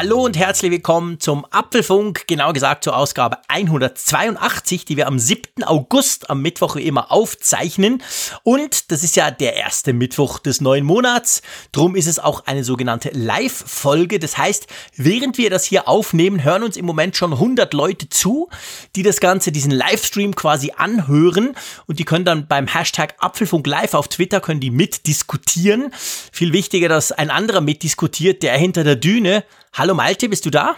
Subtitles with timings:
[0.00, 5.64] Hallo und herzlich willkommen zum Apfelfunk, genau gesagt zur Ausgabe 182, die wir am 7.
[5.64, 8.00] August am Mittwoch wie immer aufzeichnen.
[8.44, 11.42] Und das ist ja der erste Mittwoch des neuen Monats.
[11.72, 14.20] Drum ist es auch eine sogenannte Live-Folge.
[14.20, 18.50] Das heißt, während wir das hier aufnehmen, hören uns im Moment schon 100 Leute zu,
[18.94, 21.56] die das Ganze, diesen Livestream quasi anhören.
[21.86, 25.92] Und die können dann beim Hashtag Apfelfunk Live auf Twitter, können die mitdiskutieren.
[26.30, 29.42] Viel wichtiger, dass ein anderer mitdiskutiert, der hinter der Düne
[29.74, 30.76] Hallo Malte, bist du da?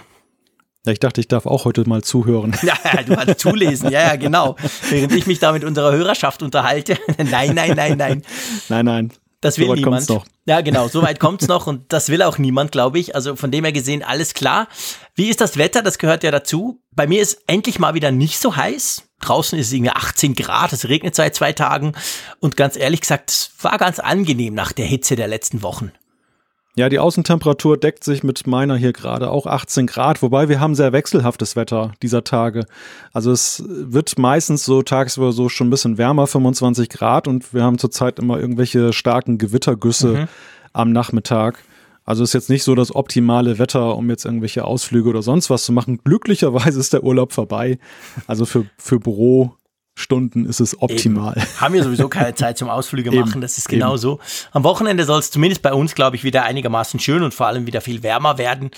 [0.86, 2.56] Ja, ich dachte, ich darf auch heute mal zuhören.
[2.62, 4.56] Ja, du hast zulesen, ja, ja, genau.
[4.88, 6.96] Während ich mich da mit unserer Hörerschaft unterhalte.
[7.18, 8.22] nein, nein, nein, nein.
[8.68, 9.12] Nein, nein.
[9.40, 10.08] Das will so niemand.
[10.08, 10.26] Noch.
[10.46, 13.14] Ja, genau, so weit kommt's noch und das will auch niemand, glaube ich.
[13.14, 14.68] Also von dem her gesehen, alles klar.
[15.14, 15.82] Wie ist das Wetter?
[15.82, 16.82] Das gehört ja dazu.
[16.90, 19.04] Bei mir ist endlich mal wieder nicht so heiß.
[19.20, 21.92] Draußen ist es irgendwie 18 Grad, es regnet seit zwei Tagen
[22.40, 25.92] und ganz ehrlich gesagt, es war ganz angenehm nach der Hitze der letzten Wochen.
[26.76, 30.76] Ja, die Außentemperatur deckt sich mit meiner hier gerade auch 18 Grad, wobei wir haben
[30.76, 32.64] sehr wechselhaftes Wetter dieser Tage.
[33.12, 37.64] Also es wird meistens so tagsüber so schon ein bisschen wärmer, 25 Grad und wir
[37.64, 40.28] haben zurzeit immer irgendwelche starken Gewittergüsse mhm.
[40.72, 41.58] am Nachmittag.
[42.04, 45.64] Also ist jetzt nicht so das optimale Wetter, um jetzt irgendwelche Ausflüge oder sonst was
[45.64, 46.00] zu machen.
[46.04, 47.78] Glücklicherweise ist der Urlaub vorbei.
[48.26, 49.54] Also für, für Büro
[50.00, 51.36] Stunden ist es optimal.
[51.36, 51.60] Eben.
[51.60, 53.40] Haben wir sowieso keine Zeit zum Ausflüge machen, Eben.
[53.40, 53.98] das ist genau Eben.
[53.98, 54.20] so.
[54.52, 57.66] Am Wochenende soll es zumindest bei uns, glaube ich, wieder einigermaßen schön und vor allem
[57.66, 58.70] wieder viel wärmer werden.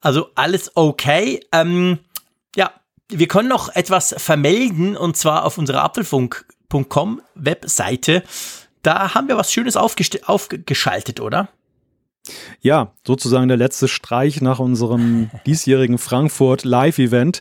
[0.00, 1.40] Also alles okay.
[1.52, 1.98] Ähm,
[2.54, 2.70] ja,
[3.08, 8.22] wir können noch etwas vermelden und zwar auf unserer apfelfunk.com Webseite.
[8.82, 11.48] Da haben wir was Schönes aufgeschaltet, oder?
[12.60, 17.40] Ja, sozusagen der letzte Streich nach unserem diesjährigen Frankfurt Live-Event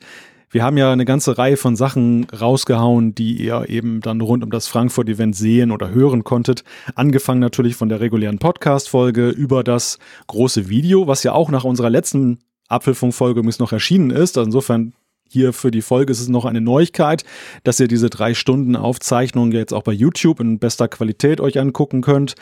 [0.55, 4.51] wir haben ja eine ganze Reihe von Sachen rausgehauen, die ihr eben dann rund um
[4.51, 6.63] das Frankfurt-Event sehen oder hören konntet.
[6.95, 11.89] Angefangen natürlich von der regulären Podcast-Folge über das große Video, was ja auch nach unserer
[11.89, 12.39] letzten
[12.69, 14.38] Apfelfunk-Folge übrigens noch erschienen ist.
[14.38, 14.94] Also insofern
[15.27, 17.25] hier für die Folge ist es noch eine Neuigkeit,
[17.65, 21.99] dass ihr diese drei Stunden Aufzeichnung jetzt auch bei YouTube in bester Qualität euch angucken
[21.99, 22.35] könnt.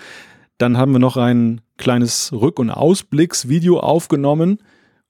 [0.59, 4.59] Dann haben wir noch ein kleines Rück- und Ausblicksvideo aufgenommen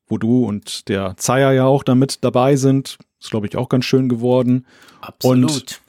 [0.08, 2.98] wo du und der Zeier ja auch damit dabei sind.
[3.20, 4.66] Ist, glaube ich, auch ganz schön geworden.
[5.02, 5.52] Absolut.
[5.52, 5.82] Und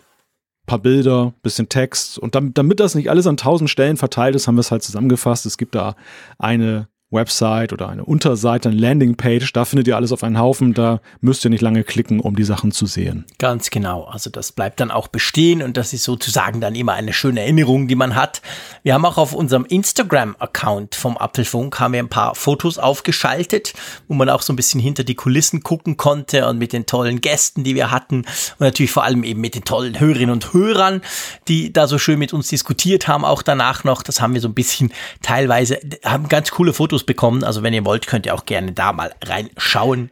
[0.66, 2.18] paar Bilder, bisschen Text.
[2.18, 4.82] Und damit, damit das nicht alles an tausend Stellen verteilt ist, haben wir es halt
[4.82, 5.46] zusammengefasst.
[5.46, 5.94] Es gibt da
[6.38, 11.00] eine Website oder eine Unterseite, eine Landingpage, da findet ihr alles auf einen Haufen, da
[11.20, 13.24] müsst ihr nicht lange klicken, um die Sachen zu sehen.
[13.38, 17.12] Ganz genau, also das bleibt dann auch bestehen und das ist sozusagen dann immer eine
[17.12, 18.42] schöne Erinnerung, die man hat.
[18.82, 23.72] Wir haben auch auf unserem Instagram-Account vom Apfelfunk haben wir ein paar Fotos aufgeschaltet,
[24.08, 27.20] wo man auch so ein bisschen hinter die Kulissen gucken konnte und mit den tollen
[27.20, 31.02] Gästen, die wir hatten und natürlich vor allem eben mit den tollen Hörerinnen und Hörern,
[31.48, 34.02] die da so schön mit uns diskutiert haben, auch danach noch.
[34.02, 34.92] Das haben wir so ein bisschen
[35.22, 37.44] teilweise, haben ganz coole Fotos bekommen.
[37.44, 40.10] Also wenn ihr wollt, könnt ihr auch gerne da mal reinschauen.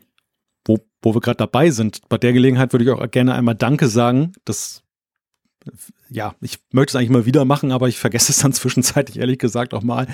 [0.65, 3.89] Wo, wo wir gerade dabei sind, bei der Gelegenheit würde ich auch gerne einmal Danke
[3.89, 4.33] sagen.
[4.45, 4.83] Das,
[6.09, 9.39] ja, ich möchte es eigentlich mal wieder machen, aber ich vergesse es dann zwischenzeitlich ehrlich
[9.39, 10.07] gesagt auch mal.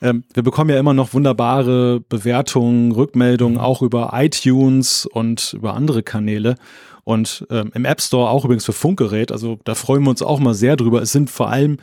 [0.00, 3.64] Ähm, wir bekommen ja immer noch wunderbare Bewertungen, Rückmeldungen, mhm.
[3.64, 6.56] auch über iTunes und über andere Kanäle.
[7.04, 9.32] Und ähm, im App Store auch übrigens für Funkgerät.
[9.32, 11.02] Also da freuen wir uns auch mal sehr drüber.
[11.02, 11.78] Es sind vor allem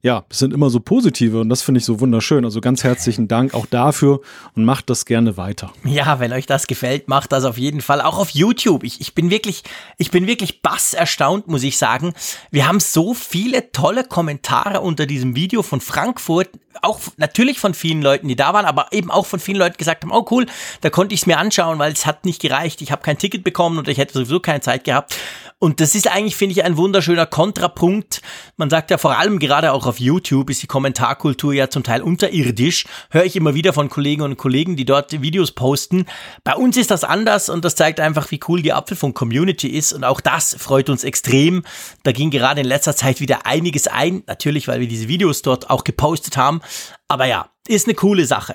[0.00, 2.44] ja, es sind immer so positive und das finde ich so wunderschön.
[2.44, 4.20] Also ganz herzlichen Dank auch dafür
[4.54, 5.72] und macht das gerne weiter.
[5.84, 8.00] Ja, wenn euch das gefällt, macht das auf jeden Fall.
[8.00, 8.84] Auch auf YouTube.
[8.84, 9.64] Ich, ich bin wirklich,
[9.96, 12.12] ich bin wirklich bass erstaunt, muss ich sagen.
[12.52, 16.50] Wir haben so viele tolle Kommentare unter diesem Video von Frankfurt.
[16.80, 20.04] Auch natürlich von vielen Leuten, die da waren, aber eben auch von vielen Leuten gesagt
[20.04, 20.46] haben, oh cool,
[20.80, 22.80] da konnte ich es mir anschauen, weil es hat nicht gereicht.
[22.82, 25.16] Ich habe kein Ticket bekommen und ich hätte sowieso keine Zeit gehabt.
[25.60, 28.22] Und das ist eigentlich, finde ich, ein wunderschöner Kontrapunkt.
[28.56, 32.00] Man sagt ja vor allem gerade auch auf YouTube ist die Kommentarkultur ja zum Teil
[32.00, 32.86] unterirdisch.
[33.10, 36.06] Höre ich immer wieder von Kolleginnen und Kollegen, die dort Videos posten.
[36.44, 39.92] Bei uns ist das anders und das zeigt einfach, wie cool die Apfelfunk-Community ist.
[39.92, 41.64] Und auch das freut uns extrem.
[42.04, 44.22] Da ging gerade in letzter Zeit wieder einiges ein.
[44.28, 46.60] Natürlich, weil wir diese Videos dort auch gepostet haben.
[47.08, 48.54] Aber ja, ist eine coole Sache.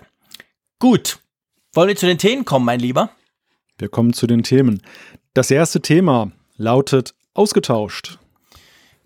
[0.79, 1.19] Gut.
[1.73, 3.09] Wollen wir zu den Themen kommen, mein Lieber?
[3.77, 4.81] Wir kommen zu den Themen.
[5.33, 8.19] Das erste Thema lautet ausgetauscht.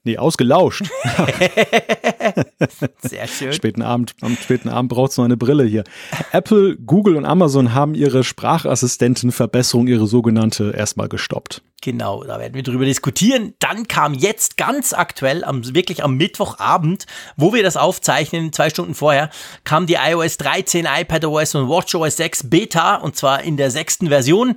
[0.08, 0.86] Nee, ausgelauscht.
[3.02, 3.52] Sehr schön.
[3.52, 5.84] späten Abend, am späten Abend braucht es noch eine Brille hier.
[6.32, 11.62] Apple, Google und Amazon haben ihre Sprachassistentenverbesserung, ihre sogenannte, erstmal gestoppt.
[11.82, 13.54] Genau, da werden wir drüber diskutieren.
[13.60, 17.06] Dann kam jetzt ganz aktuell, am, wirklich am Mittwochabend,
[17.36, 19.30] wo wir das aufzeichnen, zwei Stunden vorher,
[19.66, 24.56] kam die iOS 13, iPadOS und WatchOS 6 Beta und zwar in der sechsten Version.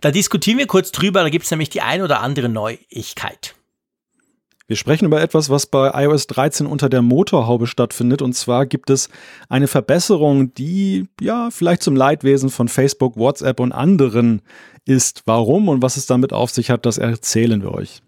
[0.00, 3.56] Da diskutieren wir kurz drüber, da gibt es nämlich die ein oder andere Neuigkeit.
[4.72, 8.22] Wir sprechen über etwas, was bei iOS 13 unter der Motorhaube stattfindet.
[8.22, 9.10] Und zwar gibt es
[9.50, 14.40] eine Verbesserung, die ja vielleicht zum Leidwesen von Facebook, WhatsApp und anderen
[14.86, 15.24] ist.
[15.26, 18.00] Warum und was es damit auf sich hat, das erzählen wir euch.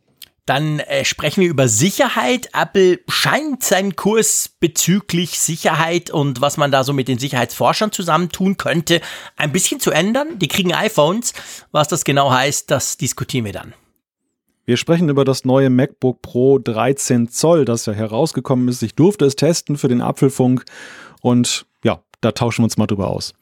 [0.47, 2.49] Dann äh, sprechen wir über Sicherheit.
[2.55, 8.57] Apple scheint seinen Kurs bezüglich Sicherheit und was man da so mit den Sicherheitsforschern zusammentun
[8.57, 9.03] könnte,
[9.37, 10.39] ein bisschen zu ändern.
[10.39, 11.35] Die kriegen iPhones.
[11.73, 13.75] Was das genau heißt, das diskutieren wir dann.
[14.67, 18.83] Wir sprechen über das neue MacBook Pro 13 Zoll, das ja herausgekommen ist.
[18.83, 20.65] Ich durfte es testen für den Apfelfunk
[21.21, 23.35] und ja, da tauschen wir uns mal drüber aus.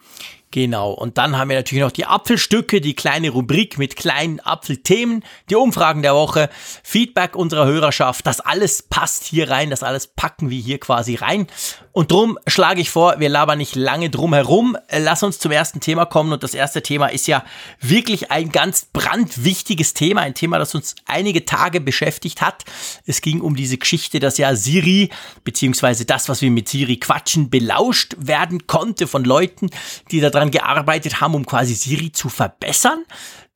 [0.53, 5.25] Genau, und dann haben wir natürlich noch die Apfelstücke, die kleine Rubrik mit kleinen Apfelthemen,
[5.49, 6.51] die Umfragen der Woche,
[6.83, 11.47] Feedback unserer Hörerschaft, das alles passt hier rein, das alles packen wir hier quasi rein.
[11.93, 15.81] Und drum schlage ich vor, wir labern nicht lange drum herum, lass uns zum ersten
[15.81, 17.45] Thema kommen und das erste Thema ist ja
[17.81, 22.65] wirklich ein ganz brandwichtiges Thema, ein Thema, das uns einige Tage beschäftigt hat.
[23.07, 25.09] Es ging um diese Geschichte, dass ja Siri,
[25.45, 29.71] beziehungsweise das, was wir mit Siri quatschen, belauscht werden konnte von Leuten,
[30.11, 33.05] die da dran daran gearbeitet haben, um quasi Siri zu verbessern.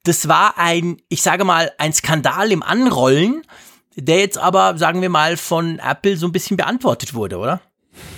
[0.05, 3.43] Das war ein, ich sage mal, ein Skandal im Anrollen,
[3.97, 7.61] der jetzt aber, sagen wir mal, von Apple so ein bisschen beantwortet wurde, oder?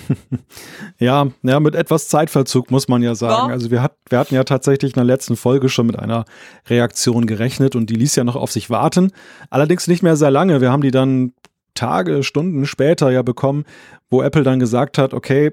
[0.99, 3.47] ja, ja, mit etwas Zeitverzug muss man ja sagen.
[3.49, 3.53] Ja.
[3.53, 6.25] Also wir, hat, wir hatten ja tatsächlich in der letzten Folge schon mit einer
[6.67, 9.11] Reaktion gerechnet und die ließ ja noch auf sich warten.
[9.49, 10.59] Allerdings nicht mehr sehr lange.
[10.59, 11.33] Wir haben die dann
[11.79, 13.65] Tage, Stunden später ja bekommen,
[14.09, 15.51] wo Apple dann gesagt hat, okay,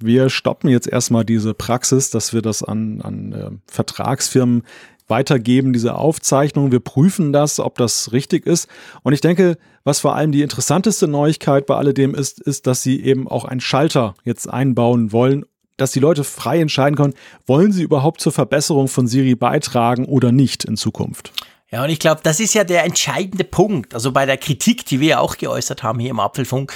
[0.00, 4.62] wir stoppen jetzt erstmal diese Praxis, dass wir das an, an äh, Vertragsfirmen
[5.08, 6.72] weitergeben, diese Aufzeichnung.
[6.72, 8.68] Wir prüfen das, ob das richtig ist.
[9.02, 13.02] Und ich denke, was vor allem die interessanteste Neuigkeit bei alledem ist, ist, dass sie
[13.02, 15.44] eben auch einen Schalter jetzt einbauen wollen,
[15.76, 17.14] dass die Leute frei entscheiden können,
[17.46, 21.32] wollen sie überhaupt zur Verbesserung von Siri beitragen oder nicht in Zukunft.
[21.70, 23.92] Ja, und ich glaube, das ist ja der entscheidende Punkt.
[23.92, 26.72] Also bei der Kritik, die wir ja auch geäußert haben hier im Apfelfunk,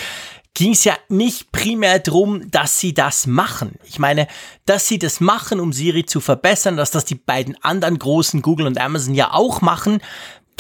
[0.55, 3.77] ging es ja nicht primär darum, dass sie das machen.
[3.85, 4.27] Ich meine,
[4.67, 8.67] dass sie das machen, um Siri zu verbessern, dass das die beiden anderen großen Google
[8.67, 10.01] und Amazon ja auch machen,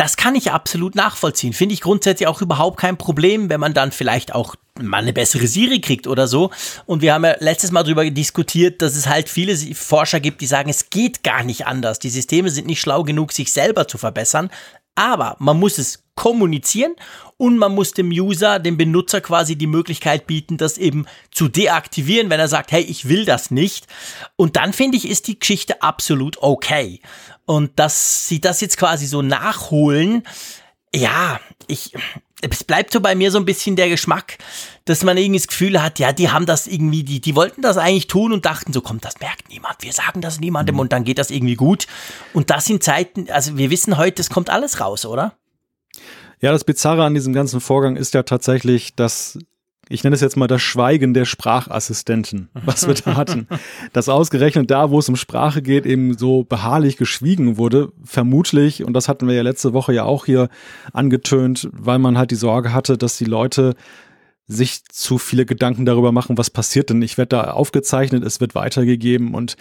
[0.01, 1.53] das kann ich absolut nachvollziehen.
[1.53, 5.47] Finde ich grundsätzlich auch überhaupt kein Problem, wenn man dann vielleicht auch mal eine bessere
[5.47, 6.51] Siri kriegt oder so.
[6.87, 10.47] Und wir haben ja letztes Mal darüber diskutiert, dass es halt viele Forscher gibt, die
[10.47, 11.99] sagen, es geht gar nicht anders.
[11.99, 14.49] Die Systeme sind nicht schlau genug, sich selber zu verbessern.
[14.95, 16.95] Aber man muss es kommunizieren
[17.37, 22.31] und man muss dem User, dem Benutzer quasi die Möglichkeit bieten, das eben zu deaktivieren,
[22.31, 23.87] wenn er sagt, hey, ich will das nicht.
[24.37, 27.01] Und dann finde ich, ist die Geschichte absolut okay.
[27.51, 30.23] Und dass sie das jetzt quasi so nachholen,
[30.95, 31.93] ja, ich,
[32.43, 34.39] es bleibt so bei mir so ein bisschen der Geschmack,
[34.85, 37.77] dass man irgendwie das Gefühl hat, ja, die haben das irgendwie, die, die wollten das
[37.77, 40.81] eigentlich tun und dachten so, kommt, das merkt niemand, wir sagen das niemandem mhm.
[40.83, 41.89] und dann geht das irgendwie gut.
[42.35, 45.33] Und das sind Zeiten, also wir wissen heute, es kommt alles raus, oder?
[46.41, 49.41] Ja, das Bizarre an diesem ganzen Vorgang ist ja tatsächlich, dass
[49.91, 53.49] ich nenne es jetzt mal das Schweigen der Sprachassistenten, was wir da hatten.
[53.93, 58.95] Dass ausgerechnet da, wo es um Sprache geht, eben so beharrlich geschwiegen wurde, vermutlich, und
[58.95, 60.49] das hatten wir ja letzte Woche ja auch hier
[60.93, 63.75] angetönt, weil man halt die Sorge hatte, dass die Leute
[64.47, 67.03] sich zu viele Gedanken darüber machen, was passiert denn.
[67.03, 69.57] Ich werde da aufgezeichnet, es wird weitergegeben und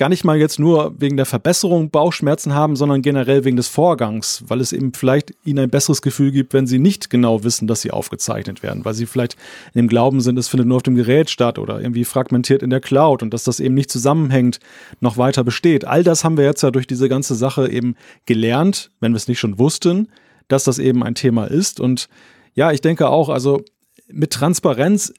[0.00, 4.42] gar nicht mal jetzt nur wegen der Verbesserung Bauchschmerzen haben, sondern generell wegen des Vorgangs,
[4.48, 7.82] weil es eben vielleicht ihnen ein besseres Gefühl gibt, wenn sie nicht genau wissen, dass
[7.82, 9.34] sie aufgezeichnet werden, weil sie vielleicht
[9.74, 12.70] in dem Glauben sind, es findet nur auf dem Gerät statt oder irgendwie fragmentiert in
[12.70, 14.58] der Cloud und dass das eben nicht zusammenhängt,
[15.00, 15.84] noch weiter besteht.
[15.84, 19.28] All das haben wir jetzt ja durch diese ganze Sache eben gelernt, wenn wir es
[19.28, 20.08] nicht schon wussten,
[20.48, 22.08] dass das eben ein Thema ist und
[22.54, 23.60] ja, ich denke auch, also
[24.08, 25.12] mit Transparenz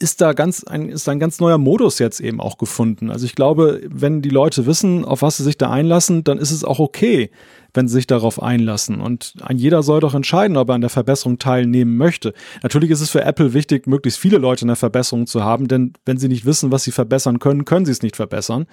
[0.00, 3.10] ist da ganz ein, ist ein ganz neuer Modus jetzt eben auch gefunden.
[3.10, 6.50] Also ich glaube, wenn die Leute wissen, auf was sie sich da einlassen, dann ist
[6.50, 7.30] es auch okay,
[7.74, 9.02] wenn sie sich darauf einlassen.
[9.02, 12.32] Und ein jeder soll doch entscheiden, ob er an der Verbesserung teilnehmen möchte.
[12.62, 15.92] Natürlich ist es für Apple wichtig, möglichst viele Leute in der Verbesserung zu haben, denn
[16.06, 18.66] wenn sie nicht wissen, was sie verbessern können, können sie es nicht verbessern.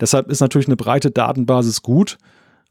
[0.00, 2.18] Deshalb ist natürlich eine breite Datenbasis gut.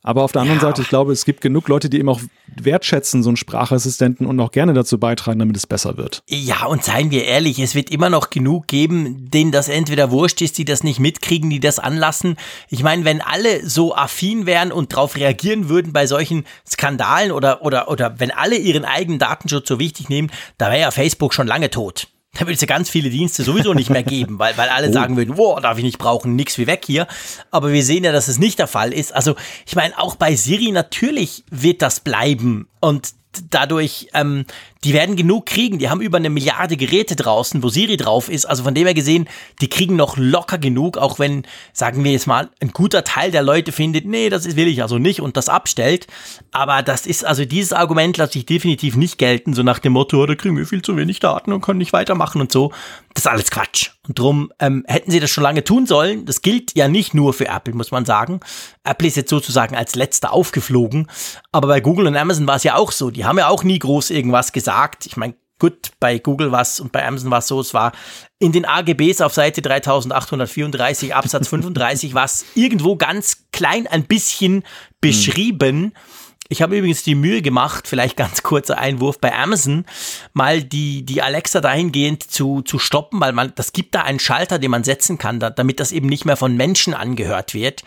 [0.04, 0.68] Aber auf der anderen ja.
[0.68, 2.20] Seite, ich glaube, es gibt genug Leute, die eben auch
[2.56, 6.22] wertschätzen, so einen Sprachassistenten und auch gerne dazu beitragen, damit es besser wird.
[6.28, 10.42] Ja, und seien wir ehrlich, es wird immer noch genug geben, denen das entweder wurscht
[10.42, 12.36] ist, die das nicht mitkriegen, die das anlassen.
[12.70, 17.62] Ich meine, wenn alle so affin wären und darauf reagieren würden bei solchen Skandalen oder,
[17.62, 21.48] oder, oder wenn alle ihren eigenen Datenschutz so wichtig nehmen, da wäre ja Facebook schon
[21.48, 22.08] lange tot.
[22.34, 24.92] Da würde es ja ganz viele Dienste sowieso nicht mehr geben, weil, weil alle oh.
[24.92, 27.08] sagen würden, wow, darf ich nicht brauchen, nix wie weg hier.
[27.52, 29.14] Aber wir sehen ja, dass es nicht der Fall ist.
[29.14, 29.36] Also
[29.68, 32.68] ich meine, auch bei Siri natürlich wird das bleiben.
[32.80, 33.14] Und
[33.52, 34.46] dadurch, ähm,
[34.84, 35.80] die werden genug kriegen.
[35.80, 38.46] Die haben über eine Milliarde Geräte draußen, wo Siri drauf ist.
[38.46, 39.28] Also von dem her gesehen,
[39.62, 43.44] die kriegen noch locker genug, auch wenn, sagen wir jetzt mal, ein guter Teil der
[43.44, 46.08] Leute findet, nee, das will ich also nicht und das abstellt.
[46.52, 50.22] Aber das ist, also dieses Argument lasse ich definitiv nicht gelten, so nach dem Motto,
[50.22, 52.72] oh, da kriegen wir viel zu wenig Daten und können nicht weitermachen und so.
[53.14, 53.92] Das ist alles Quatsch.
[54.08, 56.26] Und drum ähm, hätten sie das schon lange tun sollen.
[56.26, 58.42] Das gilt ja nicht nur für Apple, muss man sagen.
[58.84, 61.08] Apple ist jetzt sozusagen als letzter aufgeflogen.
[61.52, 63.12] Aber bei Google und Amazon war es ja auch so.
[63.12, 64.73] Die haben ja auch nie groß irgendwas gesagt.
[65.06, 67.94] Ich meine, gut, bei Google war es und bei Amazon war es so, es war
[68.40, 74.64] in den AGBs auf Seite 3834 Absatz 35 war es irgendwo ganz klein ein bisschen
[75.00, 75.78] beschrieben.
[75.78, 75.92] Hm
[76.50, 79.86] ich habe übrigens die Mühe gemacht, vielleicht ganz kurzer Einwurf bei Amazon,
[80.34, 84.60] mal die, die Alexa dahingehend zu, zu stoppen, weil man, das gibt da einen Schalter,
[84.60, 87.84] den man setzen kann, da, damit das eben nicht mehr von Menschen angehört wird.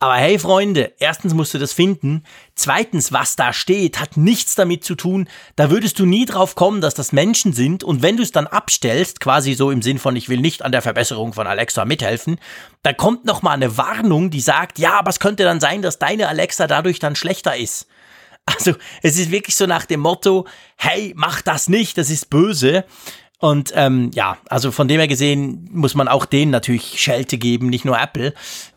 [0.00, 2.22] Aber hey Freunde, erstens musst du das finden.
[2.54, 5.28] Zweitens, was da steht, hat nichts damit zu tun.
[5.56, 7.82] Da würdest du nie drauf kommen, dass das Menschen sind.
[7.82, 10.70] Und wenn du es dann abstellst, quasi so im Sinn von, ich will nicht an
[10.70, 12.38] der Verbesserung von Alexa mithelfen,
[12.84, 16.28] dann kommt nochmal eine Warnung, die sagt, ja, aber es könnte dann sein, dass deine
[16.28, 17.88] Alexa dadurch dann schlechter ist.
[18.46, 22.84] Also es ist wirklich so nach dem Motto, hey, mach das nicht, das ist böse.
[23.40, 27.68] Und ähm, ja, also von dem her gesehen muss man auch denen natürlich Schelte geben,
[27.68, 28.34] nicht nur Apple.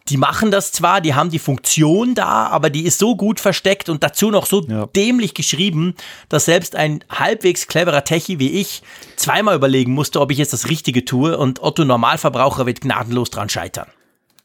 [0.09, 3.89] Die machen das zwar, die haben die Funktion da, aber die ist so gut versteckt
[3.89, 4.85] und dazu noch so ja.
[4.87, 5.95] dämlich geschrieben,
[6.29, 8.83] dass selbst ein halbwegs cleverer Techie wie ich
[9.15, 13.49] zweimal überlegen musste, ob ich jetzt das Richtige tue und Otto Normalverbraucher wird gnadenlos dran
[13.49, 13.87] scheitern.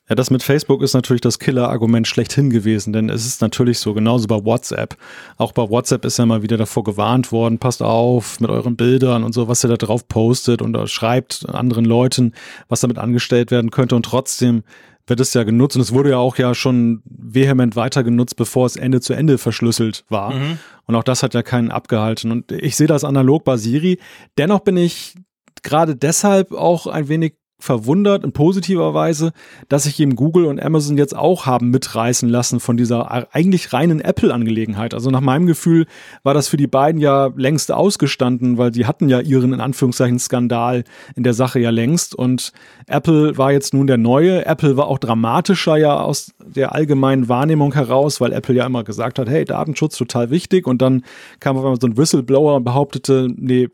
[0.09, 3.93] Ja, das mit Facebook ist natürlich das Killer-Argument schlechthin gewesen, denn es ist natürlich so,
[3.93, 4.97] genauso bei WhatsApp.
[5.37, 9.25] Auch bei WhatsApp ist ja mal wieder davor gewarnt worden, passt auf mit euren Bildern
[9.25, 12.35] und so, was ihr da drauf postet und schreibt anderen Leuten,
[12.69, 14.63] was damit angestellt werden könnte und trotzdem
[15.09, 18.67] wird es ja genutzt und es wurde ja auch ja schon vehement weiter genutzt, bevor
[18.67, 20.35] es Ende zu Ende verschlüsselt war.
[20.35, 20.59] Mhm.
[20.87, 22.33] Und auch das hat ja keinen abgehalten.
[22.33, 23.99] Und ich sehe das analog bei Siri.
[24.39, 25.15] Dennoch bin ich
[25.63, 29.33] gerade deshalb auch ein wenig verwundert in positiver Weise,
[29.69, 34.01] dass sich eben Google und Amazon jetzt auch haben mitreißen lassen von dieser eigentlich reinen
[34.01, 34.93] Apple-Angelegenheit.
[34.93, 35.87] Also nach meinem Gefühl
[36.23, 40.19] war das für die beiden ja längst ausgestanden, weil die hatten ja ihren in Anführungszeichen
[40.19, 40.85] Skandal
[41.15, 42.53] in der Sache ja längst und
[42.87, 44.45] Apple war jetzt nun der neue.
[44.45, 49.19] Apple war auch dramatischer ja aus der allgemeinen Wahrnehmung heraus, weil Apple ja immer gesagt
[49.19, 51.03] hat, hey, Datenschutz total wichtig und dann
[51.41, 53.69] kam auf einmal so ein Whistleblower und behauptete, nee,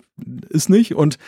[0.50, 1.18] ist nicht und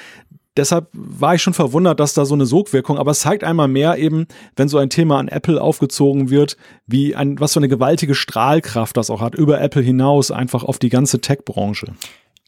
[0.57, 3.99] deshalb war ich schon verwundert, dass da so eine Sogwirkung, aber es zeigt einmal mehr
[3.99, 6.57] eben, wenn so ein Thema an Apple aufgezogen wird,
[6.87, 10.79] wie ein, was für eine gewaltige Strahlkraft das auch hat, über Apple hinaus, einfach auf
[10.79, 11.95] die ganze Tech-Branche.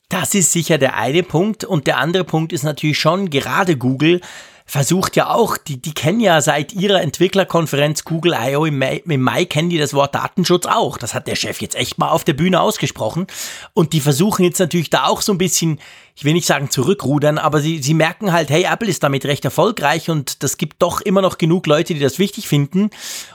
[0.08, 4.20] Das ist sicher der eine Punkt und der andere Punkt ist natürlich schon gerade Google
[4.68, 8.64] versucht ja auch, die, die kennen ja seit ihrer Entwicklerkonferenz Google I.O.
[8.64, 10.98] Im Mai, im Mai kennen die das Wort Datenschutz auch.
[10.98, 13.28] Das hat der Chef jetzt echt mal auf der Bühne ausgesprochen.
[13.74, 15.78] Und die versuchen jetzt natürlich da auch so ein bisschen,
[16.16, 19.44] ich will nicht sagen zurückrudern, aber sie, sie merken halt, hey, Apple ist damit recht
[19.44, 22.90] erfolgreich und das gibt doch immer noch genug Leute, die das wichtig finden.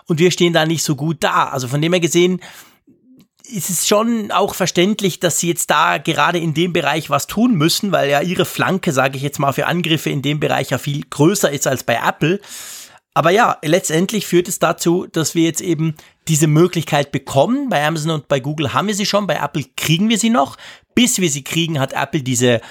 [0.07, 1.45] Und wir stehen da nicht so gut da.
[1.45, 2.41] Also von dem her gesehen,
[3.51, 7.55] ist es schon auch verständlich, dass sie jetzt da gerade in dem Bereich was tun
[7.55, 10.77] müssen, weil ja ihre Flanke, sage ich jetzt mal, für Angriffe in dem Bereich ja
[10.77, 12.39] viel größer ist als bei Apple.
[13.13, 15.95] Aber ja, letztendlich führt es dazu, dass wir jetzt eben
[16.27, 17.69] diese Möglichkeit bekommen.
[17.69, 20.57] Bei Amazon und bei Google haben wir sie schon, bei Apple kriegen wir sie noch.
[20.95, 22.61] Bis wir sie kriegen, hat Apple diese,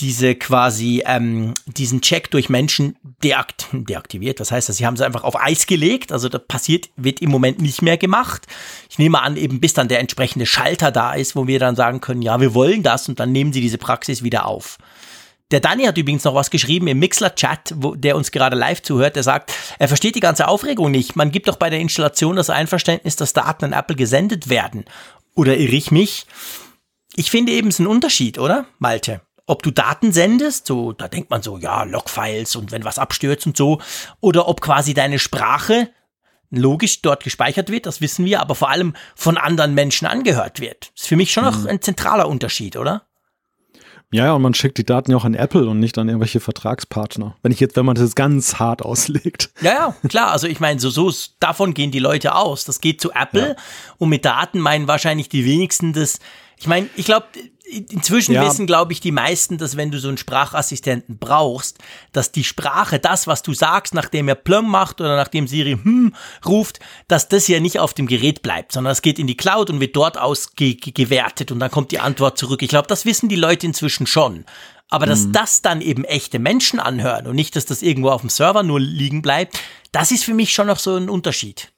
[0.00, 4.40] diese quasi, ähm, diesen Check durch Menschen deakt deaktiviert.
[4.40, 6.12] Das heißt, sie haben sie einfach auf Eis gelegt.
[6.12, 8.46] Also da passiert, wird im Moment nicht mehr gemacht.
[8.88, 12.00] Ich nehme an, eben bis dann der entsprechende Schalter da ist, wo wir dann sagen
[12.00, 14.78] können, ja, wir wollen das und dann nehmen sie diese Praxis wieder auf.
[15.50, 19.16] Der Danny hat übrigens noch was geschrieben im Mixler-Chat, der uns gerade live zuhört.
[19.16, 21.16] Der sagt, er versteht die ganze Aufregung nicht.
[21.16, 24.84] Man gibt doch bei der Installation das Einverständnis, dass Daten an Apple gesendet werden.
[25.34, 26.26] Oder irre ich mich?
[27.16, 29.22] Ich finde eben, es ist ein Unterschied, oder, Malte?
[29.48, 33.46] Ob du Daten sendest, so, da denkt man so, ja, Logfiles und wenn was abstürzt
[33.46, 33.80] und so,
[34.20, 35.88] oder ob quasi deine Sprache
[36.50, 40.90] logisch dort gespeichert wird, das wissen wir, aber vor allem von anderen Menschen angehört wird.
[40.94, 41.66] Das ist für mich schon noch mhm.
[41.66, 43.08] ein zentraler Unterschied, oder?
[44.10, 46.40] Ja, ja, und man schickt die Daten ja auch an Apple und nicht an irgendwelche
[46.40, 47.36] Vertragspartner.
[47.42, 49.50] Wenn ich jetzt, wenn man das ganz hart auslegt.
[49.60, 50.30] Ja, ja, klar.
[50.30, 52.64] Also ich meine, so, so davon gehen die Leute aus.
[52.64, 53.56] Das geht zu Apple ja.
[53.98, 56.20] und mit Daten meinen wahrscheinlich die wenigsten das.
[56.58, 57.26] Ich meine, ich glaube,
[57.68, 58.44] inzwischen ja.
[58.44, 61.78] wissen, glaube ich, die meisten, dass wenn du so einen Sprachassistenten brauchst,
[62.12, 66.14] dass die Sprache, das, was du sagst, nachdem er Plum macht oder nachdem Siri hm
[66.46, 69.70] ruft, dass das ja nicht auf dem Gerät bleibt, sondern es geht in die Cloud
[69.70, 72.62] und wird dort ausgewertet und dann kommt die Antwort zurück.
[72.62, 74.44] Ich glaube, das wissen die Leute inzwischen schon.
[74.90, 75.32] Aber dass mhm.
[75.32, 78.80] das dann eben echte Menschen anhören und nicht, dass das irgendwo auf dem Server nur
[78.80, 79.60] liegen bleibt,
[79.92, 81.70] das ist für mich schon noch so ein Unterschied.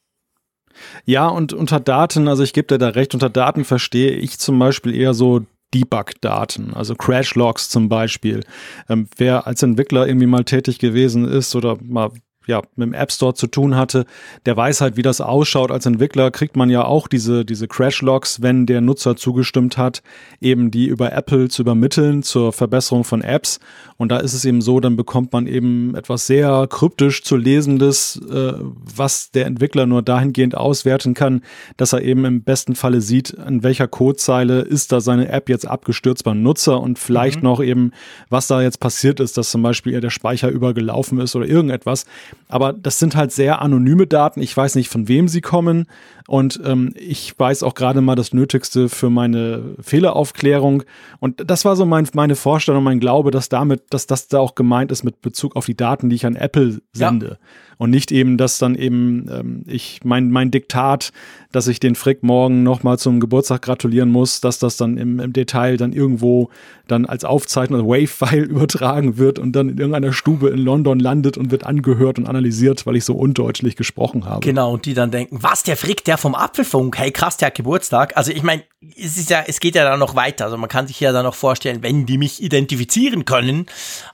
[1.05, 4.59] Ja, und unter Daten, also ich gebe dir da recht, unter Daten verstehe ich zum
[4.59, 8.45] Beispiel eher so Debug-Daten, also Crash-Logs zum Beispiel.
[8.89, 12.11] Ähm, wer als Entwickler irgendwie mal tätig gewesen ist oder mal
[12.51, 14.05] ja, mit dem App Store zu tun hatte,
[14.45, 15.71] der weiß halt, wie das ausschaut.
[15.71, 20.03] Als Entwickler kriegt man ja auch diese, diese Crash-Logs, wenn der Nutzer zugestimmt hat,
[20.41, 23.61] eben die über Apple zu übermitteln zur Verbesserung von Apps.
[23.97, 28.21] Und da ist es eben so, dann bekommt man eben etwas sehr kryptisch zu lesendes,
[28.31, 31.43] äh, was der Entwickler nur dahingehend auswerten kann,
[31.77, 35.69] dass er eben im besten Falle sieht, an welcher Codezeile ist da seine App jetzt
[35.69, 37.45] abgestürzt beim Nutzer und vielleicht mhm.
[37.45, 37.93] noch eben,
[38.29, 42.07] was da jetzt passiert ist, dass zum Beispiel der Speicher übergelaufen ist oder irgendetwas.
[42.49, 44.41] Aber das sind halt sehr anonyme Daten.
[44.41, 45.87] Ich weiß nicht, von wem sie kommen.
[46.31, 50.85] Und ähm, ich weiß auch gerade mal das Nötigste für meine Fehleraufklärung.
[51.19, 54.55] Und das war so mein, meine Vorstellung, mein Glaube, dass damit, dass das da auch
[54.55, 57.27] gemeint ist mit Bezug auf die Daten, die ich an Apple sende.
[57.27, 57.37] Ja
[57.81, 61.15] und nicht eben, dass dann eben ähm, ich mein, mein Diktat,
[61.51, 65.33] dass ich den Frick morgen nochmal zum Geburtstag gratulieren muss, dass das dann im, im
[65.33, 66.51] Detail dann irgendwo
[66.89, 71.39] dann als Aufzeichnung, als Wave-File übertragen wird und dann in irgendeiner Stube in London landet
[71.39, 74.41] und wird angehört und analysiert, weil ich so undeutlich gesprochen habe.
[74.45, 77.55] Genau, und die dann denken, was, der Frick, der vom Apfelfunk, hey krass, der hat
[77.55, 78.17] Geburtstag.
[78.17, 78.63] Also ich meine,
[78.97, 80.45] es ist ja, es geht ja dann noch weiter.
[80.45, 83.67] Also man kann sich ja dann noch vorstellen, wenn die mich identifizieren können,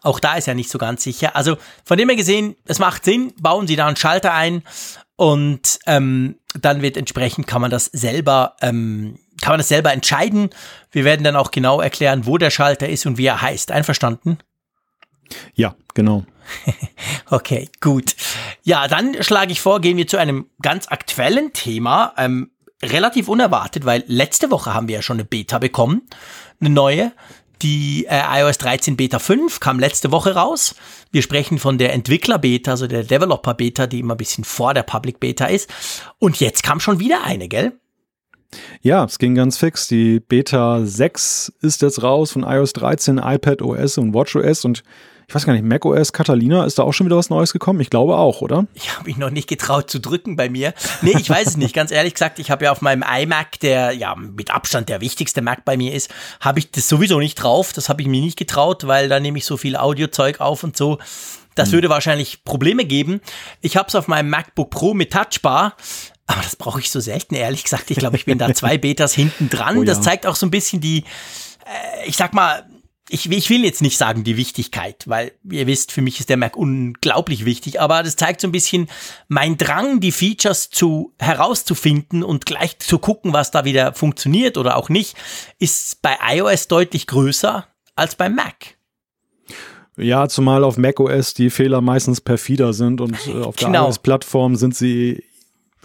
[0.03, 1.37] auch da ist ja nicht so ganz sicher.
[1.37, 4.63] Also von dem her gesehen, es macht Sinn, bauen sie da einen Schalter ein
[5.17, 10.51] und ähm, dann wird entsprechend kann man das selber ähm, kann man das selber entscheiden.
[10.91, 13.71] Wir werden dann auch genau erklären, wo der Schalter ist und wie er heißt.
[13.71, 14.39] Einverstanden?
[15.55, 16.25] Ja, genau.
[17.31, 18.15] okay, gut.
[18.63, 22.15] Ja, dann schlage ich vor, gehen wir zu einem ganz aktuellen Thema.
[22.17, 22.51] Ähm,
[22.83, 26.03] relativ unerwartet, weil letzte Woche haben wir ja schon eine Beta bekommen,
[26.61, 27.13] eine neue.
[27.63, 30.75] Die äh, iOS 13 Beta 5 kam letzte Woche raus.
[31.11, 35.47] Wir sprechen von der Entwickler-Beta, also der Developer-Beta, die immer ein bisschen vor der Public-Beta
[35.47, 35.73] ist.
[36.19, 37.73] Und jetzt kam schon wieder eine, gell?
[38.83, 39.89] Ja, es ging ganz fix.
[39.89, 44.83] Die Beta 6 ist jetzt raus von iOS 13, iPad OS und WatchOS und
[45.29, 47.81] ich weiß gar nicht, macOS Catalina, ist da auch schon wieder was Neues gekommen?
[47.81, 48.67] Ich glaube auch, oder?
[48.75, 50.73] Ich habe mich noch nicht getraut zu drücken bei mir.
[51.03, 51.75] Nee, ich weiß es nicht.
[51.75, 55.43] Ganz ehrlich gesagt, ich habe ja auf meinem iMac, der ja mit Abstand der wichtigste
[55.43, 57.73] Mac bei mir ist, habe ich das sowieso nicht drauf.
[57.73, 60.77] Das habe ich mir nicht getraut, weil da nehme ich so viel Audiozeug auf und
[60.77, 60.99] so.
[61.57, 61.73] Das hm.
[61.75, 63.21] würde wahrscheinlich Probleme geben.
[63.63, 65.75] Ich habe es auf meinem MacBook Pro mit Touchbar.
[66.27, 67.91] Aber das brauche ich so selten, ehrlich gesagt.
[67.91, 69.79] Ich glaube, ich bin da zwei Betas hinten dran.
[69.79, 69.87] Oh ja.
[69.87, 71.05] Das zeigt auch so ein bisschen die,
[71.65, 72.67] äh, ich sag mal,
[73.09, 76.37] ich, ich will jetzt nicht sagen die Wichtigkeit, weil ihr wisst, für mich ist der
[76.37, 78.89] Mac unglaublich wichtig, aber das zeigt so ein bisschen
[79.29, 84.77] mein Drang, die Features zu herauszufinden und gleich zu gucken, was da wieder funktioniert oder
[84.77, 85.17] auch nicht,
[85.59, 88.77] ist bei iOS deutlich größer als beim Mac.
[89.97, 93.87] Ja, zumal auf macOS die Fehler meistens perfider sind und äh, auf der genau.
[93.87, 95.23] iOS-Plattform sind sie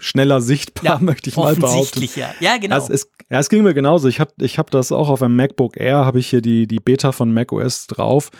[0.02, 2.08] schneller sichtbar, ja, möchte ich mal behaupten.
[2.16, 2.74] Ja, ja genau.
[2.74, 4.08] Das ist, ja, es ging mir genauso.
[4.08, 6.80] Ich habe ich hab das auch auf einem MacBook Air, habe ich hier die, die
[6.80, 8.30] Beta von macOS drauf.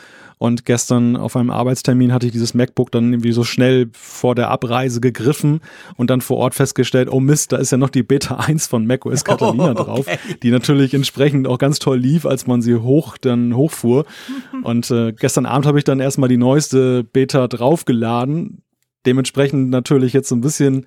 [0.42, 4.50] Und gestern auf einem Arbeitstermin hatte ich dieses MacBook dann irgendwie so schnell vor der
[4.50, 5.60] Abreise gegriffen
[5.94, 8.84] und dann vor Ort festgestellt, oh Mist, da ist ja noch die Beta 1 von
[8.84, 10.06] macOS Catalina oh, drauf,
[10.42, 14.04] die natürlich entsprechend auch ganz toll lief, als man sie hoch dann hochfuhr.
[14.64, 18.62] Und äh, gestern Abend habe ich dann erstmal die neueste Beta draufgeladen.
[19.06, 20.86] Dementsprechend natürlich jetzt so ein bisschen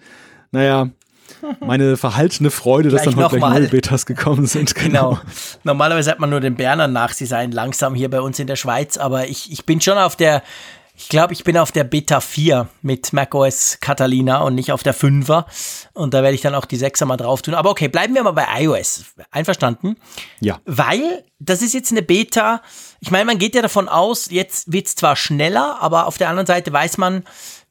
[0.55, 0.89] naja,
[1.59, 4.73] meine verhaltene Freude, dass dann heute gleich Betas gekommen sind.
[4.75, 5.11] Genau.
[5.11, 5.21] genau.
[5.63, 8.55] Normalerweise hat man nur den Berner nach, sie seien langsam hier bei uns in der
[8.55, 10.43] Schweiz, aber ich, ich bin schon auf der,
[10.97, 14.95] ich glaube, ich bin auf der Beta 4 mit macOS Catalina und nicht auf der
[14.95, 15.45] 5er.
[15.93, 17.53] Und da werde ich dann auch die 6er mal drauf tun.
[17.53, 19.03] Aber okay, bleiben wir mal bei iOS.
[19.29, 19.97] Einverstanden?
[20.39, 20.61] Ja.
[20.65, 22.61] Weil das ist jetzt eine Beta.
[23.01, 26.29] Ich meine, man geht ja davon aus, jetzt wird es zwar schneller, aber auf der
[26.29, 27.25] anderen Seite weiß man,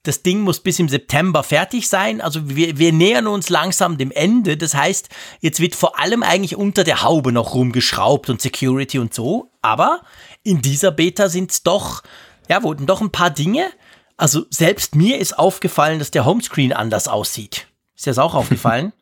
[0.05, 2.21] das Ding muss bis im September fertig sein.
[2.21, 4.57] Also wir, wir nähern uns langsam dem Ende.
[4.57, 5.09] Das heißt,
[5.41, 9.51] jetzt wird vor allem eigentlich unter der Haube noch rumgeschraubt und Security und so.
[9.63, 10.03] Aber
[10.43, 12.03] in dieser Beta sind es doch,
[12.49, 13.71] ja, wurden doch ein paar Dinge.
[14.19, 17.67] Also selbst mir ist aufgefallen, dass der Homescreen anders aussieht.
[17.97, 18.93] Ist dir das auch aufgefallen?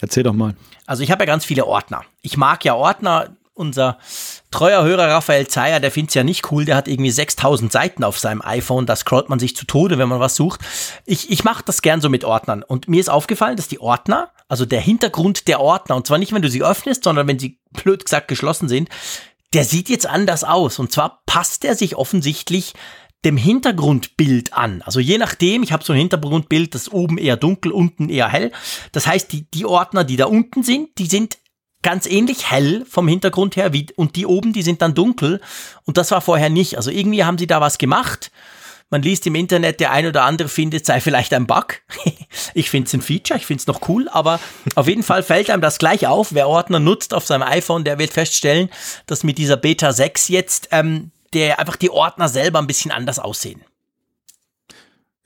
[0.00, 0.56] Erzähl doch mal.
[0.86, 2.04] Also ich habe ja ganz viele Ordner.
[2.22, 3.98] Ich mag ja Ordner unser
[4.50, 8.04] treuer Hörer Raphael Zeyer, der findet es ja nicht cool, der hat irgendwie 6000 Seiten
[8.04, 10.60] auf seinem iPhone, da scrollt man sich zu Tode, wenn man was sucht.
[11.04, 14.30] Ich, ich mache das gern so mit Ordnern und mir ist aufgefallen, dass die Ordner,
[14.48, 17.58] also der Hintergrund der Ordner, und zwar nicht, wenn du sie öffnest, sondern wenn sie
[17.72, 18.88] blöd gesagt geschlossen sind,
[19.52, 20.78] der sieht jetzt anders aus.
[20.78, 22.74] Und zwar passt er sich offensichtlich
[23.24, 24.82] dem Hintergrundbild an.
[24.82, 28.52] Also je nachdem, ich habe so ein Hintergrundbild, das oben eher dunkel, unten eher hell.
[28.92, 31.38] Das heißt, die, die Ordner, die da unten sind, die sind
[31.82, 35.40] ganz ähnlich hell vom Hintergrund her wie, und die oben, die sind dann dunkel.
[35.84, 36.76] Und das war vorher nicht.
[36.76, 38.30] Also irgendwie haben sie da was gemacht.
[38.90, 41.82] Man liest im Internet, der ein oder andere findet, sei vielleicht ein Bug.
[42.54, 44.40] ich finde es ein Feature, ich finde es noch cool, aber
[44.76, 46.32] auf jeden Fall fällt einem das gleich auf.
[46.32, 48.70] Wer Ordner nutzt auf seinem iPhone, der wird feststellen,
[49.06, 53.18] dass mit dieser Beta 6 jetzt ähm, der einfach die Ordner selber ein bisschen anders
[53.18, 53.62] aussehen.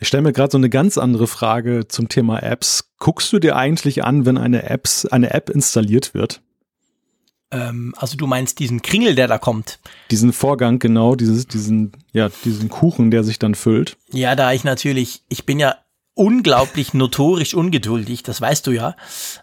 [0.02, 2.90] Ich stelle mir gerade so eine ganz andere Frage zum Thema Apps.
[2.98, 6.40] Guckst du dir eigentlich an, wenn eine, Apps, eine App installiert wird?
[7.52, 9.78] Ähm, also du meinst diesen Kringel, der da kommt?
[10.10, 13.96] Diesen Vorgang, genau, dieses, diesen, ja, diesen Kuchen, der sich dann füllt.
[14.10, 15.76] Ja, da ich natürlich, ich bin ja
[16.14, 18.96] unglaublich notorisch ungeduldig, das weißt du ja.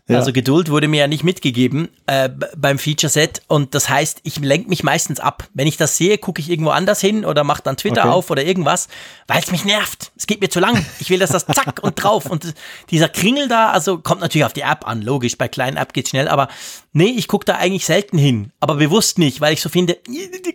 [0.08, 0.18] ja.
[0.18, 4.38] Also Geduld wurde mir ja nicht mitgegeben äh, beim Feature Set und das heißt, ich
[4.38, 5.48] lenke mich meistens ab.
[5.56, 8.14] Wenn ich das sehe, gucke ich irgendwo anders hin oder mache dann Twitter okay.
[8.14, 8.88] auf oder irgendwas,
[9.28, 10.12] weil es mich nervt.
[10.16, 10.86] Es geht mir zu lang.
[11.00, 12.54] Ich will, dass das zack und drauf und
[12.92, 16.12] dieser Kringel da, also kommt natürlich auf die App an, logisch, bei kleinen App geht's
[16.12, 16.50] schnell, aber
[16.94, 19.98] nee, ich gucke da eigentlich selten hin, aber bewusst nicht, weil ich so finde,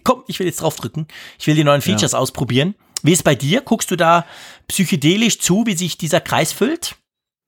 [0.05, 1.09] komm, ich will jetzt drauf drücken.
[1.41, 2.19] Ich will die neuen Features ja.
[2.19, 2.77] ausprobieren.
[3.03, 3.61] Wie ist bei dir?
[3.61, 4.27] Guckst du da
[4.69, 6.97] psychedelisch zu, wie sich dieser Kreis füllt?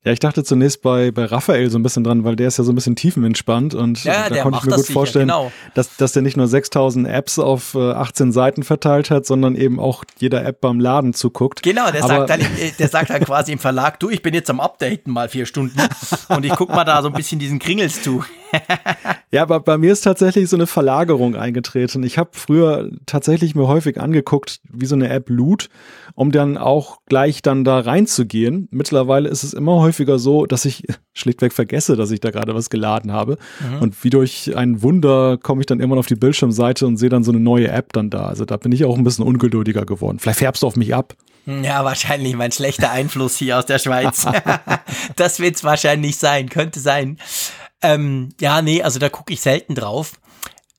[0.06, 2.62] Ja, ich dachte zunächst bei, bei Raphael so ein bisschen dran, weil der ist ja
[2.62, 5.50] so ein bisschen tiefenentspannt und ja, da konnte ich mir gut sicher, vorstellen, genau.
[5.74, 9.80] dass, dass der nicht nur 6000 Apps auf äh, 18 Seiten verteilt hat, sondern eben
[9.80, 11.64] auch jeder App beim Laden zuguckt.
[11.64, 14.48] Genau, der, sagt dann, äh, der sagt dann quasi im Verlag, du, ich bin jetzt
[14.48, 15.80] am Updaten mal vier Stunden
[16.28, 18.22] und ich guck mal da so ein bisschen diesen Kringels zu.
[19.32, 22.04] ja, aber bei mir ist tatsächlich so eine Verlagerung eingetreten.
[22.04, 25.68] Ich habe früher tatsächlich mir häufig angeguckt, wie so eine App loot,
[26.16, 28.66] um dann auch gleich dann da reinzugehen.
[28.72, 32.54] Mittlerweile ist es immer häufig häufiger so, dass ich schlichtweg vergesse, dass ich da gerade
[32.54, 33.38] was geladen habe.
[33.60, 33.82] Mhm.
[33.82, 37.24] Und wie durch ein Wunder komme ich dann immer auf die Bildschirmseite und sehe dann
[37.24, 38.26] so eine neue App dann da.
[38.26, 40.18] Also da bin ich auch ein bisschen ungeduldiger geworden.
[40.18, 41.14] Vielleicht färbst du auf mich ab.
[41.46, 44.26] Ja, wahrscheinlich mein schlechter Einfluss hier aus der Schweiz.
[45.16, 47.18] das wird es wahrscheinlich sein, könnte sein.
[47.82, 50.14] Ähm, ja, nee, also da gucke ich selten drauf.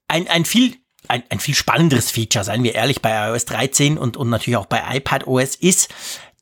[0.10, 0.76] Ein, ein viel
[1.08, 4.66] ein, ein viel spannenderes Feature, seien wir ehrlich, bei iOS 13 und, und natürlich auch
[4.66, 5.90] bei iPadOS ist,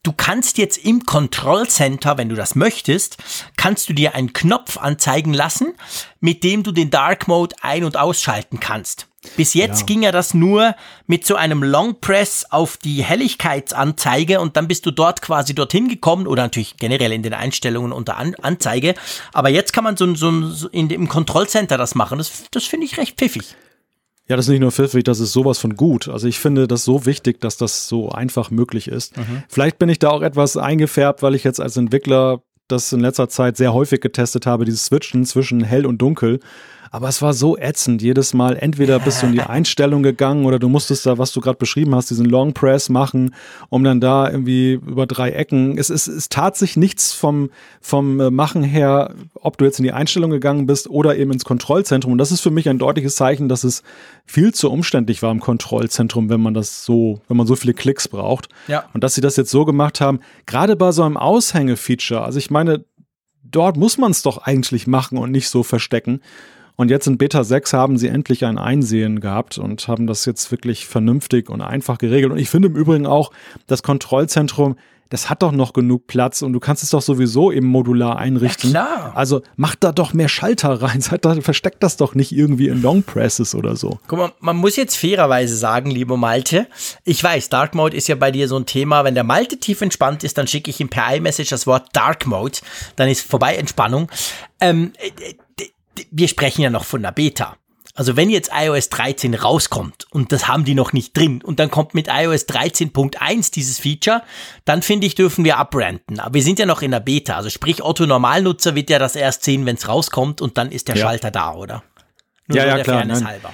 [0.05, 3.17] Du kannst jetzt im Control Center, wenn du das möchtest,
[3.57, 5.73] kannst du dir einen Knopf anzeigen lassen,
[6.19, 9.07] mit dem du den Dark Mode ein- und ausschalten kannst.
[9.35, 9.85] Bis jetzt ja.
[9.87, 10.75] ging ja das nur
[11.07, 15.87] mit so einem Long Press auf die Helligkeitsanzeige und dann bist du dort quasi dorthin
[15.87, 18.93] gekommen oder natürlich generell in den Einstellungen unter An Anzeige.
[19.33, 22.19] Aber jetzt kann man so, so, so in dem Control Center das machen.
[22.19, 23.55] Das, das finde ich recht pfiffig.
[24.27, 26.07] Ja, das ist nicht nur pfiffig, das ist sowas von gut.
[26.07, 29.15] Also ich finde das so wichtig, dass das so einfach möglich ist.
[29.17, 29.43] Mhm.
[29.47, 33.29] Vielleicht bin ich da auch etwas eingefärbt, weil ich jetzt als Entwickler das in letzter
[33.29, 36.39] Zeit sehr häufig getestet habe, dieses Switchen zwischen hell und dunkel.
[36.95, 38.01] Aber es war so ätzend.
[38.01, 41.41] Jedes Mal, entweder bist du in die Einstellung gegangen oder du musstest da, was du
[41.41, 43.36] gerade beschrieben hast, diesen Long Press machen,
[43.67, 45.77] um dann da irgendwie über drei Ecken.
[45.77, 47.49] Es, es, es tat sich nichts vom,
[47.81, 51.43] vom äh, Machen her, ob du jetzt in die Einstellung gegangen bist oder eben ins
[51.43, 52.13] Kontrollzentrum.
[52.13, 53.84] Und das ist für mich ein deutliches Zeichen, dass es
[54.25, 58.08] viel zu umständlich war im Kontrollzentrum, wenn man das so, wenn man so viele Klicks
[58.08, 58.47] braucht.
[58.69, 58.86] Ja.
[58.93, 62.21] Und dass sie das jetzt so gemacht haben, gerade bei so einem Aushänge-Feature.
[62.21, 62.86] Also ich meine,
[63.43, 66.21] dort muss man es doch eigentlich machen und nicht so verstecken.
[66.75, 70.51] Und jetzt in Beta 6 haben sie endlich ein Einsehen gehabt und haben das jetzt
[70.51, 72.33] wirklich vernünftig und einfach geregelt.
[72.33, 73.31] Und ich finde im Übrigen auch,
[73.67, 74.75] das Kontrollzentrum
[75.09, 78.71] das hat doch noch genug Platz und du kannst es doch sowieso eben modular einrichten.
[78.71, 79.11] Ja, klar.
[79.15, 81.01] Also mach da doch mehr Schalter rein,
[81.41, 83.99] versteckt das doch nicht irgendwie in Long Presses oder so.
[84.07, 86.67] Guck mal, man muss jetzt fairerweise sagen, lieber Malte,
[87.03, 89.81] ich weiß, Dark Mode ist ja bei dir so ein Thema, wenn der Malte tief
[89.81, 92.57] entspannt ist, dann schicke ich ihm per iMessage das Wort Dark Mode,
[92.95, 94.11] dann ist vorbei Entspannung.
[94.59, 95.35] Ähm, äh,
[96.12, 97.58] wir sprechen ja noch von der Beta.
[97.97, 101.71] Also wenn jetzt iOS 13 rauskommt und das haben die noch nicht drin und dann
[101.71, 104.21] kommt mit iOS 13.1 dieses Feature,
[104.65, 106.19] dann finde ich, dürfen wir abrenten.
[106.19, 107.38] Aber wir sind ja noch in der Beta.
[107.38, 110.89] Also sprich, Otto Normalnutzer wird ja das erst sehen, wenn es rauskommt und dann ist
[110.89, 111.05] der ja.
[111.05, 111.84] Schalter da, oder?
[112.47, 112.97] Nur ja, so ja, klar.
[112.97, 113.53] Fairness halber.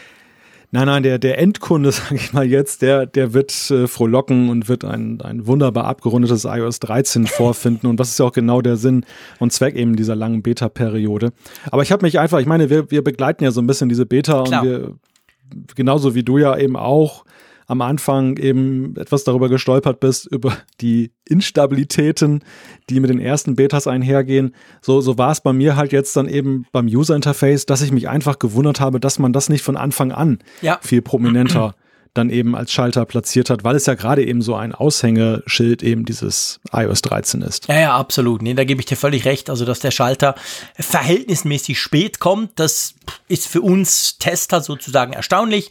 [0.73, 4.69] Nein, nein, der, der Endkunde, sage ich mal jetzt, der, der wird äh, frohlocken und
[4.69, 7.87] wird ein, ein wunderbar abgerundetes iOS 13 vorfinden.
[7.87, 9.05] Und das ist ja auch genau der Sinn
[9.39, 11.33] und Zweck eben dieser langen Beta-Periode.
[11.69, 14.05] Aber ich habe mich einfach, ich meine, wir, wir begleiten ja so ein bisschen diese
[14.05, 14.61] Beta Klar.
[14.61, 14.95] und wir,
[15.75, 17.25] genauso wie du ja eben auch,
[17.71, 22.43] am Anfang eben etwas darüber gestolpert bist, über die Instabilitäten,
[22.89, 24.53] die mit den ersten Betas einhergehen.
[24.81, 27.93] So, so war es bei mir halt jetzt dann eben beim User Interface, dass ich
[27.93, 30.79] mich einfach gewundert habe, dass man das nicht von Anfang an ja.
[30.81, 31.73] viel prominenter
[32.13, 36.03] dann eben als Schalter platziert hat, weil es ja gerade eben so ein Aushängeschild eben
[36.03, 37.67] dieses iOS 13 ist.
[37.69, 38.41] Ja, ja, absolut.
[38.41, 39.49] Nee, da gebe ich dir völlig recht.
[39.49, 40.35] Also, dass der Schalter
[40.77, 42.95] verhältnismäßig spät kommt, das
[43.29, 45.69] ist für uns Tester sozusagen erstaunlich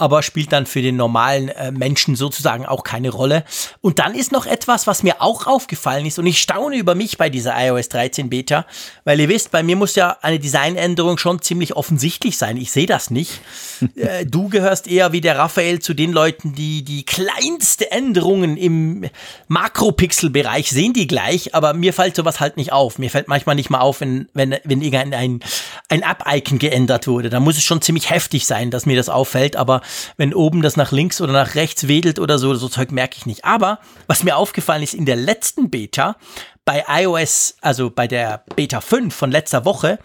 [0.00, 3.44] aber spielt dann für den normalen äh, Menschen sozusagen auch keine Rolle.
[3.82, 7.18] Und dann ist noch etwas, was mir auch aufgefallen ist und ich staune über mich
[7.18, 8.64] bei dieser iOS 13 Beta,
[9.04, 12.56] weil ihr wisst, bei mir muss ja eine Designänderung schon ziemlich offensichtlich sein.
[12.56, 13.40] Ich sehe das nicht.
[13.96, 19.04] äh, du gehörst eher wie der Raphael zu den Leuten, die die kleinste Änderungen im
[19.48, 22.98] Makropixel-Bereich sehen die gleich, aber mir fällt sowas halt nicht auf.
[22.98, 25.40] Mir fällt manchmal nicht mal auf, wenn, wenn, wenn irgendein
[25.88, 27.28] ein App-Icon geändert wurde.
[27.28, 29.82] Da muss es schon ziemlich heftig sein, dass mir das auffällt, aber
[30.16, 33.26] wenn oben das nach links oder nach rechts wedelt oder so, so Zeug merke ich
[33.26, 33.44] nicht.
[33.44, 36.16] Aber was mir aufgefallen ist in der letzten Beta,
[36.64, 39.98] bei iOS, also bei der Beta 5 von letzter Woche,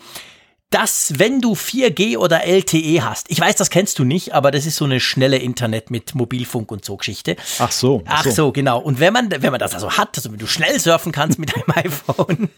[0.76, 4.66] dass wenn du 4G oder LTE hast, ich weiß, das kennst du nicht, aber das
[4.66, 7.38] ist so eine schnelle Internet mit Mobilfunk und so Geschichte.
[7.60, 8.04] Ach so.
[8.06, 8.80] Ach so, so genau.
[8.80, 11.56] Und wenn man, wenn man das also hat, also wenn du schnell surfen kannst mit
[11.56, 12.50] deinem iPhone,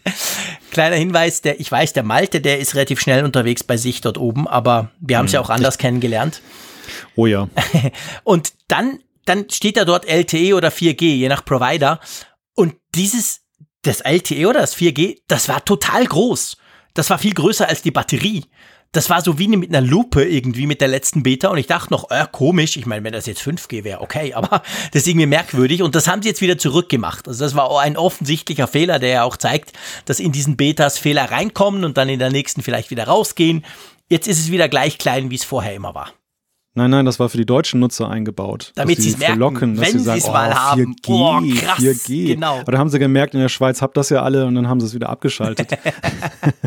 [0.72, 4.18] kleiner Hinweis, der, ich weiß, der Malte, der ist relativ schnell unterwegs bei sich dort
[4.18, 5.34] oben, aber wir haben es hm.
[5.34, 6.40] ja auch anders kennengelernt.
[7.16, 7.48] Oh ja.
[8.24, 12.00] und dann, dann steht da dort LTE oder 4G, je nach Provider.
[12.54, 13.42] Und dieses,
[13.82, 16.56] das LTE oder das 4G, das war total groß.
[16.94, 18.44] Das war viel größer als die Batterie.
[18.92, 21.92] Das war so wie mit einer Lupe irgendwie mit der letzten Beta und ich dachte
[21.92, 25.26] noch, äh, komisch, ich meine, wenn das jetzt 5G wäre, okay, aber das ist irgendwie
[25.26, 27.28] merkwürdig und das haben sie jetzt wieder zurückgemacht.
[27.28, 29.72] Also das war ein offensichtlicher Fehler, der ja auch zeigt,
[30.06, 33.64] dass in diesen Betas Fehler reinkommen und dann in der nächsten vielleicht wieder rausgehen.
[34.08, 36.14] Jetzt ist es wieder gleich klein, wie es vorher immer war.
[36.78, 38.70] Nein, nein, das war für die deutschen Nutzer eingebaut.
[38.76, 40.94] Damit sie es merken, wenn sie es mal oh, haben.
[41.04, 42.26] 4G, oh, krass, 4G.
[42.34, 42.60] Genau.
[42.60, 44.78] Aber da haben sie gemerkt, in der Schweiz habt das ja alle und dann haben
[44.78, 45.70] sie es wieder abgeschaltet.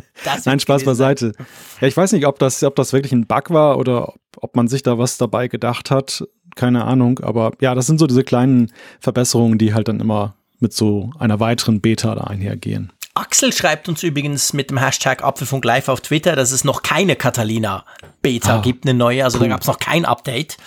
[0.46, 1.32] nein, Spaß beiseite.
[1.80, 4.68] Ja, ich weiß nicht, ob das, ob das wirklich ein Bug war oder ob man
[4.68, 6.28] sich da was dabei gedacht hat.
[6.56, 7.20] Keine Ahnung.
[7.20, 8.70] Aber ja, das sind so diese kleinen
[9.00, 12.92] Verbesserungen, die halt dann immer mit so einer weiteren Beta da einhergehen.
[13.22, 17.16] Axel schreibt uns übrigens mit dem Hashtag Apfelfunk Live auf Twitter, dass es noch keine
[17.16, 17.86] Catalina
[18.24, 19.24] Beta ah, gibt, eine neue.
[19.24, 19.44] Also cool.
[19.44, 20.58] da gab es noch kein Update.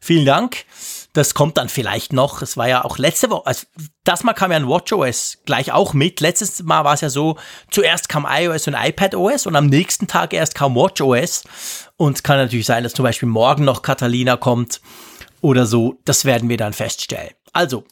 [0.00, 0.64] Vielen Dank.
[1.12, 2.42] Das kommt dann vielleicht noch.
[2.42, 3.64] Es war ja auch letzte Woche, also
[4.02, 6.20] das Mal kam ja ein WatchOS gleich auch mit.
[6.20, 7.36] Letztes Mal war es ja so,
[7.70, 11.44] zuerst kam iOS und iPadOS und am nächsten Tag erst kam WatchOS.
[11.96, 14.80] Und es kann natürlich sein, dass zum Beispiel morgen noch Catalina kommt
[15.42, 16.00] oder so.
[16.04, 17.34] Das werden wir dann feststellen.
[17.52, 17.84] Also,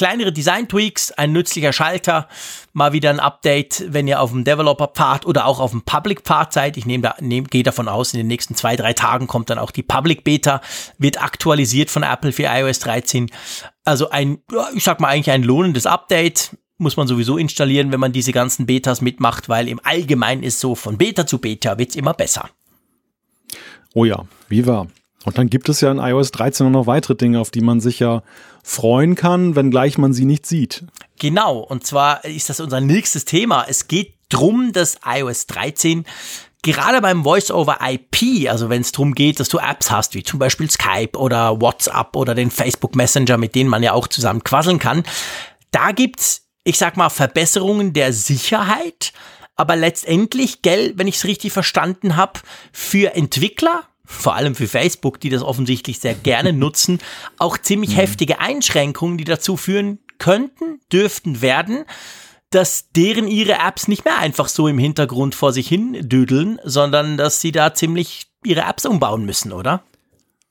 [0.00, 2.26] kleinere Design-Tweaks, ein nützlicher Schalter,
[2.72, 6.78] mal wieder ein Update, wenn ihr auf dem Developer-Pfad oder auch auf dem Public-Pfad seid.
[6.78, 9.58] Ich nehme da, nehm, gehe davon aus, in den nächsten zwei, drei Tagen kommt dann
[9.58, 10.62] auch die Public-Beta,
[10.96, 13.30] wird aktualisiert von Apple für iOS 13.
[13.84, 14.38] Also ein,
[14.74, 16.56] ich sag mal eigentlich ein lohnendes Update.
[16.78, 20.74] Muss man sowieso installieren, wenn man diese ganzen Betas mitmacht, weil im Allgemeinen ist so,
[20.74, 22.48] von Beta zu Beta wird's immer besser.
[23.92, 24.86] Oh ja, wie war.
[25.24, 27.98] Und dann gibt es ja in iOS 13 noch weitere Dinge, auf die man sich
[27.98, 28.22] ja
[28.62, 30.84] freuen kann, wenngleich man sie nicht sieht.
[31.18, 33.66] Genau, und zwar ist das unser nächstes Thema.
[33.68, 36.04] Es geht drum, dass iOS 13
[36.62, 40.70] gerade beim Voice-over-IP, also wenn es darum geht, dass du Apps hast, wie zum Beispiel
[40.70, 45.02] Skype oder WhatsApp oder den Facebook Messenger, mit denen man ja auch zusammen quasseln kann,
[45.70, 49.12] da gibt's, ich sag mal, Verbesserungen der Sicherheit,
[49.56, 52.40] aber letztendlich, gell, wenn ich es richtig verstanden habe,
[52.72, 56.98] für Entwickler vor allem für Facebook, die das offensichtlich sehr gerne nutzen,
[57.38, 58.00] auch ziemlich mhm.
[58.00, 61.84] heftige Einschränkungen, die dazu führen könnten, dürften werden,
[62.50, 67.16] dass deren ihre Apps nicht mehr einfach so im Hintergrund vor sich hin düdeln, sondern
[67.16, 69.84] dass sie da ziemlich ihre Apps umbauen müssen, oder?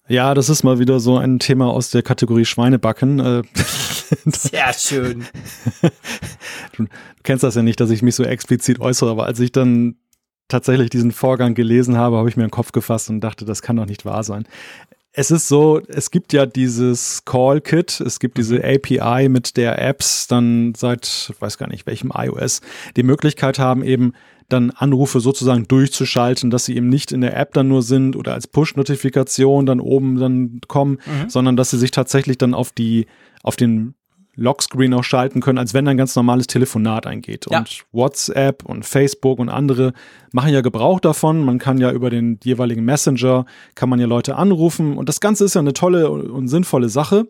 [0.07, 3.19] Ja, das ist mal wieder so ein Thema aus der Kategorie Schweinebacken.
[3.19, 3.43] Äh,
[4.25, 5.25] Sehr schön.
[6.77, 6.85] Du
[7.23, 9.95] kennst das ja nicht, dass ich mich so explizit äußere, aber als ich dann
[10.49, 13.77] tatsächlich diesen Vorgang gelesen habe, habe ich mir den Kopf gefasst und dachte, das kann
[13.77, 14.45] doch nicht wahr sein.
[15.11, 20.27] Es ist so, es gibt ja dieses Call-Kit, es gibt diese API, mit der Apps
[20.27, 22.61] dann seit, ich weiß gar nicht welchem iOS,
[22.95, 24.13] die Möglichkeit haben, eben
[24.49, 28.33] dann Anrufe sozusagen durchzuschalten, dass sie eben nicht in der App dann nur sind oder
[28.33, 31.29] als Push-Notifikation dann oben dann kommen, mhm.
[31.29, 33.05] sondern dass sie sich tatsächlich dann auf die,
[33.43, 33.93] auf den
[34.39, 37.45] Lockscreen auch schalten können, als wenn ein ganz normales Telefonat eingeht.
[37.49, 37.59] Ja.
[37.59, 39.93] Und WhatsApp und Facebook und andere
[40.31, 41.43] machen ja Gebrauch davon.
[41.43, 44.97] Man kann ja über den jeweiligen Messenger, kann man ja Leute anrufen.
[44.97, 47.27] Und das Ganze ist ja eine tolle und sinnvolle Sache.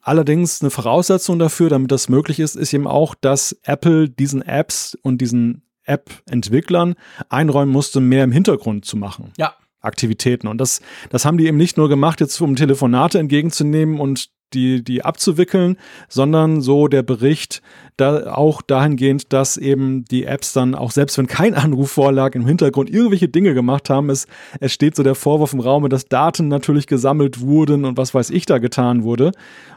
[0.00, 4.98] Allerdings eine Voraussetzung dafür, damit das möglich ist, ist eben auch, dass Apple diesen Apps
[5.00, 6.94] und diesen App-Entwicklern
[7.30, 9.32] einräumen musste, mehr im Hintergrund zu machen.
[9.38, 9.54] Ja.
[9.80, 10.46] Aktivitäten.
[10.46, 10.80] Und das,
[11.10, 15.76] das haben die eben nicht nur gemacht, jetzt um Telefonate entgegenzunehmen und die, die abzuwickeln,
[16.08, 17.62] sondern so der Bericht
[17.96, 22.46] da auch dahingehend, dass eben die Apps dann auch selbst wenn kein Anruf vorlag, im
[22.46, 24.10] Hintergrund irgendwelche Dinge gemacht haben.
[24.10, 24.26] Es,
[24.60, 28.30] es steht so der Vorwurf im Raume, dass Daten natürlich gesammelt wurden und was weiß
[28.30, 29.32] ich da getan wurde.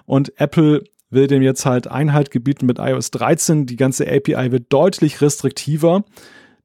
[0.06, 3.65] Und Apple will dem jetzt halt Einhalt gebieten mit iOS 13.
[3.65, 6.03] Die ganze API wird deutlich restriktiver.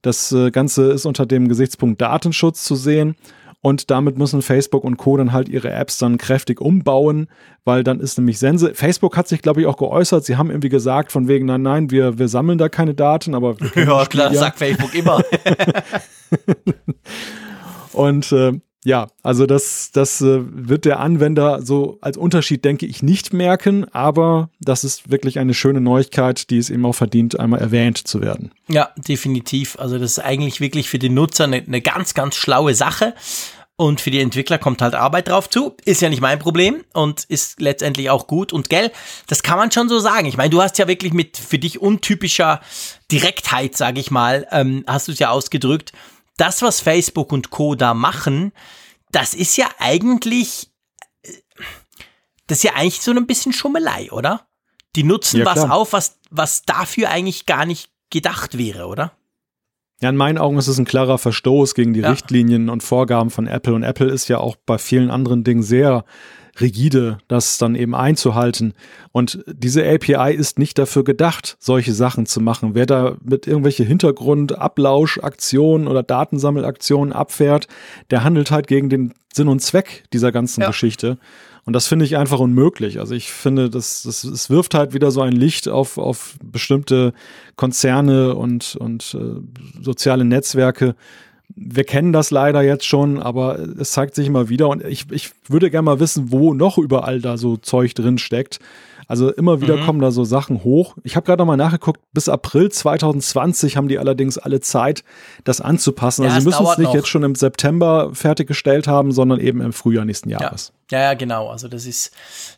[0.01, 3.15] Das äh, Ganze ist unter dem Gesichtspunkt Datenschutz zu sehen.
[3.65, 5.15] Und damit müssen Facebook und Co.
[5.15, 7.27] dann halt ihre Apps dann kräftig umbauen,
[7.63, 8.73] weil dann ist nämlich Sense.
[8.75, 10.25] Facebook hat sich, glaube ich, auch geäußert.
[10.25, 13.55] Sie haben irgendwie gesagt, von wegen, nein, nein, wir, wir sammeln da keine Daten, aber.
[13.75, 14.37] ja, klar, ja.
[14.37, 15.23] sagt Facebook immer.
[17.93, 23.01] und äh, ja, also das, das äh, wird der Anwender so als Unterschied, denke ich,
[23.01, 27.61] nicht merken, aber das ist wirklich eine schöne Neuigkeit, die es eben auch verdient, einmal
[27.61, 28.51] erwähnt zu werden.
[28.67, 29.77] Ja, definitiv.
[29.79, 33.13] Also das ist eigentlich wirklich für den Nutzer eine, eine ganz, ganz schlaue Sache.
[33.75, 35.75] Und für die Entwickler kommt halt Arbeit drauf zu.
[35.83, 38.53] Ist ja nicht mein Problem und ist letztendlich auch gut.
[38.53, 38.91] Und gell,
[39.27, 40.27] das kann man schon so sagen.
[40.27, 42.61] Ich meine, du hast ja wirklich mit für dich untypischer
[43.11, 45.91] Direktheit, sage ich mal, ähm, hast du es ja ausgedrückt,
[46.37, 47.75] das, was Facebook und Co.
[47.75, 48.51] da machen,
[49.11, 50.71] das ist ja eigentlich,
[52.47, 54.47] das ist ja eigentlich so ein bisschen Schummelei, oder?
[54.95, 59.13] Die nutzen ja, was auf, was, was dafür eigentlich gar nicht gedacht wäre, oder?
[60.01, 62.09] Ja, in meinen Augen ist es ein klarer Verstoß gegen die ja.
[62.09, 63.73] Richtlinien und Vorgaben von Apple.
[63.73, 66.03] Und Apple ist ja auch bei vielen anderen Dingen sehr
[66.59, 68.73] rigide, das dann eben einzuhalten.
[69.11, 72.75] Und diese API ist nicht dafür gedacht, solche Sachen zu machen.
[72.75, 77.67] Wer da mit irgendwelche Hintergrundablauschaktionen oder Datensammelaktionen abfährt,
[78.11, 80.67] der handelt halt gegen den Sinn und Zweck dieser ganzen ja.
[80.67, 81.17] Geschichte.
[81.65, 82.99] Und das finde ich einfach unmöglich.
[82.99, 87.13] Also ich finde, das, das, es wirft halt wieder so ein Licht auf, auf bestimmte
[87.55, 90.95] Konzerne und, und äh, soziale Netzwerke,
[91.55, 95.31] wir kennen das leider jetzt schon, aber es zeigt sich immer wieder und ich, ich
[95.47, 98.59] würde gerne mal wissen, wo noch überall da so Zeug drin steckt.
[99.07, 99.85] Also immer wieder mhm.
[99.85, 100.95] kommen da so Sachen hoch.
[101.03, 105.03] Ich habe gerade noch mal nachgeguckt, bis April 2020 haben die allerdings alle Zeit,
[105.43, 106.23] das anzupassen.
[106.23, 106.95] Ja, also sie müssen es nicht noch.
[106.95, 110.69] jetzt schon im September fertiggestellt haben, sondern eben im Frühjahr nächsten Jahres.
[110.69, 110.83] Ja.
[110.93, 111.49] Ja, ja, genau.
[111.49, 112.11] Also das ist,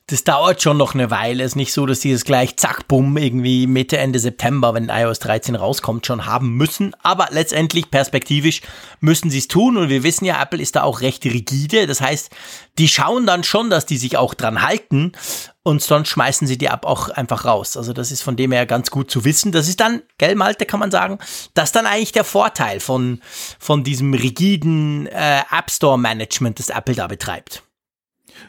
[0.08, 1.44] das dauert schon noch eine Weile.
[1.44, 4.90] Es ist nicht so, dass sie es gleich zack, bumm, irgendwie Mitte, Ende September, wenn
[4.90, 6.94] iOS 13 rauskommt, schon haben müssen.
[7.02, 8.62] Aber letztendlich, perspektivisch,
[9.00, 9.78] müssen sie es tun.
[9.78, 11.88] Und wir wissen ja, Apple ist da auch recht rigide.
[11.88, 12.30] Das heißt,
[12.78, 15.14] die schauen dann schon, dass die sich auch dran halten.
[15.64, 17.76] Und sonst schmeißen sie die App auch einfach raus.
[17.76, 19.52] Also das ist von dem her ganz gut zu wissen.
[19.52, 21.18] Das ist dann, gell, Malte, kann man sagen,
[21.56, 23.20] das ist dann eigentlich der Vorteil von,
[23.58, 27.64] von diesem rigiden äh, App Store Management, das Apple da betreibt.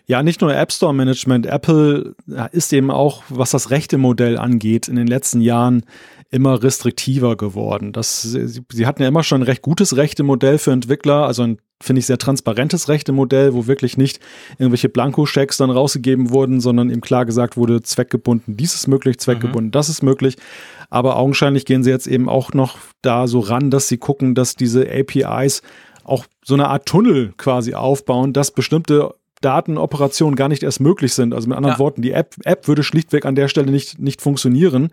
[0.07, 1.47] Ja, nicht nur App Store Management.
[1.47, 2.15] Apple
[2.53, 5.85] ist eben auch, was das rechte Modell angeht, in den letzten Jahren
[6.31, 7.93] immer restriktiver geworden.
[7.93, 11.45] Das, sie, sie hatten ja immer schon ein recht gutes rechte Modell für Entwickler, also
[11.45, 14.21] ein finde ich sehr transparentes rechte Modell, wo wirklich nicht
[14.59, 19.67] irgendwelche Blankoschecks dann rausgegeben wurden, sondern eben klar gesagt wurde, zweckgebunden, dies ist möglich, zweckgebunden,
[19.69, 19.73] mhm.
[19.73, 20.37] das ist möglich.
[20.89, 24.57] Aber augenscheinlich gehen sie jetzt eben auch noch da so ran, dass sie gucken, dass
[24.57, 25.62] diese APIs
[26.05, 29.12] auch so eine Art Tunnel quasi aufbauen, dass bestimmte
[29.43, 31.35] Datenoperationen gar nicht erst möglich sind.
[31.35, 31.79] Also mit anderen ja.
[31.79, 34.91] Worten, die App, App würde schlichtweg an der Stelle nicht, nicht funktionieren.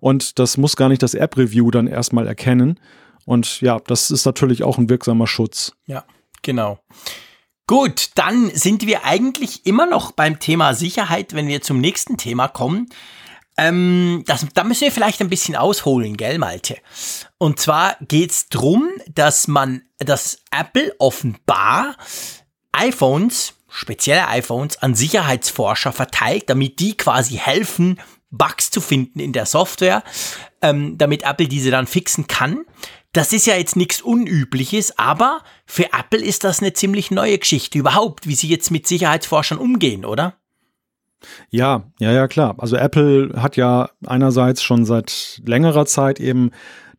[0.00, 2.80] Und das muss gar nicht das App-Review dann erstmal erkennen.
[3.24, 5.72] Und ja, das ist natürlich auch ein wirksamer Schutz.
[5.86, 6.04] Ja,
[6.44, 6.78] genau.
[7.66, 12.46] Gut, dann sind wir eigentlich immer noch beim Thema Sicherheit, wenn wir zum nächsten Thema
[12.46, 12.88] kommen.
[13.56, 16.76] Ähm, das, da müssen wir vielleicht ein bisschen ausholen, gell, Malte?
[17.38, 21.96] Und zwar geht's drum, dass man, dass Apple offenbar
[22.72, 29.46] iPhones spezielle iPhones an Sicherheitsforscher verteilt, damit die quasi helfen, Bugs zu finden in der
[29.46, 30.02] Software,
[30.62, 32.64] ähm, damit Apple diese dann fixen kann.
[33.14, 37.78] Das ist ja jetzt nichts Unübliches, aber für Apple ist das eine ziemlich neue Geschichte
[37.78, 40.34] überhaupt, wie sie jetzt mit Sicherheitsforschern umgehen, oder?
[41.48, 42.56] Ja, ja, ja, klar.
[42.58, 46.50] Also Apple hat ja einerseits schon seit längerer Zeit eben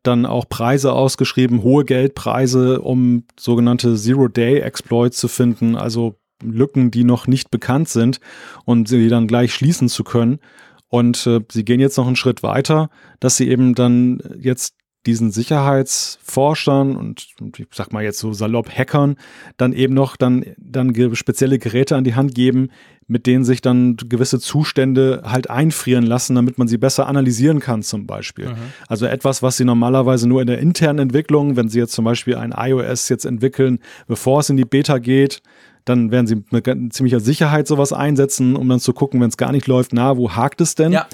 [0.03, 7.27] dann auch Preise ausgeschrieben, hohe Geldpreise, um sogenannte Zero-Day-Exploits zu finden, also Lücken, die noch
[7.27, 8.21] nicht bekannt sind
[8.63, 10.39] und sie dann gleich schließen zu können.
[10.87, 14.75] Und äh, sie gehen jetzt noch einen Schritt weiter, dass sie eben dann jetzt
[15.05, 19.15] diesen Sicherheitsforschern und, und ich sag mal jetzt so salopp Hackern
[19.57, 22.69] dann eben noch dann, dann spezielle Geräte an die Hand geben,
[23.07, 27.83] mit denen sich dann gewisse Zustände halt einfrieren lassen, damit man sie besser analysieren kann
[27.83, 28.49] zum Beispiel.
[28.49, 28.73] Mhm.
[28.87, 32.35] Also etwas, was sie normalerweise nur in der internen Entwicklung, wenn sie jetzt zum Beispiel
[32.35, 35.41] ein iOS jetzt entwickeln, bevor es in die Beta geht,
[35.85, 39.51] dann werden sie mit ziemlicher Sicherheit sowas einsetzen, um dann zu gucken, wenn es gar
[39.51, 40.91] nicht läuft, na, wo hakt es denn?
[40.91, 41.07] Ja.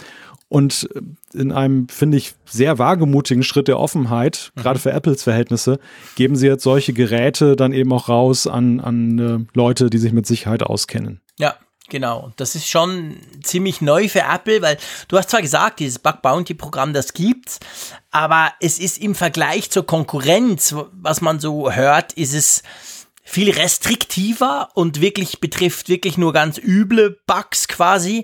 [0.52, 0.90] Und
[1.34, 4.62] in einem, finde ich, sehr wagemutigen Schritt der Offenheit, mhm.
[4.62, 5.80] gerade für Apples Verhältnisse,
[6.18, 10.12] geben sie jetzt solche Geräte dann eben auch raus an, an äh, Leute, die sich
[10.12, 11.22] mit Sicherheit auskennen.
[11.40, 11.56] Ja,
[11.88, 14.78] Genau, das ist schon ziemlich neu für Apple, weil
[15.10, 17.60] du hast zwar gesagt, dieses Bug Bounty Programm, das gibt's,
[18.12, 22.64] aber es ist im Vergleich zur Konkurrenz, was man so hört, ist es
[23.24, 28.24] viel restriktiver und wirklich betrifft wirklich nur ganz üble Bugs quasi.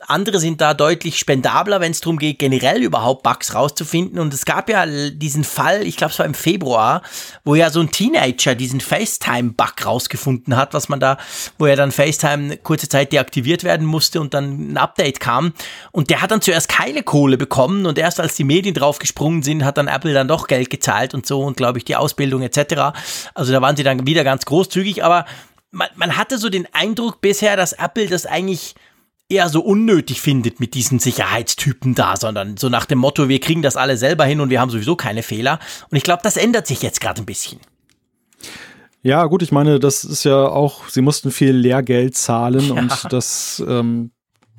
[0.00, 4.18] Andere sind da deutlich spendabler, wenn es darum geht, generell überhaupt Bugs rauszufinden.
[4.18, 7.00] Und es gab ja diesen Fall, ich glaube es war im Februar,
[7.44, 11.16] wo ja so ein Teenager diesen FaceTime-Bug rausgefunden hat, was man da,
[11.58, 15.54] wo ja dann FaceTime kurze Zeit deaktiviert werden musste und dann ein Update kam.
[15.92, 19.64] Und der hat dann zuerst keine Kohle bekommen und erst als die Medien draufgesprungen sind,
[19.64, 22.98] hat dann Apple dann doch Geld gezahlt und so und glaube ich die Ausbildung etc.
[23.32, 25.24] Also da waren sie dann wieder ganz großzügig, aber
[25.70, 28.74] man, man hatte so den Eindruck bisher, dass Apple das eigentlich
[29.28, 33.62] eher so unnötig findet mit diesen Sicherheitstypen da, sondern so nach dem Motto, wir kriegen
[33.62, 35.58] das alle selber hin und wir haben sowieso keine Fehler.
[35.90, 37.60] Und ich glaube, das ändert sich jetzt gerade ein bisschen.
[39.02, 42.74] Ja, gut, ich meine, das ist ja auch, sie mussten viel Lehrgeld zahlen ja.
[42.74, 44.10] und das ähm,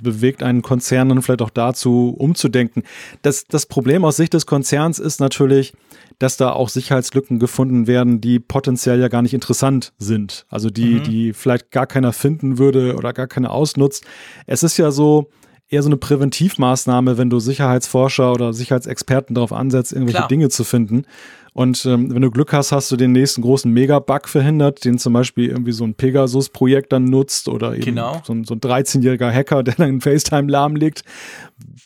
[0.02, 2.84] bewegt einen Konzern dann vielleicht auch dazu, umzudenken.
[3.22, 5.74] Das, das Problem aus Sicht des Konzerns ist natürlich,
[6.20, 10.46] dass da auch Sicherheitslücken gefunden werden, die potenziell ja gar nicht interessant sind.
[10.50, 11.04] Also die, mhm.
[11.04, 14.06] die vielleicht gar keiner finden würde oder gar keiner ausnutzt.
[14.46, 15.30] Es ist ja so,
[15.70, 20.28] eher so eine Präventivmaßnahme, wenn du Sicherheitsforscher oder Sicherheitsexperten darauf ansetzt, irgendwelche Klar.
[20.30, 21.06] Dinge zu finden.
[21.54, 25.14] Und ähm, wenn du Glück hast, hast du den nächsten großen Megabug verhindert, den zum
[25.14, 28.22] Beispiel irgendwie so ein Pegasus-Projekt dann nutzt oder eben genau.
[28.24, 31.02] so, ein, so ein 13-jähriger Hacker, der dann FaceTime lahmlegt.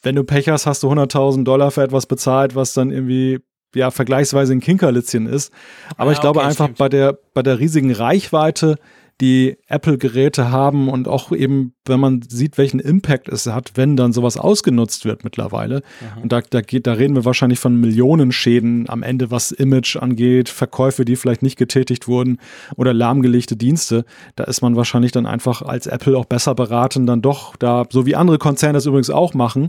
[0.03, 3.39] Wenn du Pech hast, hast du 100.000 Dollar für etwas bezahlt, was dann irgendwie
[3.73, 5.53] ja vergleichsweise ein Kinkerlitzchen ist.
[5.95, 8.75] Aber ja, ich glaube okay, einfach bei der, bei der riesigen Reichweite,
[9.21, 14.13] die Apple-Geräte haben und auch eben, wenn man sieht, welchen Impact es hat, wenn dann
[14.13, 15.83] sowas ausgenutzt wird mittlerweile.
[16.15, 16.23] Mhm.
[16.23, 19.95] Und da, da geht, da reden wir wahrscheinlich von Millionen Schäden am Ende, was Image
[19.95, 22.39] angeht, Verkäufe, die vielleicht nicht getätigt wurden
[22.75, 24.05] oder lahmgelegte Dienste.
[24.35, 28.07] Da ist man wahrscheinlich dann einfach als Apple auch besser beraten, dann doch da, so
[28.07, 29.67] wie andere Konzerne es übrigens auch machen,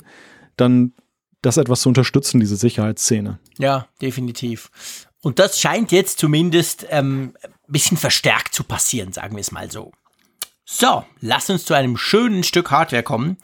[0.57, 0.95] dann
[1.43, 3.39] das etwas zu unterstützen, diese Sicherheitsszene.
[3.59, 4.71] Ja, definitiv.
[5.21, 7.35] Und das scheint jetzt zumindest ähm,
[7.73, 9.93] bisschen verstärkt zu passieren, sagen wir es mal so.
[10.65, 13.37] So, lass uns zu einem schönen Stück Hardware kommen,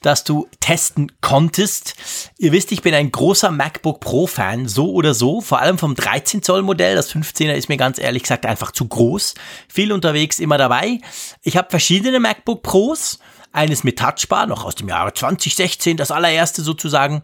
[0.00, 1.94] das du testen konntest.
[2.38, 5.94] Ihr wisst, ich bin ein großer MacBook Pro Fan, so oder so, vor allem vom
[5.94, 6.94] 13 Zoll Modell.
[6.94, 9.34] Das 15er ist mir ganz ehrlich gesagt einfach zu groß.
[9.68, 11.00] Viel unterwegs, immer dabei.
[11.42, 13.18] Ich habe verschiedene MacBook Pros
[13.54, 17.22] eines mit Touchbar, noch aus dem Jahre 2016, das allererste sozusagen,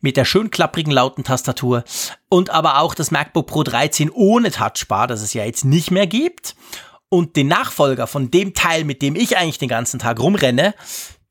[0.00, 1.84] mit der schön klapprigen lauten Tastatur
[2.28, 6.06] und aber auch das MacBook Pro 13 ohne Touchbar, das es ja jetzt nicht mehr
[6.06, 6.54] gibt.
[7.08, 10.74] Und den Nachfolger von dem Teil, mit dem ich eigentlich den ganzen Tag rumrenne,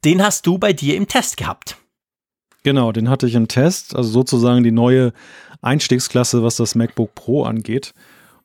[0.06, 1.78] den hast du bei dir im Test gehabt.
[2.64, 5.14] Genau, den hatte ich im Test, also sozusagen die neue
[5.62, 7.94] Einstiegsklasse, was das MacBook Pro angeht.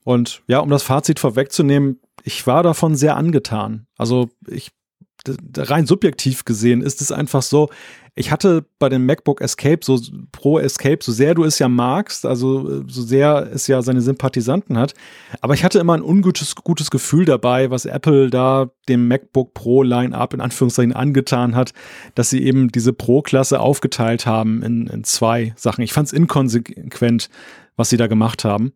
[0.05, 3.87] Und ja, um das Fazit vorwegzunehmen, ich war davon sehr angetan.
[3.99, 4.71] Also ich
[5.57, 7.69] rein subjektiv gesehen ist es einfach so,
[8.19, 10.01] ich hatte bei dem MacBook Escape, so
[10.33, 14.79] Pro Escape, so sehr du es ja magst, also so sehr es ja seine Sympathisanten
[14.79, 14.95] hat,
[15.43, 19.83] aber ich hatte immer ein ungutes gutes Gefühl dabei, was Apple da dem MacBook Pro
[19.83, 21.73] Line-Up in Anführungszeichen angetan hat,
[22.15, 25.83] dass sie eben diese Pro-Klasse aufgeteilt haben in, in zwei Sachen.
[25.83, 27.29] Ich fand es inkonsequent,
[27.77, 28.73] was sie da gemacht haben.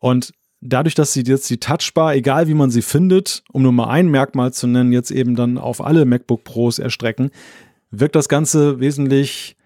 [0.00, 0.32] Und
[0.62, 4.08] dadurch, dass sie jetzt die Touchbar, egal wie man sie findet, um nur mal ein
[4.08, 7.30] Merkmal zu nennen, jetzt eben dann auf alle MacBook Pros erstrecken,
[7.90, 9.56] wirkt das Ganze wesentlich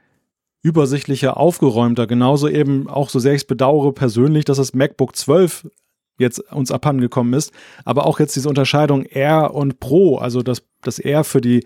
[0.63, 2.07] übersichtlicher, aufgeräumter.
[2.07, 5.71] Genauso eben auch, so sehr ich es bedauere persönlich, dass das MacBook 12
[6.19, 7.53] jetzt uns abhandengekommen ist,
[7.85, 11.65] aber auch jetzt diese Unterscheidung R und Pro, also das, das R für die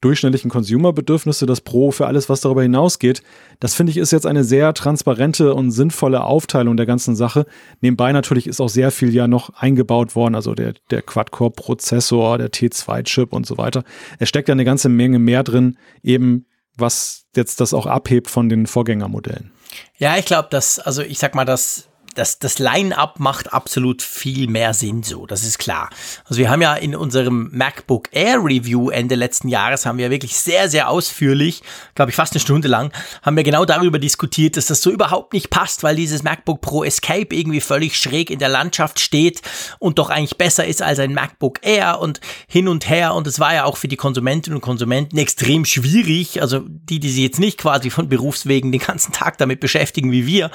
[0.00, 3.22] durchschnittlichen Consumer-Bedürfnisse, das Pro für alles, was darüber hinausgeht.
[3.58, 7.44] Das finde ich ist jetzt eine sehr transparente und sinnvolle Aufteilung der ganzen Sache.
[7.80, 12.50] Nebenbei natürlich ist auch sehr viel ja noch eingebaut worden, also der, der Quad-Core-Prozessor, der
[12.50, 13.84] T2-Chip und so weiter.
[14.18, 16.46] Es steckt ja eine ganze Menge mehr drin, eben
[16.76, 19.52] was jetzt das auch abhebt von den Vorgängermodellen.
[19.98, 21.89] Ja, ich glaube, dass, also ich sag mal, dass
[22.20, 25.88] das, das Line-up macht absolut viel mehr Sinn so, das ist klar.
[26.26, 30.36] Also wir haben ja in unserem MacBook Air Review Ende letzten Jahres haben wir wirklich
[30.36, 31.62] sehr, sehr ausführlich,
[31.94, 32.92] glaube ich fast eine Stunde lang,
[33.22, 36.84] haben wir genau darüber diskutiert, dass das so überhaupt nicht passt, weil dieses MacBook Pro
[36.84, 39.40] Escape irgendwie völlig schräg in der Landschaft steht
[39.78, 43.40] und doch eigentlich besser ist als ein MacBook Air und hin und her und es
[43.40, 47.40] war ja auch für die Konsumentinnen und Konsumenten extrem schwierig, also die, die sich jetzt
[47.40, 50.50] nicht quasi von Berufswegen den ganzen Tag damit beschäftigen wie wir,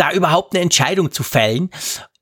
[0.00, 1.70] da überhaupt eine Entscheidung zu fällen.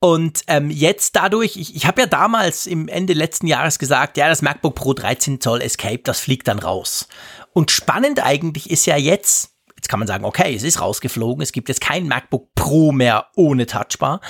[0.01, 4.29] Und ähm, jetzt dadurch, ich, ich habe ja damals im Ende letzten Jahres gesagt, ja,
[4.29, 7.09] das MacBook Pro 13 Zoll Escape, das fliegt dann raus.
[7.53, 11.53] Und spannend eigentlich ist ja jetzt, jetzt kann man sagen, okay, es ist rausgeflogen, es
[11.53, 14.21] gibt jetzt kein MacBook Pro mehr ohne Touchbar.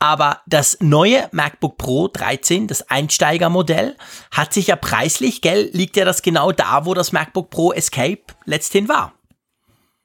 [0.00, 3.96] Aber das neue MacBook Pro 13, das Einsteigermodell,
[4.30, 8.22] hat sich ja preislich, gell, liegt ja das genau da, wo das MacBook Pro Escape
[8.44, 9.14] letzthin war.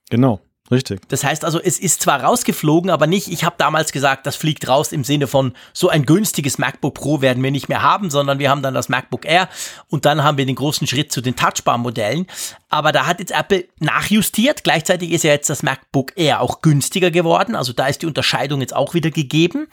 [0.09, 0.39] Genau.
[0.71, 1.01] Richtig.
[1.09, 4.67] Das heißt also, es ist zwar rausgeflogen, aber nicht, ich habe damals gesagt, das fliegt
[4.67, 8.39] raus im Sinne von, so ein günstiges MacBook Pro werden wir nicht mehr haben, sondern
[8.39, 9.49] wir haben dann das MacBook Air
[9.89, 12.27] und dann haben wir den großen Schritt zu den Touchbar-Modellen.
[12.69, 14.63] Aber da hat jetzt Apple nachjustiert.
[14.63, 17.55] Gleichzeitig ist ja jetzt das MacBook Air auch günstiger geworden.
[17.55, 19.67] Also da ist die Unterscheidung jetzt auch wieder gegeben.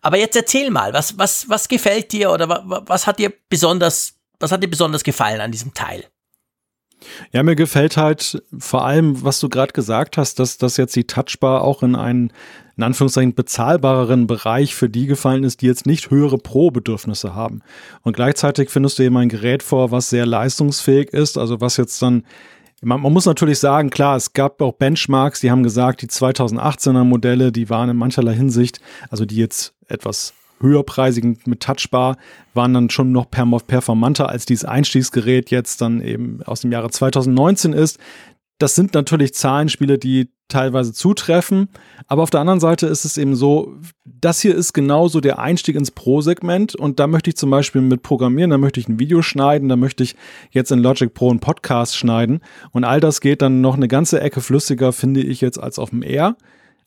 [0.00, 4.14] Aber jetzt erzähl mal, was, was, was gefällt dir oder was, was hat dir besonders,
[4.38, 6.04] was hat dir besonders gefallen an diesem Teil?
[7.32, 11.04] Ja, mir gefällt halt vor allem, was du gerade gesagt hast, dass, dass jetzt die
[11.04, 12.32] Touchbar auch in einen,
[12.76, 17.62] in Anführungszeichen, bezahlbareren Bereich für die gefallen ist, die jetzt nicht höhere Pro-Bedürfnisse haben.
[18.02, 22.00] Und gleichzeitig findest du eben ein Gerät vor, was sehr leistungsfähig ist, also was jetzt
[22.02, 22.24] dann
[22.82, 27.04] man, man, muss natürlich sagen, klar, es gab auch Benchmarks, die haben gesagt, die 2018er
[27.04, 32.16] Modelle, die waren in mancherlei Hinsicht, also die jetzt etwas höherpreisigen mit Touchbar
[32.54, 37.72] waren dann schon noch performanter als dieses Einstiegsgerät jetzt dann eben aus dem Jahre 2019
[37.72, 37.98] ist.
[38.58, 41.68] Das sind natürlich Zahlenspiele, die teilweise zutreffen,
[42.06, 45.74] aber auf der anderen Seite ist es eben so, das hier ist genauso der Einstieg
[45.74, 49.22] ins Pro-Segment und da möchte ich zum Beispiel mit programmieren, da möchte ich ein Video
[49.22, 50.14] schneiden, da möchte ich
[50.52, 52.40] jetzt in Logic Pro einen Podcast schneiden
[52.70, 55.90] und all das geht dann noch eine ganze Ecke flüssiger, finde ich jetzt, als auf
[55.90, 56.36] dem Air.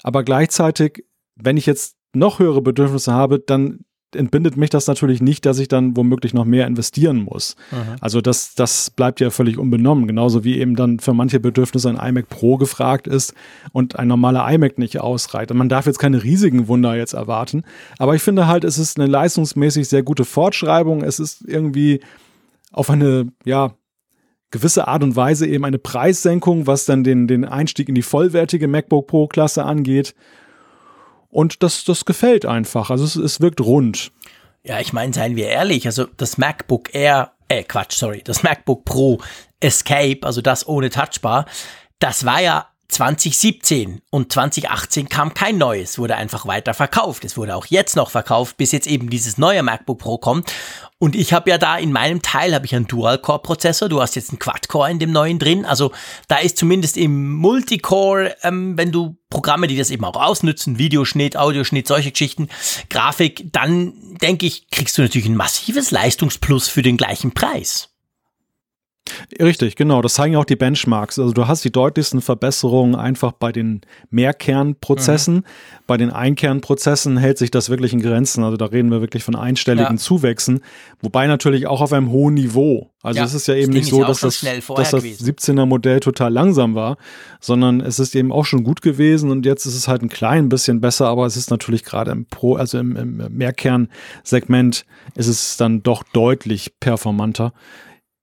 [0.04, 1.06] Aber gleichzeitig,
[1.36, 3.80] wenn ich jetzt noch höhere Bedürfnisse habe, dann
[4.16, 7.56] entbindet mich das natürlich nicht, dass ich dann womöglich noch mehr investieren muss.
[7.72, 7.96] Aha.
[8.02, 10.08] Also das, das bleibt ja völlig unbenommen.
[10.08, 13.34] Genauso wie eben dann für manche Bedürfnisse ein iMac Pro gefragt ist
[13.72, 15.52] und ein normaler iMac nicht ausreicht.
[15.52, 17.64] Und man darf jetzt keine riesigen Wunder jetzt erwarten.
[17.98, 21.04] Aber ich finde halt, es ist eine leistungsmäßig sehr gute Fortschreibung.
[21.04, 22.02] Es ist irgendwie
[22.72, 23.74] auf eine, ja,
[24.52, 28.68] gewisse Art und Weise eben eine Preissenkung, was dann den, den Einstieg in die vollwertige
[28.68, 30.16] MacBook Pro Klasse angeht.
[31.30, 32.90] Und das, das gefällt einfach.
[32.90, 34.12] Also es, es wirkt rund.
[34.64, 38.86] Ja, ich meine, seien wir ehrlich, also das MacBook Air, äh, Quatsch, sorry, das MacBook
[38.86, 39.20] Pro
[39.60, 41.46] Escape, also das ohne Touchbar,
[42.00, 47.24] das war ja 2017 und 2018 kam kein neues, wurde einfach weiter verkauft.
[47.24, 50.52] Es wurde auch jetzt noch verkauft, bis jetzt eben dieses neue MacBook Pro kommt.
[50.98, 53.88] Und ich habe ja da in meinem Teil habe ich einen Dual-Core-Prozessor.
[53.88, 55.66] Du hast jetzt einen Quad-Core in dem neuen drin.
[55.66, 55.94] Also
[56.28, 61.38] da ist zumindest im Multicore, ähm, wenn du Programme, die das eben auch ausnutzen, Videoschnitt,
[61.38, 62.50] Audioschnitt, solche Geschichten,
[62.90, 67.90] Grafik, dann denke ich, kriegst du natürlich ein massives Leistungsplus für den gleichen Preis.
[69.42, 70.02] Richtig, genau.
[70.02, 71.20] Das zeigen auch die Benchmarks.
[71.20, 75.36] Also du hast die deutlichsten Verbesserungen einfach bei den Mehrkernprozessen.
[75.36, 75.44] Mhm.
[75.88, 78.44] Bei den Einkernprozessen hält sich das wirklich in Grenzen.
[78.44, 79.98] Also da reden wir wirklich von einstelligen ja.
[79.98, 80.62] Zuwächsen.
[81.02, 82.90] Wobei natürlich auch auf einem hohen Niveau.
[83.02, 86.34] Also ja, es ist ja eben nicht so, dass das, dass das 17er Modell total
[86.34, 86.98] langsam war,
[87.40, 90.50] sondern es ist eben auch schon gut gewesen und jetzt ist es halt ein klein
[90.50, 94.86] bisschen besser, aber es ist natürlich gerade im Pro, also im, im Mehrkernsegment
[95.16, 97.54] ist es dann doch deutlich performanter.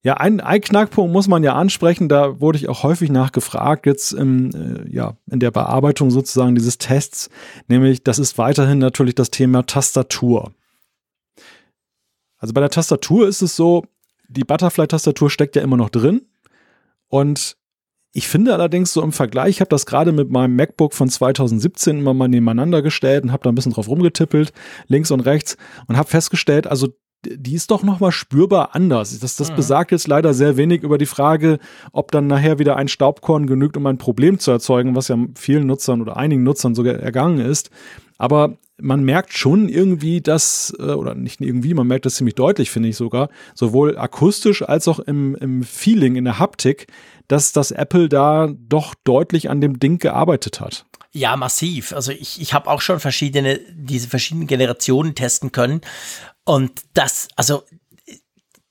[0.07, 4.13] Ja, ein, ein Knackpunkt muss man ja ansprechen, da wurde ich auch häufig nachgefragt, jetzt
[4.13, 7.29] im, äh, ja, in der Bearbeitung sozusagen dieses Tests,
[7.67, 10.53] nämlich das ist weiterhin natürlich das Thema Tastatur.
[12.39, 13.85] Also bei der Tastatur ist es so,
[14.29, 16.23] die Butterfly-Tastatur steckt ja immer noch drin.
[17.09, 17.57] Und
[18.13, 21.99] ich finde allerdings so im Vergleich, ich habe das gerade mit meinem MacBook von 2017
[21.99, 24.53] immer mal nebeneinander gestellt und habe da ein bisschen drauf rumgetippelt,
[24.87, 25.57] links und rechts
[25.89, 26.95] und habe festgestellt, also
[27.25, 29.19] die ist doch nochmal spürbar anders.
[29.19, 29.57] Das, das mhm.
[29.57, 31.59] besagt jetzt leider sehr wenig über die Frage,
[31.93, 35.67] ob dann nachher wieder ein Staubkorn genügt, um ein Problem zu erzeugen, was ja vielen
[35.67, 37.71] Nutzern oder einigen Nutzern sogar ergangen ist.
[38.19, 42.71] Aber man merkt schon irgendwie, dass, äh, oder nicht irgendwie, man merkt das ziemlich deutlich,
[42.71, 46.87] finde ich sogar, sowohl akustisch als auch im, im Feeling, in der Haptik,
[47.29, 50.87] dass das Apple da doch deutlich an dem Ding gearbeitet hat.
[51.13, 51.95] Ja, massiv.
[51.95, 55.81] Also ich, ich habe auch schon verschiedene, diese verschiedenen Generationen testen können.
[56.47, 57.65] Und das, also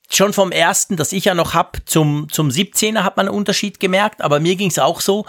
[0.09, 3.79] schon vom ersten, das ich ja noch hab, zum, zum 17er hat man einen Unterschied
[3.79, 5.25] gemerkt, aber mir ging es auch so.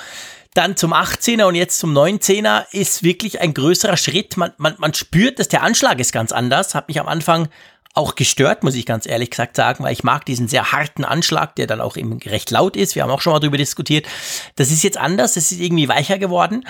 [0.54, 4.36] Dann zum 18er und jetzt zum 19er ist wirklich ein größerer Schritt.
[4.38, 6.74] Man, man, man spürt, dass der Anschlag ist ganz anders.
[6.74, 7.48] Hat mich am Anfang
[7.92, 11.56] auch gestört, muss ich ganz ehrlich gesagt sagen, weil ich mag diesen sehr harten Anschlag,
[11.56, 12.94] der dann auch eben recht laut ist.
[12.94, 14.06] Wir haben auch schon mal darüber diskutiert.
[14.54, 16.64] Das ist jetzt anders, das ist irgendwie weicher geworden.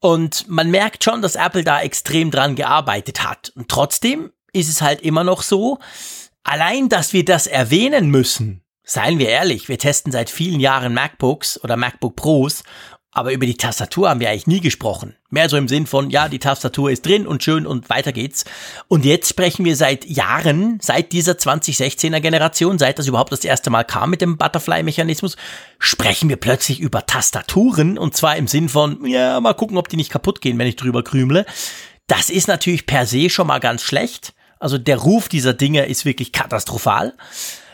[0.00, 3.52] Und man merkt schon, dass Apple da extrem dran gearbeitet hat.
[3.54, 5.78] Und trotzdem ist es halt immer noch so,
[6.42, 11.62] allein, dass wir das erwähnen müssen, seien wir ehrlich, wir testen seit vielen Jahren MacBooks
[11.62, 12.64] oder MacBook Pros
[13.12, 15.16] Aber über die Tastatur haben wir eigentlich nie gesprochen.
[15.30, 18.44] Mehr so im Sinn von, ja, die Tastatur ist drin und schön und weiter geht's.
[18.86, 23.70] Und jetzt sprechen wir seit Jahren, seit dieser 2016er Generation, seit das überhaupt das erste
[23.70, 25.36] Mal kam mit dem Butterfly-Mechanismus,
[25.80, 29.96] sprechen wir plötzlich über Tastaturen und zwar im Sinn von, ja, mal gucken, ob die
[29.96, 31.46] nicht kaputt gehen, wenn ich drüber krümle.
[32.06, 34.34] Das ist natürlich per se schon mal ganz schlecht.
[34.60, 37.14] Also der Ruf dieser Dinge ist wirklich katastrophal.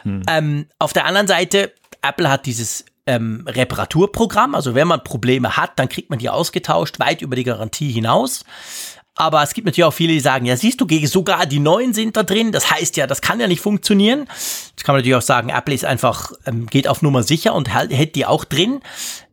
[0.02, 0.22] Hm.
[0.30, 4.54] Ähm, auf der anderen Seite, Apple hat dieses ähm, Reparaturprogramm.
[4.54, 8.44] Also wenn man Probleme hat, dann kriegt man die ausgetauscht, weit über die Garantie hinaus.
[9.16, 12.16] Aber es gibt natürlich auch viele, die sagen, ja, siehst du, sogar die neuen sind
[12.16, 12.52] da drin.
[12.52, 14.26] Das heißt ja, das kann ja nicht funktionieren.
[14.28, 17.72] Das kann man natürlich auch sagen, Apple ist einfach, ähm, geht auf Nummer sicher und
[17.72, 18.80] hält die auch drin.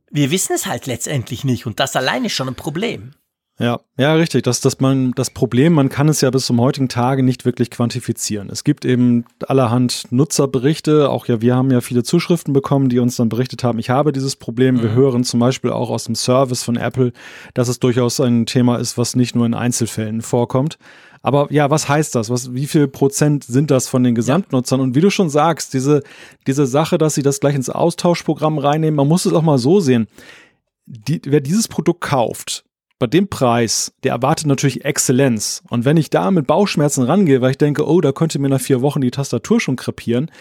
[0.09, 3.13] Wir wissen es halt letztendlich nicht und das allein ist schon ein Problem.
[3.59, 4.43] Ja, ja, richtig.
[4.43, 7.69] Das, das, man, das Problem, man kann es ja bis zum heutigen Tage nicht wirklich
[7.69, 8.49] quantifizieren.
[8.49, 13.15] Es gibt eben allerhand Nutzerberichte, auch ja, wir haben ja viele Zuschriften bekommen, die uns
[13.15, 14.75] dann berichtet haben, ich habe dieses Problem.
[14.75, 14.81] Mhm.
[14.81, 17.13] Wir hören zum Beispiel auch aus dem Service von Apple,
[17.53, 20.79] dass es durchaus ein Thema ist, was nicht nur in Einzelfällen vorkommt.
[21.21, 22.31] Aber ja, was heißt das?
[22.31, 24.81] Was, wie viel Prozent sind das von den Gesamtnutzern?
[24.81, 26.01] Und wie du schon sagst, diese,
[26.47, 29.79] diese Sache, dass sie das gleich ins Austauschprogramm reinnehmen, man muss es auch mal so
[29.79, 30.07] sehen.
[30.85, 32.62] Die, wer dieses Produkt kauft,
[32.99, 35.63] bei dem Preis, der erwartet natürlich Exzellenz.
[35.69, 38.61] Und wenn ich da mit Bauchschmerzen rangehe, weil ich denke, oh, da könnte mir nach
[38.61, 40.31] vier Wochen die Tastatur schon krepieren,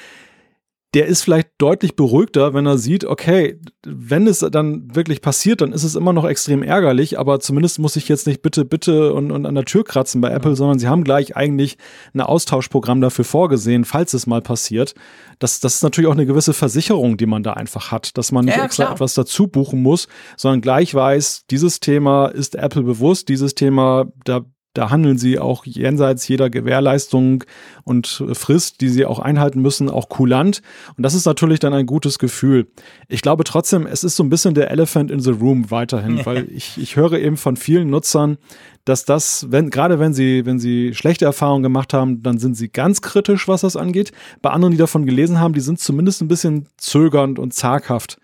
[0.95, 5.73] der ist vielleicht deutlich beruhigter, wenn er sieht, okay, wenn es dann wirklich passiert, dann
[5.73, 9.33] ist es immer noch extrem ärgerlich, aber zumindest muss ich jetzt nicht bitte, bitte und,
[9.33, 10.57] und an der Tür kratzen bei Apple, ja.
[10.57, 11.79] sondern sie haben gleich eigentlich
[12.13, 14.95] ein Austauschprogramm dafür vorgesehen, falls es mal passiert.
[15.39, 18.45] Das, das ist natürlich auch eine gewisse Versicherung, die man da einfach hat, dass man
[18.45, 18.95] nicht ja, extra klar.
[18.95, 24.43] etwas dazu buchen muss, sondern gleich weiß, dieses Thema ist Apple bewusst, dieses Thema, da
[24.75, 27.45] da handeln sie auch jenseits jeder Gewährleistung
[27.85, 30.63] und Frist, die sie auch einhalten müssen, auch kulant.
[30.97, 32.69] Und das ist natürlich dann ein gutes Gefühl.
[33.09, 36.49] Ich glaube trotzdem, es ist so ein bisschen der Elephant in the Room weiterhin, weil
[36.51, 38.39] ich, ich höre eben von vielen Nutzern,
[38.85, 42.69] dass das, wenn, gerade wenn sie, wenn sie schlechte Erfahrungen gemacht haben, dann sind sie
[42.69, 44.13] ganz kritisch, was das angeht.
[44.41, 48.19] Bei anderen, die davon gelesen haben, die sind zumindest ein bisschen zögernd und zaghaft,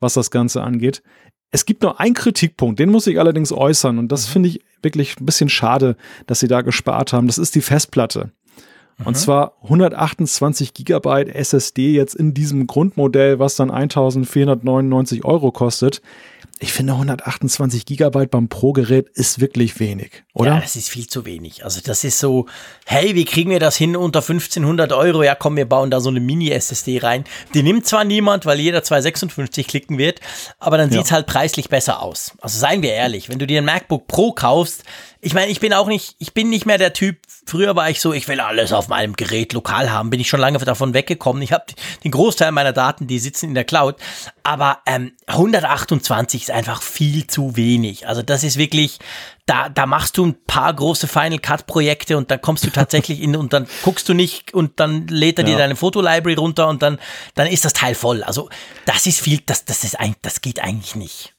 [0.00, 1.02] was das Ganze angeht.
[1.54, 4.32] Es gibt nur einen Kritikpunkt, den muss ich allerdings äußern und das mhm.
[4.32, 5.96] finde ich wirklich ein bisschen schade,
[6.26, 7.28] dass sie da gespart haben.
[7.28, 8.32] Das ist die Festplatte.
[8.98, 9.06] Mhm.
[9.06, 16.02] Und zwar 128 Gigabyte SSD jetzt in diesem Grundmodell, was dann 1499 Euro kostet
[16.60, 20.52] ich finde 128 Gigabyte beim Pro-Gerät ist wirklich wenig, oder?
[20.52, 21.64] Ja, das ist viel zu wenig.
[21.64, 22.46] Also das ist so,
[22.86, 25.24] hey, wie kriegen wir das hin unter 1500 Euro?
[25.24, 27.24] Ja, komm, wir bauen da so eine Mini-SSD rein.
[27.54, 30.20] Die nimmt zwar niemand, weil jeder 256 klicken wird,
[30.60, 30.98] aber dann ja.
[30.98, 32.32] sieht's halt preislich besser aus.
[32.40, 34.84] Also seien wir ehrlich, wenn du dir ein MacBook Pro kaufst,
[35.24, 37.16] ich meine, ich bin auch nicht, ich bin nicht mehr der Typ,
[37.46, 40.38] früher war ich so, ich will alles auf meinem Gerät lokal haben, bin ich schon
[40.38, 41.42] lange davon weggekommen.
[41.42, 41.64] Ich habe
[42.04, 43.96] den Großteil meiner Daten, die sitzen in der Cloud,
[44.42, 48.06] aber ähm, 128 ist einfach viel zu wenig.
[48.06, 48.98] Also das ist wirklich,
[49.46, 53.22] da, da machst du ein paar große Final Cut Projekte und dann kommst du tatsächlich
[53.22, 55.52] in und dann guckst du nicht und dann lädt er ja.
[55.52, 56.98] dir deine Fotolibrary runter und dann,
[57.34, 58.22] dann ist das Teil voll.
[58.22, 58.50] Also
[58.84, 61.33] das ist viel, das, das ist ein, das geht eigentlich nicht.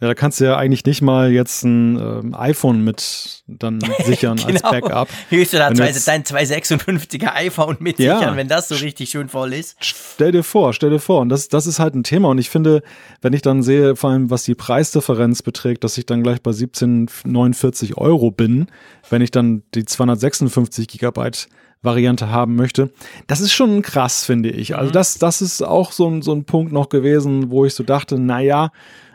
[0.00, 4.36] Ja, da kannst du ja eigentlich nicht mal jetzt ein ähm, iPhone mit dann sichern
[4.36, 4.48] genau.
[4.48, 5.08] als Backup.
[5.28, 9.28] Hilfst du da zwei, dein 256er iPhone mit ja, sichern, wenn das so richtig schön
[9.28, 9.76] voll ist?
[9.80, 11.20] Stell dir vor, stell dir vor.
[11.20, 12.28] Und das, das ist halt ein Thema.
[12.28, 12.82] Und ich finde,
[13.22, 16.52] wenn ich dann sehe, vor allem was die Preisdifferenz beträgt, dass ich dann gleich bei
[16.52, 18.68] 17,49 Euro bin,
[19.10, 21.48] wenn ich dann die 256 Gigabyte
[21.82, 22.90] Variante haben möchte.
[23.26, 24.76] Das ist schon krass, finde ich.
[24.76, 24.92] Also mhm.
[24.92, 28.18] das, das ist auch so ein, so ein Punkt noch gewesen, wo ich so dachte,
[28.18, 28.70] na ja,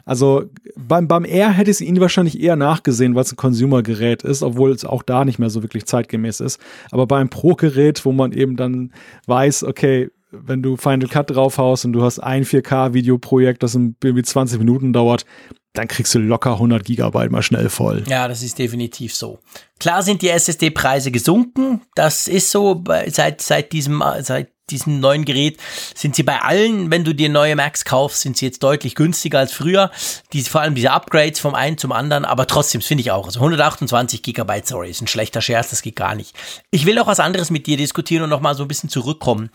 [0.06, 0.46] also
[0.76, 4.72] beim, beim R hätte ich ihn wahrscheinlich eher nachgesehen, weil es ein Consumer-Gerät ist, obwohl
[4.72, 6.60] es auch da nicht mehr so wirklich zeitgemäß ist.
[6.92, 8.92] Aber beim Pro-Gerät, wo man eben dann
[9.28, 14.60] weiß, okay, wenn du Final Cut draufhaust und du hast ein 4K-Videoprojekt, das irgendwie 20
[14.60, 15.26] Minuten dauert,
[15.74, 18.04] dann kriegst du locker 100 Gigabyte mal schnell voll.
[18.08, 19.40] Ja, das ist definitiv so.
[19.80, 21.82] Klar sind die SSD-Preise gesunken.
[21.96, 25.60] Das ist so seit, seit diesem, seit diesem neuen Gerät
[25.94, 29.40] sind sie bei allen, wenn du dir neue Macs kaufst, sind sie jetzt deutlich günstiger
[29.40, 29.92] als früher.
[30.32, 33.26] Die, vor allem diese Upgrades vom einen zum anderen, aber trotzdem, finde ich auch.
[33.26, 36.36] Also 128 Gigabyte, sorry, ist ein schlechter Scherz, das geht gar nicht.
[36.72, 39.50] Ich will auch was anderes mit dir diskutieren und nochmal so ein bisschen zurückkommen.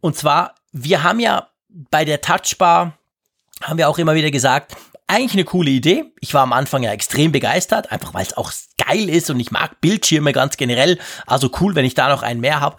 [0.00, 2.98] Und zwar, wir haben ja bei der Touchbar,
[3.62, 4.76] haben wir auch immer wieder gesagt,
[5.08, 6.04] eigentlich eine coole Idee.
[6.20, 9.50] Ich war am Anfang ja extrem begeistert, einfach weil es auch geil ist und ich
[9.50, 10.98] mag Bildschirme ganz generell.
[11.26, 12.76] Also cool, wenn ich da noch einen mehr habe.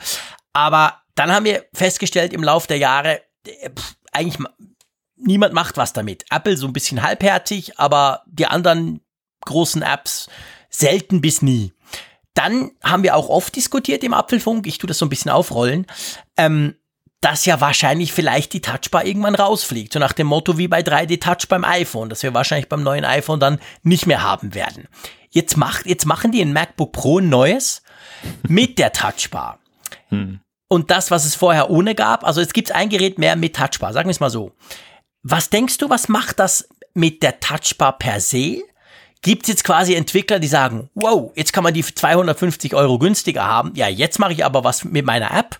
[0.53, 4.45] Aber dann haben wir festgestellt im Laufe der Jahre, äh, pff, eigentlich
[5.15, 6.25] niemand macht was damit.
[6.29, 9.01] Apple so ein bisschen halbherzig, aber die anderen
[9.45, 10.29] großen Apps
[10.69, 11.73] selten bis nie.
[12.33, 15.85] Dann haben wir auch oft diskutiert im Apfelfunk, ich tue das so ein bisschen aufrollen,
[16.35, 16.75] ähm,
[17.21, 19.93] dass ja wahrscheinlich vielleicht die Touchbar irgendwann rausfliegt.
[19.93, 23.05] So nach dem Motto wie bei 3D Touch beim iPhone, dass wir wahrscheinlich beim neuen
[23.05, 24.89] iPhone dann nicht mehr haben werden.
[25.29, 27.81] Jetzt, macht, jetzt machen die ein MacBook Pro ein neues
[28.47, 29.59] mit der Touchbar.
[30.09, 30.41] Hm.
[30.73, 33.55] Und das, was es vorher ohne gab, also jetzt gibt es ein Gerät mehr mit
[33.55, 34.53] Touchbar, sagen wir es mal so.
[35.21, 38.63] Was denkst du, was macht das mit der Touchbar per se?
[39.21, 42.97] Gibt es jetzt quasi Entwickler, die sagen, wow, jetzt kann man die für 250 Euro
[42.97, 43.73] günstiger haben.
[43.75, 45.59] Ja, jetzt mache ich aber was mit meiner App.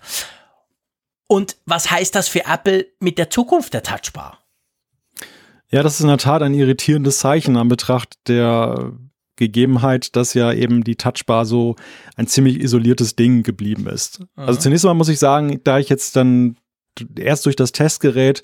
[1.28, 4.40] Und was heißt das für Apple mit der Zukunft der Touchbar?
[5.70, 8.94] Ja, das ist in der Tat ein irritierendes Zeichen an Betracht der
[9.36, 11.76] Gegebenheit, dass ja eben die Touchbar so
[12.16, 14.20] ein ziemlich isoliertes Ding geblieben ist.
[14.20, 14.26] Mhm.
[14.36, 16.56] Also zunächst mal muss ich sagen, da ich jetzt dann
[17.16, 18.42] erst durch das Testgerät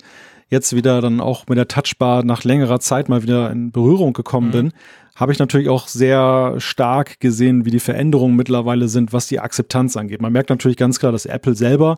[0.51, 4.47] jetzt wieder dann auch mit der Touchbar nach längerer Zeit mal wieder in Berührung gekommen
[4.47, 4.51] mhm.
[4.51, 4.73] bin,
[5.15, 9.97] habe ich natürlich auch sehr stark gesehen, wie die Veränderungen mittlerweile sind, was die Akzeptanz
[9.97, 10.21] angeht.
[10.21, 11.97] Man merkt natürlich ganz klar, dass Apple selber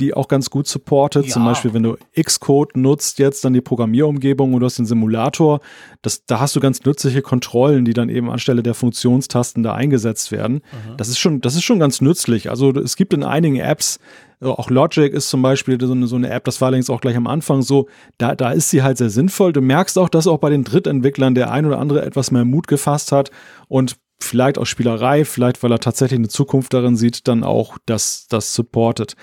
[0.00, 1.26] die auch ganz gut supportet.
[1.26, 1.32] Ja.
[1.32, 5.60] Zum Beispiel, wenn du Xcode nutzt, jetzt dann die Programmierumgebung und du hast den Simulator,
[6.00, 10.32] das, da hast du ganz nützliche Kontrollen, die dann eben anstelle der Funktionstasten da eingesetzt
[10.32, 10.54] werden.
[10.54, 10.96] Mhm.
[10.96, 12.50] Das ist schon, das ist schon ganz nützlich.
[12.50, 13.98] Also es gibt in einigen Apps,
[14.42, 17.16] auch Logic ist zum Beispiel so eine, so eine App, das war längst auch gleich
[17.16, 17.88] am Anfang so,
[18.18, 19.52] da, da ist sie halt sehr sinnvoll.
[19.52, 22.66] Du merkst auch, dass auch bei den Drittentwicklern der ein oder andere etwas mehr Mut
[22.66, 23.30] gefasst hat
[23.68, 28.26] und vielleicht aus Spielerei, vielleicht weil er tatsächlich eine Zukunft darin sieht, dann auch das,
[28.28, 29.14] das supportet.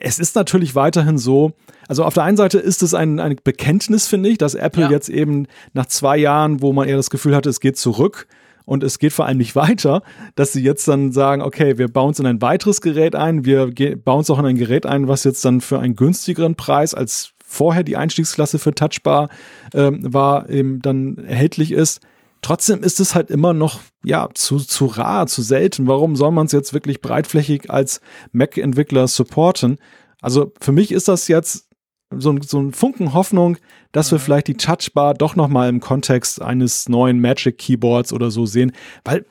[0.00, 1.52] Es ist natürlich weiterhin so,
[1.88, 4.90] also auf der einen Seite ist es ein, ein Bekenntnis, finde ich, dass Apple ja.
[4.90, 8.28] jetzt eben nach zwei Jahren, wo man eher das Gefühl hatte, es geht zurück,
[8.68, 10.02] und es geht vor allem nicht weiter,
[10.34, 13.72] dass sie jetzt dann sagen, okay, wir bauen es in ein weiteres Gerät ein, wir
[13.96, 17.32] bauen es auch in ein Gerät ein, was jetzt dann für einen günstigeren Preis als
[17.44, 19.30] vorher die Einstiegsklasse für Touchbar
[19.72, 22.00] ähm, war, eben dann erhältlich ist.
[22.42, 25.88] Trotzdem ist es halt immer noch ja zu, zu rar, zu selten.
[25.88, 28.00] Warum soll man es jetzt wirklich breitflächig als
[28.32, 29.78] Mac-Entwickler supporten?
[30.20, 31.68] Also für mich ist das jetzt
[32.14, 33.56] so, so ein Funken Hoffnung,
[33.92, 34.22] dass wir mhm.
[34.22, 38.72] vielleicht die Touchbar doch noch mal im Kontext eines neuen Magic Keyboards oder so sehen,
[39.04, 39.24] weil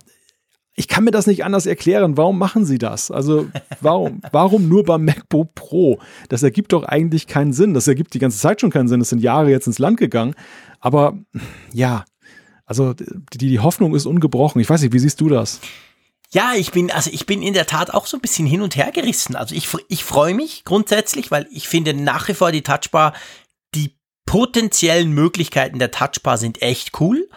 [0.79, 2.17] ich kann mir das nicht anders erklären.
[2.17, 3.09] Warum machen sie das?
[3.09, 3.47] Also
[3.81, 5.99] warum, warum nur beim MacBook Pro?
[6.29, 7.73] Das ergibt doch eigentlich keinen Sinn.
[7.73, 8.99] Das ergibt die ganze Zeit schon keinen Sinn.
[8.99, 10.35] Das sind Jahre jetzt ins Land gegangen.
[10.79, 11.17] Aber
[11.73, 12.05] ja,
[12.65, 14.61] also die, die Hoffnung ist ungebrochen.
[14.61, 15.61] Ich weiß nicht, wie siehst du das?
[16.29, 18.75] Ja, ich bin, also ich bin in der Tat auch so ein bisschen hin und
[18.75, 19.35] her gerissen.
[19.35, 23.13] Also ich, ich freue mich grundsätzlich, weil ich finde nach wie vor die Touchbar,
[24.27, 27.27] potenziellen Möglichkeiten der Touchbar sind echt cool,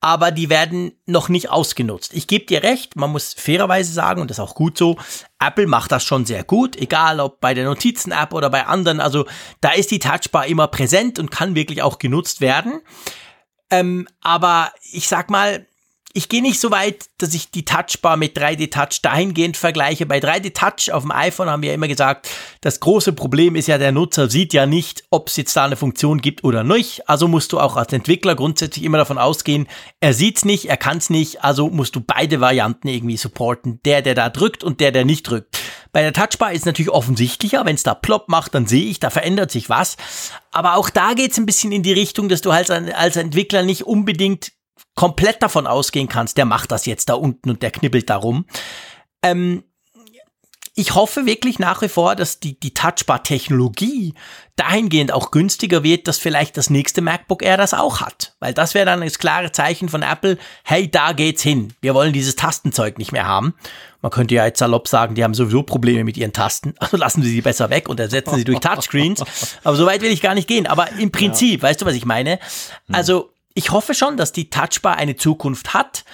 [0.00, 2.12] aber die werden noch nicht ausgenutzt.
[2.12, 4.96] Ich gebe dir recht, man muss fairerweise sagen, und das ist auch gut so,
[5.38, 9.00] Apple macht das schon sehr gut, egal ob bei der Notizen-App oder bei anderen.
[9.00, 9.26] Also
[9.60, 12.80] da ist die Touchbar immer präsent und kann wirklich auch genutzt werden.
[13.70, 15.66] Ähm, aber ich sag mal,
[16.16, 20.06] ich gehe nicht so weit, dass ich die Touchbar mit 3D Touch dahingehend vergleiche.
[20.06, 23.66] Bei 3D Touch auf dem iPhone haben wir ja immer gesagt, das große Problem ist
[23.66, 27.08] ja, der Nutzer sieht ja nicht, ob es jetzt da eine Funktion gibt oder nicht.
[27.08, 29.66] Also musst du auch als Entwickler grundsätzlich immer davon ausgehen,
[29.98, 33.80] er sieht's nicht, er kann's nicht, also musst du beide Varianten irgendwie supporten.
[33.84, 35.58] Der, der da drückt und der, der nicht drückt.
[35.90, 39.10] Bei der Touchbar ist natürlich offensichtlicher, wenn es da plopp macht, dann sehe ich, da
[39.10, 39.96] verändert sich was.
[40.52, 43.82] Aber auch da geht's ein bisschen in die Richtung, dass du halt als Entwickler nicht
[43.82, 44.52] unbedingt
[44.94, 48.46] komplett davon ausgehen kannst, der macht das jetzt da unten und der knibbelt darum.
[49.22, 49.64] Ähm,
[50.76, 54.14] ich hoffe wirklich nach wie vor, dass die, die Touchbar-Technologie
[54.56, 58.34] dahingehend auch günstiger wird, dass vielleicht das nächste MacBook Air das auch hat.
[58.40, 61.72] Weil das wäre dann das klare Zeichen von Apple, hey, da geht's hin.
[61.80, 63.54] Wir wollen dieses Tastenzeug nicht mehr haben.
[64.02, 66.74] Man könnte ja jetzt salopp sagen, die haben sowieso Probleme mit ihren Tasten.
[66.80, 69.24] Also lassen Sie sie besser weg und ersetzen sie durch Touchscreens.
[69.64, 70.66] Aber so weit will ich gar nicht gehen.
[70.66, 71.68] Aber im Prinzip, ja.
[71.68, 72.40] weißt du, was ich meine?
[72.90, 76.04] Also ich hoffe schon, dass die Touchbar eine Zukunft hat.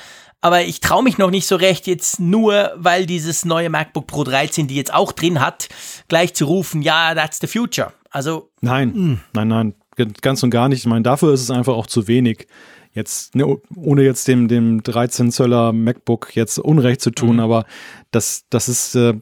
[0.42, 4.24] Aber ich traue mich noch nicht so recht, jetzt nur, weil dieses neue MacBook Pro
[4.24, 5.68] 13 die jetzt auch drin hat,
[6.08, 7.92] gleich zu rufen, ja, that's the future.
[8.10, 8.50] Also.
[8.62, 8.94] Nein, mh.
[8.94, 9.20] Hm.
[9.34, 9.74] nein, nein,
[10.22, 10.78] ganz und gar nicht.
[10.78, 12.46] Ich meine, dafür ist es einfach auch zu wenig.
[12.92, 17.40] Jetzt, ne, ohne jetzt dem, dem 13 Zöller MacBook jetzt Unrecht zu tun, mhm.
[17.40, 17.66] aber
[18.10, 19.14] das, das ist, äh,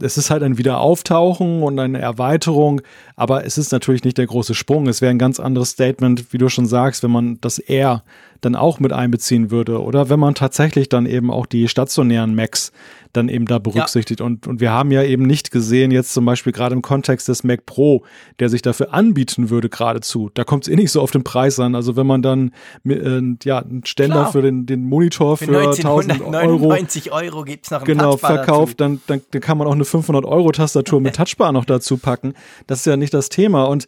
[0.00, 2.82] es ist halt ein Wiederauftauchen und eine Erweiterung,
[3.16, 4.86] aber es ist natürlich nicht der große Sprung.
[4.86, 8.02] Es wäre ein ganz anderes Statement, wie du schon sagst, wenn man das R
[8.42, 12.72] dann auch mit einbeziehen würde oder wenn man tatsächlich dann eben auch die stationären Macs
[13.12, 14.20] dann eben da berücksichtigt.
[14.20, 14.26] Ja.
[14.26, 17.44] Und, und wir haben ja eben nicht gesehen, jetzt zum Beispiel gerade im Kontext des
[17.44, 18.04] Mac Pro,
[18.40, 20.30] der sich dafür anbieten würde geradezu.
[20.34, 21.74] Da kommt es eh nicht so auf den Preis an.
[21.74, 22.52] Also wenn man dann
[22.84, 24.32] äh, ja, einen Ständer Klar.
[24.32, 26.74] für den, den Monitor für, für 1000 Euro,
[27.10, 31.00] Euro gibt's noch genau, verkauft, dann, dann, dann kann man auch eine 500 Euro Tastatur
[31.00, 32.34] mit Touchbar noch dazu packen.
[32.66, 33.64] Das ist ja nicht das Thema.
[33.64, 33.86] Und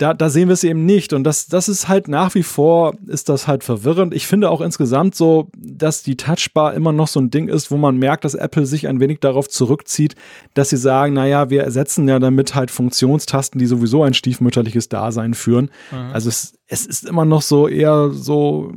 [0.00, 1.12] da, da sehen wir es eben nicht.
[1.12, 4.14] Und das, das ist halt nach wie vor, ist das halt verwirrend.
[4.14, 7.76] Ich finde auch insgesamt so, dass die Touchbar immer noch so ein Ding ist, wo
[7.76, 10.14] man merkt, dass Apple sich ein wenig darauf zurückzieht,
[10.54, 15.34] dass sie sagen, naja, wir ersetzen ja damit halt Funktionstasten, die sowieso ein stiefmütterliches Dasein
[15.34, 15.70] führen.
[15.90, 16.12] Mhm.
[16.14, 18.72] Also es, es ist immer noch so eher so,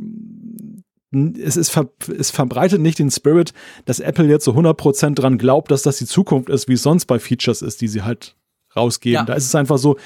[1.41, 3.53] es, ist ver, es verbreitet nicht den Spirit,
[3.85, 7.05] dass Apple jetzt so 100% dran glaubt, dass das die Zukunft ist, wie es sonst
[7.05, 8.35] bei Features ist, die sie halt
[8.75, 9.15] rausgeben.
[9.15, 9.23] Ja.
[9.23, 9.97] Da ist es einfach so,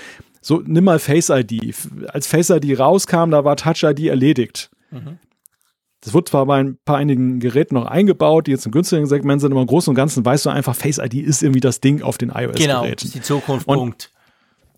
[0.48, 1.76] so nimm mal Face ID.
[2.08, 4.70] Als Face ID rauskam, da war Touch ID erledigt.
[4.91, 5.20] Mhm.
[6.00, 9.41] Das wird zwar bei ein paar einigen Geräten noch eingebaut, die jetzt im günstigen Segment
[9.41, 12.02] sind, aber im Großen und Ganzen weißt du einfach, Face ID ist irgendwie das Ding
[12.02, 12.60] auf den iOS-Geräten.
[12.60, 14.12] Genau, ist die Zukunft, und, Punkt.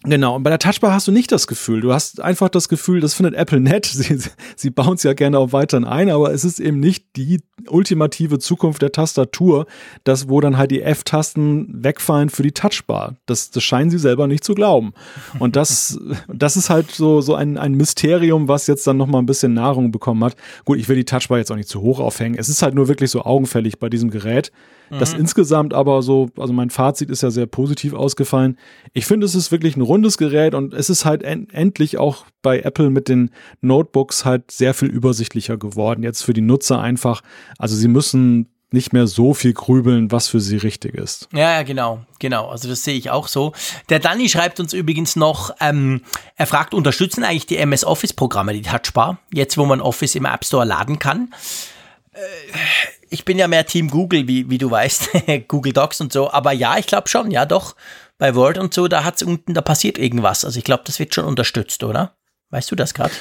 [0.06, 1.82] Genau, und bei der Touchbar hast du nicht das Gefühl.
[1.82, 3.86] Du hast einfach das Gefühl, das findet Apple nett.
[3.94, 4.18] Sie,
[4.56, 8.40] sie bauen es ja gerne auch weiterhin ein, aber es ist eben nicht die ultimative
[8.40, 9.66] Zukunft der Tastatur,
[10.04, 13.16] das, wo dann halt die F-Tasten wegfallen für die Touchbar.
[13.26, 14.94] Das, das scheinen sie selber nicht zu glauben.
[15.40, 19.28] Und das, das ist halt so, so ein, ein Mysterium, was jetzt dann nochmal ein
[19.28, 20.36] bisschen Nahrung bekommen hat.
[20.66, 22.38] Gut, ich will die Touchbar jetzt auch nicht zu hoch aufhängen.
[22.38, 24.52] Es ist halt nur wirklich so augenfällig bei diesem Gerät.
[24.90, 25.22] Das mhm.
[25.22, 28.58] insgesamt aber so, also mein Fazit ist ja sehr positiv ausgefallen.
[28.94, 32.26] Ich finde, es ist wirklich ein rundes Gerät und es ist halt en endlich auch
[32.42, 33.30] bei Apple mit den
[33.62, 36.04] Notebooks halt sehr viel übersichtlicher geworden.
[36.04, 37.22] Jetzt für die Nutzer einfach.
[37.58, 41.28] Also sie müssen nicht mehr so viel grübeln, was für sie richtig ist.
[41.34, 42.50] Ja, genau, genau.
[42.50, 43.54] Also das sehe ich auch so.
[43.90, 46.02] Der Danny schreibt uns übrigens noch, ähm,
[46.36, 50.26] er fragt, unterstützen eigentlich die MS Office Programme die Touchbar, jetzt wo man Office im
[50.26, 51.34] App Store laden kann?
[52.12, 52.20] Äh,
[53.10, 55.10] ich bin ja mehr Team Google, wie, wie du weißt,
[55.48, 56.32] Google Docs und so.
[56.32, 57.76] Aber ja, ich glaube schon, ja doch.
[58.20, 60.46] Bei Word und so, da hat's unten, da passiert irgendwas.
[60.46, 62.18] Also ich glaube, das wird schon unterstützt, oder?
[62.52, 63.14] Weißt du das gerade?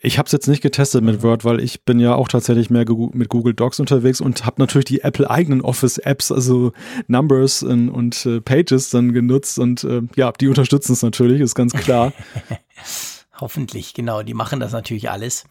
[0.00, 2.84] Ich habe es jetzt nicht getestet mit Word, weil ich bin ja auch tatsächlich mehr
[3.12, 6.72] mit Google Docs unterwegs und habe natürlich die Apple eigenen Office-Apps, also
[7.08, 11.56] Numbers und, und äh, Pages dann genutzt und äh, ja, die unterstützen es natürlich, ist
[11.56, 12.12] ganz klar.
[13.40, 15.44] Hoffentlich, genau, die machen das natürlich alles.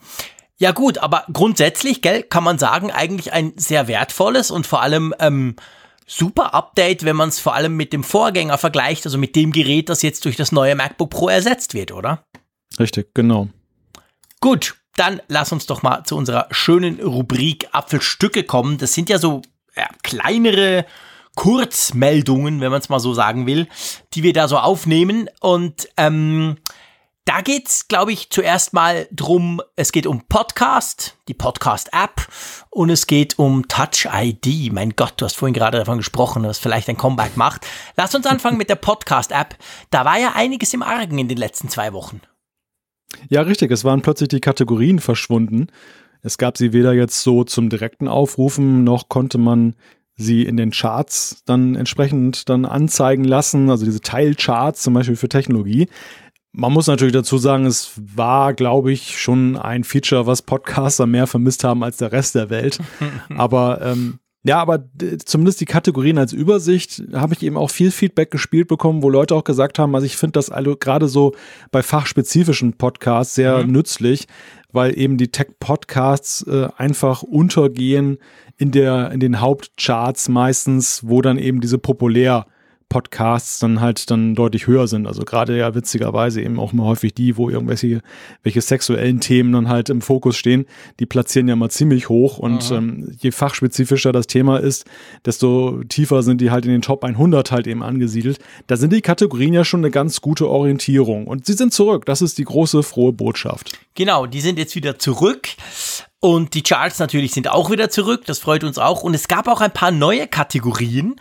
[0.58, 5.14] Ja gut, aber grundsätzlich, gell, kann man sagen, eigentlich ein sehr wertvolles und vor allem
[5.20, 5.58] ähm,
[6.06, 9.90] super Update, wenn man es vor allem mit dem Vorgänger vergleicht, also mit dem Gerät,
[9.90, 12.24] das jetzt durch das neue MacBook Pro ersetzt wird, oder?
[12.80, 13.50] Richtig, genau.
[14.40, 18.78] Gut, dann lass uns doch mal zu unserer schönen Rubrik Apfelstücke kommen.
[18.78, 19.42] Das sind ja so
[19.76, 20.86] ja, kleinere
[21.36, 23.68] Kurzmeldungen, wenn man es mal so sagen will,
[24.14, 25.30] die wir da so aufnehmen.
[25.40, 26.58] Und ähm,
[27.26, 32.28] da geht's, glaube ich, zuerst mal drum, es geht um Podcast, die Podcast-App
[32.70, 34.72] und es geht um Touch ID.
[34.72, 37.68] Mein Gott, du hast vorhin gerade davon gesprochen, dass vielleicht ein Comeback macht.
[37.98, 39.58] Lass uns anfangen mit der Podcast-App.
[39.92, 42.22] Da war ja einiges im Argen in den letzten zwei Wochen.
[43.30, 43.72] Ja, richtig.
[43.72, 45.68] Es waren plötzlich die Kategorien verschwunden.
[46.22, 49.76] Es gab sie weder jetzt so zum direkten Aufrufen, noch konnte man
[50.16, 55.30] sie in den Charts dann entsprechend dann anzeigen lassen, also diese Teilcharts zum Beispiel für
[55.30, 55.88] Technologie.
[56.52, 61.28] Man muss natürlich dazu sagen, es war, glaube ich, schon ein Feature, was Podcaster mehr
[61.28, 62.80] vermisst haben als der Rest der Welt.
[63.38, 64.84] aber ähm, ja, aber
[65.26, 69.36] zumindest die Kategorien als Übersicht habe ich eben auch viel Feedback gespielt bekommen, wo Leute
[69.36, 71.34] auch gesagt haben, also ich finde das also gerade so
[71.72, 73.74] bei fachspezifischen Podcasts sehr mhm.
[73.74, 74.28] nützlich,
[74.72, 78.20] weil eben die Tech-Podcasts äh, einfach untergehen
[78.58, 82.46] in der in den Hauptcharts meistens, wo dann eben diese populär
[82.90, 85.08] Podcasts dann halt dann deutlich höher sind.
[85.08, 88.02] Also gerade ja witzigerweise eben auch mal häufig die, wo irgendwelche
[88.44, 90.66] welche sexuellen Themen dann halt im Fokus stehen,
[91.00, 94.86] die platzieren ja mal ziemlich hoch und ähm, je fachspezifischer das Thema ist,
[95.26, 98.40] desto tiefer sind die halt in den Top 100 halt eben angesiedelt.
[98.68, 102.06] Da sind die Kategorien ja schon eine ganz gute Orientierung und sie sind zurück.
[102.06, 103.78] Das ist die große frohe Botschaft.
[103.96, 105.50] Genau, die sind jetzt wieder zurück.
[106.20, 109.04] Und die Charts natürlich sind auch wieder zurück, das freut uns auch.
[109.04, 111.16] Und es gab auch ein paar neue Kategorien.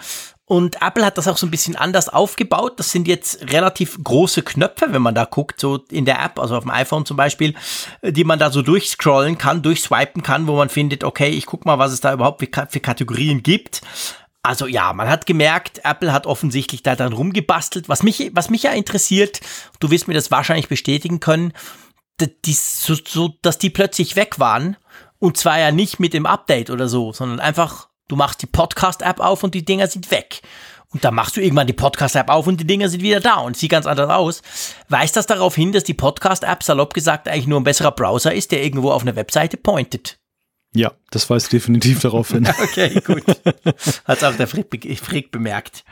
[0.48, 2.78] Und Apple hat das auch so ein bisschen anders aufgebaut.
[2.78, 6.56] Das sind jetzt relativ große Knöpfe, wenn man da guckt, so in der App, also
[6.56, 7.54] auf dem iPhone zum Beispiel,
[8.02, 11.80] die man da so durchscrollen kann, durchswipen kann, wo man findet, okay, ich guck mal,
[11.80, 13.82] was es da überhaupt für Kategorien gibt.
[14.44, 17.88] Also ja, man hat gemerkt, Apple hat offensichtlich da dann rumgebastelt.
[17.88, 19.40] Was mich, was mich ja interessiert,
[19.80, 21.54] du wirst mir das wahrscheinlich bestätigen können,
[22.20, 24.76] die, so, so, dass die plötzlich weg waren.
[25.18, 29.20] Und zwar ja nicht mit dem Update oder so, sondern einfach Du machst die Podcast-App
[29.20, 30.42] auf und die Dinger sind weg.
[30.90, 33.56] Und dann machst du irgendwann die Podcast-App auf und die Dinger sind wieder da und
[33.56, 34.42] sieht ganz anders aus.
[34.88, 38.52] Weist das darauf hin, dass die Podcast-App salopp gesagt eigentlich nur ein besserer Browser ist,
[38.52, 40.18] der irgendwo auf eine Webseite pointet?
[40.74, 42.46] Ja, das weist definitiv darauf hin.
[42.62, 43.24] okay, gut.
[44.04, 45.84] Hat auch der Frick, Frick bemerkt.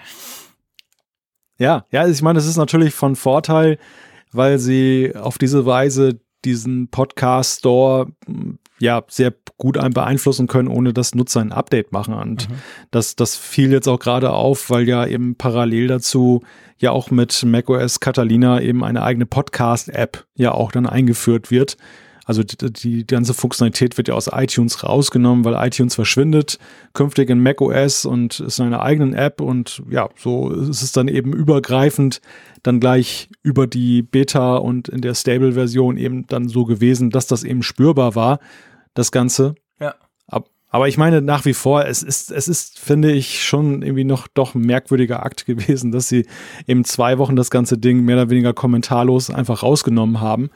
[1.59, 3.79] Ja, ja, ich meine, es ist natürlich von Vorteil,
[4.33, 8.12] weil sie auf diese Weise diesen Podcast Store
[8.79, 12.14] ja sehr gut einen beeinflussen können, ohne dass Nutzer ein Update machen.
[12.14, 12.55] Und mhm.
[12.91, 16.43] das, das fiel jetzt auch gerade auf, weil ja eben parallel dazu
[16.79, 21.77] ja auch mit macOS Catalina eben eine eigene Podcast-App ja auch dann eingeführt wird.
[22.25, 26.59] Also die, die, ganze Funktionalität wird ja aus iTunes rausgenommen, weil iTunes verschwindet
[26.93, 31.33] künftig in macOS und ist eine eigenen App und ja, so ist es dann eben
[31.33, 32.20] übergreifend
[32.62, 37.45] dann gleich über die Beta und in der Stable-Version eben dann so gewesen, dass das
[37.45, 38.39] eben spürbar war,
[38.95, 39.55] das Ganze.
[39.79, 39.95] Ja.
[40.75, 44.27] Aber ich meine nach wie vor, es ist, es ist, finde ich, schon irgendwie noch
[44.27, 46.27] doch ein merkwürdiger Akt gewesen, dass sie
[46.66, 50.51] eben zwei Wochen das ganze Ding mehr oder weniger kommentarlos einfach rausgenommen haben.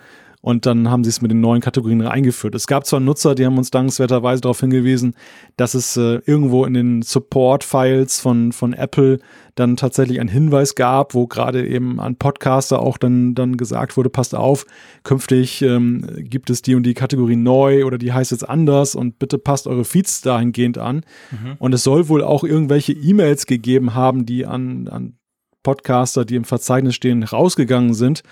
[0.48, 2.54] Und dann haben sie es mit den neuen Kategorien eingeführt.
[2.54, 5.14] Es gab zwar Nutzer, die haben uns dankenswerterweise darauf hingewiesen,
[5.58, 9.18] dass es äh, irgendwo in den Support-Files von, von Apple
[9.56, 14.08] dann tatsächlich einen Hinweis gab, wo gerade eben an Podcaster auch dann, dann gesagt wurde,
[14.08, 14.64] passt auf,
[15.02, 19.18] künftig ähm, gibt es die und die Kategorie neu oder die heißt jetzt anders und
[19.18, 21.04] bitte passt eure Feeds dahingehend an.
[21.30, 21.56] Mhm.
[21.58, 25.18] Und es soll wohl auch irgendwelche E-Mails gegeben haben, die an, an
[25.62, 28.22] Podcaster, die im Verzeichnis stehen, rausgegangen sind.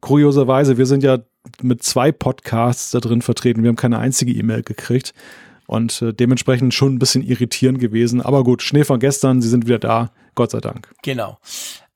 [0.00, 1.18] Kurioserweise, wir sind ja
[1.62, 3.62] mit zwei Podcasts da drin vertreten.
[3.62, 5.14] Wir haben keine einzige E-Mail gekriegt
[5.66, 8.20] und äh, dementsprechend schon ein bisschen irritierend gewesen.
[8.20, 10.92] Aber gut, Schnee von gestern, sie sind wieder da, Gott sei Dank.
[11.02, 11.38] Genau.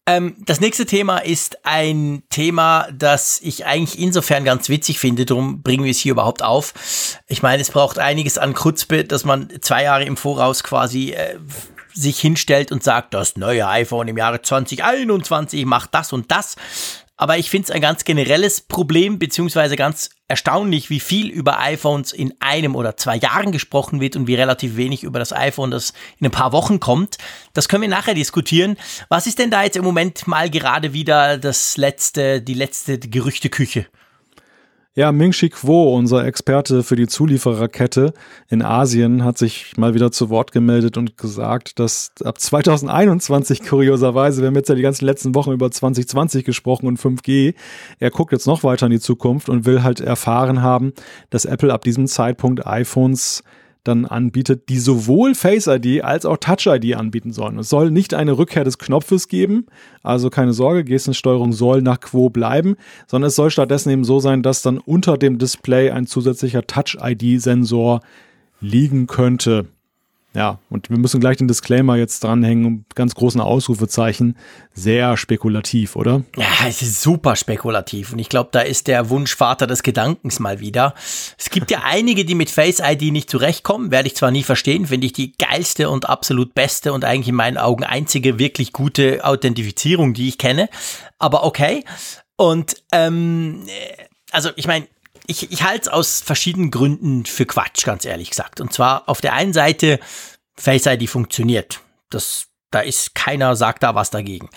[0.07, 5.63] Ähm, das nächste Thema ist ein Thema, das ich eigentlich insofern ganz witzig finde, darum
[5.63, 6.75] bringen wir es hier überhaupt auf.
[7.27, 11.39] Ich meine, es braucht einiges an Kurzbild, dass man zwei Jahre im Voraus quasi äh,
[11.95, 16.57] sich hinstellt und sagt, das neue iPhone im Jahre 2021 macht das und das.
[17.17, 22.13] Aber ich finde es ein ganz generelles Problem, beziehungsweise ganz erstaunlich, wie viel über iPhones
[22.13, 25.93] in einem oder zwei Jahren gesprochen wird und wie relativ wenig über das iPhone, das
[26.19, 27.19] in ein paar Wochen kommt.
[27.53, 28.77] Das können wir nachher diskutieren.
[29.09, 33.87] Was ist denn da jetzt im Moment mal gerade wieder das letzte, die letzte Gerüchteküche?
[34.97, 38.15] Ja, Ming-Chi Kuo, unser Experte für die Zuliefererkette
[38.49, 44.41] in Asien, hat sich mal wieder zu Wort gemeldet und gesagt, dass ab 2021 kurioserweise,
[44.41, 47.55] wir haben jetzt ja die ganzen letzten Wochen über 2020 gesprochen und 5G,
[47.99, 50.93] er guckt jetzt noch weiter in die Zukunft und will halt erfahren haben,
[51.29, 53.43] dass Apple ab diesem Zeitpunkt iPhones
[53.85, 57.59] dann anbietet, die sowohl Face ID als auch Touch ID anbieten sollen.
[57.59, 59.67] Es soll nicht eine Rückkehr des Knopfes geben,
[60.03, 62.77] also keine Sorge, Gestensteuerung soll nach Quo bleiben,
[63.07, 66.97] sondern es soll stattdessen eben so sein, dass dann unter dem Display ein zusätzlicher Touch
[67.01, 68.01] ID Sensor
[68.61, 69.67] liegen könnte.
[70.37, 74.37] Ja, und wir müssen gleich den Disclaimer jetzt dranhängen, ganz großen Ausrufezeichen.
[74.73, 76.25] Sehr spekulativ, oder?
[76.37, 78.13] Ja, es ist super spekulativ.
[78.13, 80.95] Und ich glaube, da ist der Wunschvater des Gedankens mal wieder.
[81.39, 83.93] Es gibt ja einige, die mit Face ID nicht zurechtkommen.
[83.93, 87.37] Werde ich zwar nie verstehen, finde ich die geilste und absolut beste und eigentlich in
[87.37, 90.69] meinen Augen einzige wirklich gute Authentifizierung, die ich kenne.
[91.21, 91.85] Aber okay.
[92.37, 93.67] Und ähm,
[94.33, 94.89] also ich meine,
[95.27, 98.61] ich, ich halte es aus verschiedenen Gründen für Quatsch, ganz ehrlich gesagt.
[98.61, 100.01] Und zwar auf der einen Seite,
[100.57, 101.81] Face ID funktioniert.
[102.11, 104.49] Das, da ist keiner, sagt da was dagegen.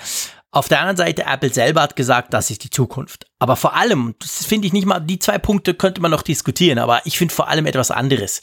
[0.51, 3.25] Auf der anderen Seite, Apple selber hat gesagt, das ist die Zukunft.
[3.39, 6.79] Aber vor allem, das finde ich nicht mal, die zwei Punkte könnte man noch diskutieren,
[6.79, 8.41] aber ich finde vor allem etwas anderes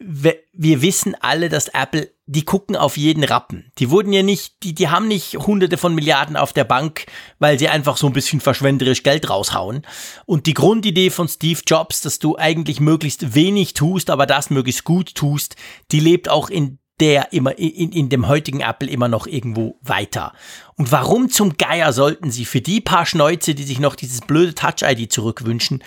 [0.00, 3.72] wir wissen alle, dass Apple, die gucken auf jeden Rappen.
[3.78, 7.06] Die wurden ja nicht, die, die haben nicht hunderte von Milliarden auf der Bank,
[7.38, 9.86] weil sie einfach so ein bisschen verschwenderisch Geld raushauen.
[10.26, 14.84] Und die Grundidee von Steve Jobs, dass du eigentlich möglichst wenig tust, aber das möglichst
[14.84, 15.56] gut tust,
[15.90, 20.32] die lebt auch in der immer in, in dem heutigen Apple immer noch irgendwo weiter.
[20.76, 24.54] Und warum zum Geier sollten sie für die paar Schnäuze, die sich noch dieses blöde
[24.54, 25.82] Touch-ID zurückwünschen,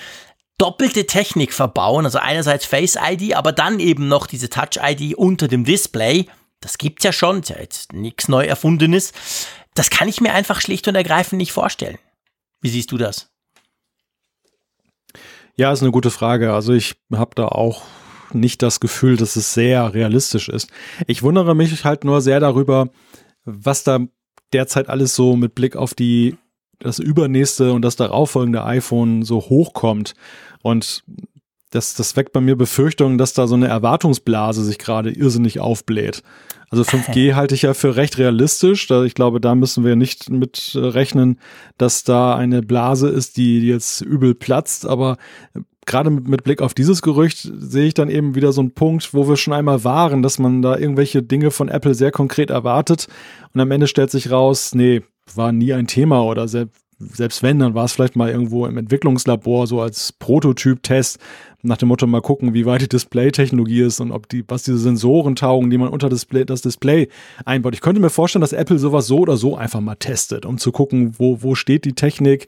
[0.62, 5.48] doppelte Technik verbauen, also einerseits Face ID, aber dann eben noch diese Touch ID unter
[5.48, 6.28] dem Display.
[6.60, 9.12] Das gibt's ja schon, ist ja jetzt nichts neu erfundenes.
[9.74, 11.98] Das kann ich mir einfach schlicht und ergreifend nicht vorstellen.
[12.62, 13.32] Wie siehst du das?
[15.56, 16.54] Ja, ist eine gute Frage.
[16.54, 17.82] Also ich habe da auch
[18.32, 20.70] nicht das Gefühl, dass es sehr realistisch ist.
[21.08, 22.90] Ich wundere mich halt nur sehr darüber,
[23.46, 24.00] was da
[24.54, 26.38] derzeit alles so mit Blick auf die
[26.84, 30.14] das übernächste und das darauffolgende iPhone so hochkommt.
[30.62, 31.04] Und
[31.72, 36.22] das, das weckt bei mir Befürchtungen, dass da so eine Erwartungsblase sich gerade irrsinnig aufbläht.
[36.70, 38.90] Also 5G halte ich ja für recht realistisch.
[38.90, 41.40] Ich glaube, da müssen wir nicht mit rechnen,
[41.78, 44.86] dass da eine Blase ist, die jetzt übel platzt.
[44.86, 45.18] Aber
[45.86, 49.28] gerade mit, Blick auf dieses Gerücht sehe ich dann eben wieder so einen Punkt, wo
[49.28, 53.08] wir schon einmal waren, dass man da irgendwelche Dinge von Apple sehr konkret erwartet.
[53.54, 55.02] Und am Ende stellt sich raus, nee,
[55.38, 56.82] war nie ein Thema oder selbst
[57.14, 61.20] selbst wenn, dann war es vielleicht mal irgendwo im Entwicklungslabor so als Prototyp-Test
[61.64, 64.80] nach dem Motto mal gucken, wie weit die Display-Technologie ist und ob die, was diese
[64.80, 67.08] Sensoren taugen, die man unter Display, das Display
[67.46, 67.76] einbaut.
[67.76, 70.72] Ich könnte mir vorstellen, dass Apple sowas so oder so einfach mal testet, um zu
[70.72, 72.48] gucken, wo, wo steht die Technik,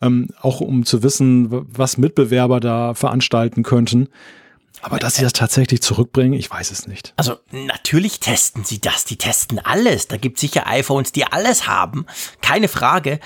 [0.00, 4.08] ähm, auch um zu wissen, was Mitbewerber da veranstalten könnten.
[4.84, 7.14] Aber dass sie das tatsächlich zurückbringen, ich weiß es nicht.
[7.16, 10.08] Also natürlich testen sie das, die testen alles.
[10.08, 12.04] Da gibt es sicher iPhones, die alles haben,
[12.42, 13.18] keine Frage.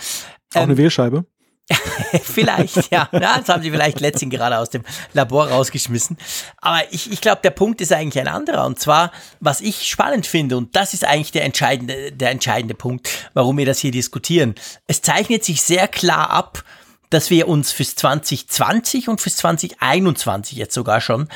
[0.54, 1.26] Auch ähm, eine Wählscheibe?
[2.22, 3.08] vielleicht, ja.
[3.12, 3.38] ja.
[3.38, 4.84] Das haben sie vielleicht letztens gerade aus dem
[5.14, 6.16] Labor rausgeschmissen.
[6.58, 8.64] Aber ich, ich glaube, der Punkt ist eigentlich ein anderer.
[8.64, 13.30] Und zwar, was ich spannend finde, und das ist eigentlich der entscheidende, der entscheidende Punkt,
[13.34, 14.54] warum wir das hier diskutieren.
[14.86, 16.62] Es zeichnet sich sehr klar ab,
[17.10, 21.28] dass wir uns fürs 2020 und fürs 2021 jetzt sogar schon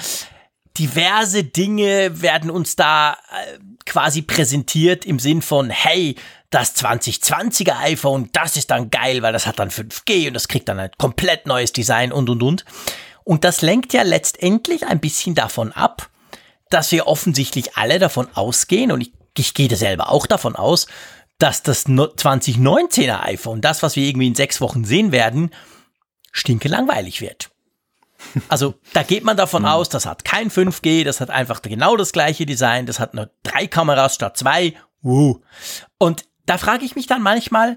[0.78, 6.16] diverse Dinge werden uns da äh, quasi präsentiert im Sinn von, hey,
[6.50, 10.68] das 2020er iPhone, das ist dann geil, weil das hat dann 5G und das kriegt
[10.68, 12.64] dann ein komplett neues Design und und und.
[13.24, 16.10] Und das lenkt ja letztendlich ein bisschen davon ab,
[16.70, 20.86] dass wir offensichtlich alle davon ausgehen und ich, ich gehe selber auch davon aus,
[21.38, 25.50] dass das 2019er iPhone, das, was wir irgendwie in sechs Wochen sehen werden,
[26.32, 27.50] stinke langweilig wird.
[28.48, 32.12] Also da geht man davon aus, das hat kein 5G, das hat einfach genau das
[32.12, 34.74] gleiche Design, das hat nur drei Kameras statt zwei.
[35.02, 35.40] Uh.
[35.98, 37.76] Und da frage ich mich dann manchmal,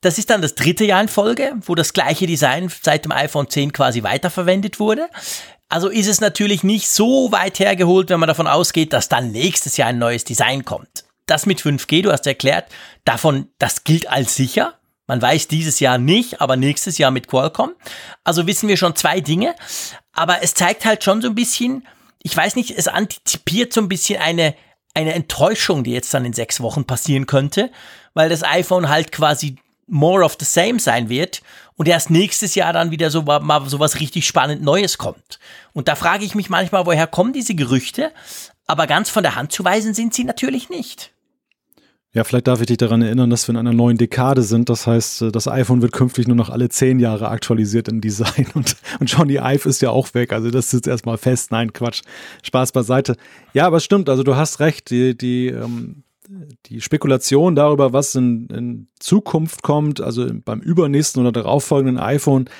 [0.00, 3.48] das ist dann das dritte Jahr in Folge, wo das gleiche Design seit dem iPhone
[3.48, 5.08] 10 quasi weiterverwendet wurde.
[5.68, 9.76] Also ist es natürlich nicht so weit hergeholt, wenn man davon ausgeht, dass dann nächstes
[9.76, 11.04] Jahr ein neues Design kommt.
[11.30, 12.66] Das mit 5G, du hast erklärt,
[13.04, 14.74] davon, das gilt als sicher.
[15.06, 17.72] Man weiß dieses Jahr nicht, aber nächstes Jahr mit Qualcomm.
[18.24, 19.54] Also wissen wir schon zwei Dinge.
[20.12, 21.86] Aber es zeigt halt schon so ein bisschen,
[22.22, 24.54] ich weiß nicht, es antizipiert so ein bisschen eine,
[24.94, 27.70] eine Enttäuschung, die jetzt dann in sechs Wochen passieren könnte,
[28.14, 29.56] weil das iPhone halt quasi
[29.86, 31.42] more of the same sein wird
[31.76, 35.38] und erst nächstes Jahr dann wieder so mal so was richtig spannend Neues kommt.
[35.72, 38.12] Und da frage ich mich manchmal, woher kommen diese Gerüchte?
[38.66, 41.12] Aber ganz von der Hand zu weisen sind sie natürlich nicht.
[42.12, 44.68] Ja, vielleicht darf ich dich daran erinnern, dass wir in einer neuen Dekade sind.
[44.68, 48.46] Das heißt, äh, das iPhone wird künftig nur noch alle zehn Jahre aktualisiert im Design
[48.54, 50.32] und, und Johnny Ive ist ja auch weg.
[50.32, 51.52] Also das ist jetzt erstmal fest.
[51.52, 52.02] Nein, Quatsch.
[52.42, 53.16] Spaß beiseite.
[53.52, 54.08] Ja, aber stimmt.
[54.08, 54.90] Also du hast recht.
[54.90, 56.02] Die, die, ähm,
[56.66, 62.50] die Spekulation darüber, was in, in Zukunft kommt, also beim übernächsten oder darauffolgenden iPhone,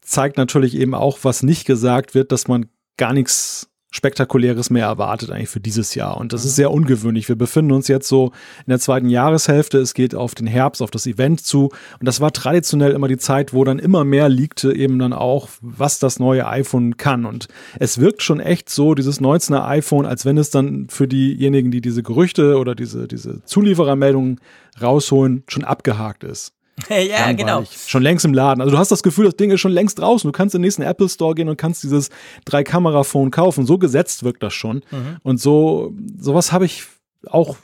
[0.00, 5.30] zeigt natürlich eben auch, was nicht gesagt wird, dass man gar nichts Spektakuläres mehr erwartet
[5.30, 6.18] eigentlich für dieses Jahr.
[6.18, 6.56] Und das ist mhm.
[6.56, 7.28] sehr ungewöhnlich.
[7.28, 8.32] Wir befinden uns jetzt so
[8.66, 9.78] in der zweiten Jahreshälfte.
[9.78, 11.70] Es geht auf den Herbst, auf das Event zu.
[11.98, 15.48] Und das war traditionell immer die Zeit, wo dann immer mehr liegte eben dann auch,
[15.62, 17.24] was das neue iPhone kann.
[17.24, 21.70] Und es wirkt schon echt so, dieses 19er iPhone, als wenn es dann für diejenigen,
[21.70, 24.40] die diese Gerüchte oder diese, diese Zulieferermeldungen
[24.82, 26.52] rausholen, schon abgehakt ist.
[26.88, 27.64] ja, genau.
[27.86, 28.60] Schon längst im Laden.
[28.60, 30.28] Also du hast das Gefühl, das Ding ist schon längst draußen.
[30.28, 32.10] Du kannst in den nächsten Apple Store gehen und kannst dieses
[32.44, 33.66] Drei-Kamera-Phone kaufen.
[33.66, 34.82] So gesetzt wirkt das schon.
[34.90, 35.16] Mhm.
[35.22, 36.84] Und so, sowas habe ich
[37.26, 37.56] auch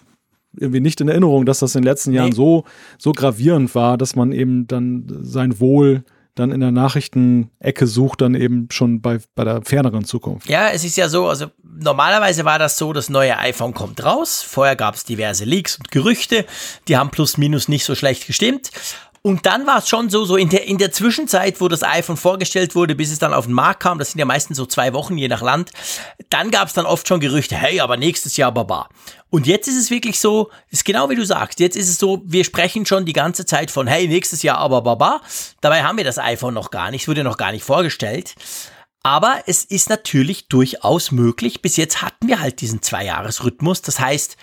[0.56, 2.34] irgendwie nicht in Erinnerung, dass das in den letzten Jahren nee.
[2.34, 2.64] so,
[2.98, 6.04] so gravierend war, dass man eben dann sein Wohl
[6.34, 10.48] dann in der Nachrichtenecke sucht, dann eben schon bei, bei der ferneren Zukunft.
[10.48, 14.42] Ja, es ist ja so, also normalerweise war das so, das neue iPhone kommt raus.
[14.42, 16.44] Vorher gab es diverse Leaks und Gerüchte,
[16.88, 18.72] die haben plus minus nicht so schlecht gestimmt.
[19.26, 22.18] Und dann war es schon so, so in der, in der Zwischenzeit, wo das iPhone
[22.18, 24.92] vorgestellt wurde, bis es dann auf den Markt kam, das sind ja meistens so zwei
[24.92, 25.70] Wochen, je nach Land,
[26.28, 28.90] dann gab es dann oft schon Gerüchte, hey, aber nächstes Jahr Baba.
[29.30, 32.20] Und jetzt ist es wirklich so, ist genau wie du sagst, jetzt ist es so,
[32.26, 35.22] wir sprechen schon die ganze Zeit von, hey, nächstes Jahr aber Baba.
[35.62, 38.34] Dabei haben wir das iPhone noch gar nicht, es wurde noch gar nicht vorgestellt.
[39.02, 41.62] Aber es ist natürlich durchaus möglich.
[41.62, 43.80] Bis jetzt hatten wir halt diesen Zwei-Jahres-Rhythmus.
[43.80, 44.36] Das heißt,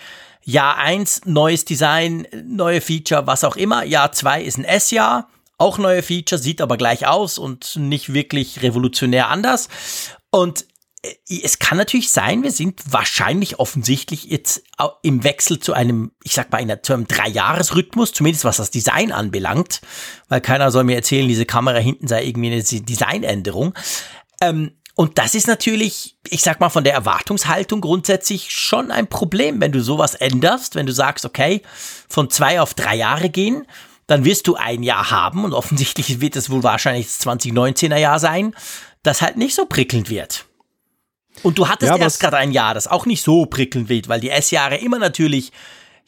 [0.44, 3.84] Jahr 1 neues Design, neue Feature, was auch immer.
[3.84, 5.28] Jahr 2 ist ein S-Jahr,
[5.58, 9.68] auch neue Feature, sieht aber gleich aus und nicht wirklich revolutionär anders.
[10.30, 10.66] Und
[11.02, 14.64] äh, es kann natürlich sein, wir sind wahrscheinlich offensichtlich jetzt
[15.02, 19.12] im Wechsel zu einem, ich sag mal, einer, zu einem Drei-Jahres-Rhythmus, zumindest was das Design
[19.12, 19.80] anbelangt,
[20.28, 23.74] weil keiner soll mir erzählen, diese Kamera hinten sei irgendwie eine Designänderung.
[24.40, 29.60] Ähm, und das ist natürlich, ich sag mal, von der Erwartungshaltung grundsätzlich schon ein Problem,
[29.60, 31.62] wenn du sowas änderst, wenn du sagst, okay,
[32.08, 33.66] von zwei auf drei Jahre gehen,
[34.06, 38.18] dann wirst du ein Jahr haben und offensichtlich wird es wohl wahrscheinlich das 2019er Jahr
[38.18, 38.54] sein,
[39.02, 40.44] das halt nicht so prickelnd wird.
[41.42, 44.20] Und du hattest ja, erst gerade ein Jahr, das auch nicht so prickelnd wird, weil
[44.20, 45.52] die S-Jahre immer natürlich,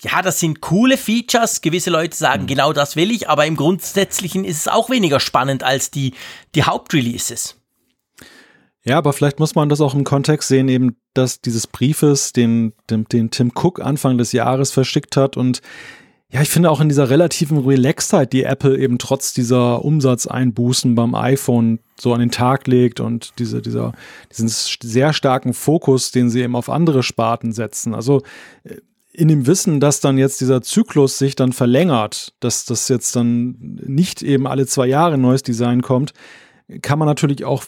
[0.00, 1.62] ja, das sind coole Features.
[1.62, 2.48] Gewisse Leute sagen, mhm.
[2.48, 6.12] genau das will ich, aber im Grundsätzlichen ist es auch weniger spannend als die,
[6.54, 7.56] die Hauptreleases.
[8.86, 12.74] Ja, aber vielleicht muss man das auch im Kontext sehen, eben, dass dieses Briefes, den,
[12.90, 15.62] den, den Tim Cook Anfang des Jahres verschickt hat und
[16.34, 21.14] ja, ich finde auch in dieser relativen Relaxedheit, die Apple eben trotz dieser Umsatzeinbußen beim
[21.14, 23.92] iPhone so an den Tag legt und diese, dieser,
[24.32, 27.94] diesen sehr starken Fokus, den sie eben auf andere Sparten setzen.
[27.94, 28.22] Also
[28.64, 28.78] äh,
[29.12, 33.78] in dem Wissen, dass dann jetzt dieser Zyklus sich dann verlängert, dass das jetzt dann
[33.86, 36.14] nicht eben alle zwei Jahre ein neues Design kommt,
[36.82, 37.62] kann man natürlich auch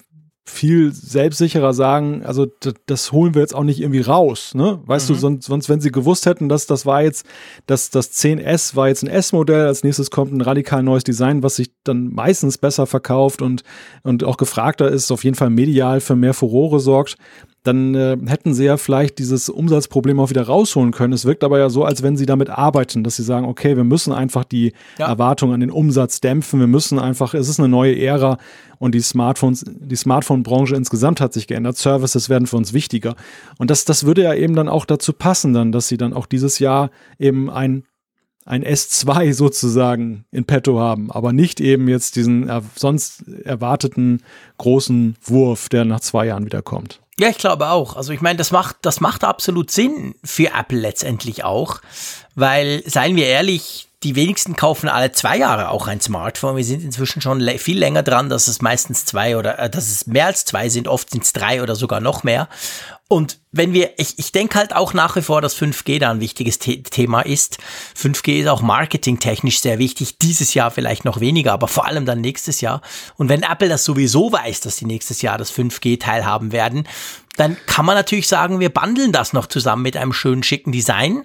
[0.48, 2.46] viel selbstsicherer sagen, also
[2.86, 4.80] das holen wir jetzt auch nicht irgendwie raus, ne?
[4.86, 5.14] Weißt mhm.
[5.14, 7.26] du, sonst, sonst, wenn sie gewusst hätten, dass das war jetzt,
[7.66, 11.56] dass das 10S war jetzt ein S-Modell, als nächstes kommt ein radikal neues Design, was
[11.56, 13.64] sich dann meistens besser verkauft und,
[14.04, 17.16] und auch gefragter ist, auf jeden Fall medial für mehr Furore sorgt,
[17.66, 21.12] dann äh, hätten sie ja vielleicht dieses Umsatzproblem auch wieder rausholen können.
[21.12, 23.84] Es wirkt aber ja so, als wenn sie damit arbeiten, dass sie sagen, okay, wir
[23.84, 25.06] müssen einfach die ja.
[25.08, 28.38] Erwartung an den Umsatz dämpfen, wir müssen einfach, es ist eine neue Ära
[28.78, 31.76] und die Smartphones, die Smartphone-Branche insgesamt hat sich geändert.
[31.76, 33.16] Services werden für uns wichtiger.
[33.58, 36.26] Und das, das würde ja eben dann auch dazu passen, dann, dass sie dann auch
[36.26, 37.84] dieses Jahr eben ein
[38.46, 44.22] ein S2 sozusagen in petto haben, aber nicht eben jetzt diesen er sonst erwarteten
[44.58, 47.00] großen Wurf, der nach zwei Jahren wieder kommt.
[47.18, 47.96] Ja, ich glaube auch.
[47.96, 51.80] Also ich meine, das macht, das macht absolut Sinn für Apple letztendlich auch,
[52.34, 56.56] weil, seien wir ehrlich, die wenigsten kaufen alle zwei Jahre auch ein Smartphone.
[56.56, 60.06] Wir sind inzwischen schon viel länger dran, dass es meistens zwei oder äh, dass es
[60.06, 60.86] mehr als zwei sind.
[60.86, 62.48] Oft sind es drei oder sogar noch mehr.
[63.08, 66.20] Und wenn wir, ich, ich denke halt auch nach wie vor, dass 5G da ein
[66.20, 67.58] wichtiges The Thema ist.
[67.96, 70.18] 5G ist auch marketingtechnisch sehr wichtig.
[70.18, 72.82] Dieses Jahr vielleicht noch weniger, aber vor allem dann nächstes Jahr.
[73.16, 76.88] Und wenn Apple das sowieso weiß, dass die nächstes Jahr das 5G teilhaben werden,
[77.36, 81.24] dann kann man natürlich sagen, wir bundeln das noch zusammen mit einem schönen schicken Design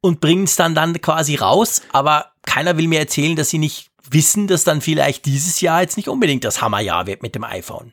[0.00, 1.82] und bringen es dann dann quasi raus.
[1.92, 5.96] Aber keiner will mir erzählen, dass sie nicht wissen, dass dann vielleicht dieses Jahr jetzt
[5.96, 7.92] nicht unbedingt das Hammerjahr wird mit dem iPhone.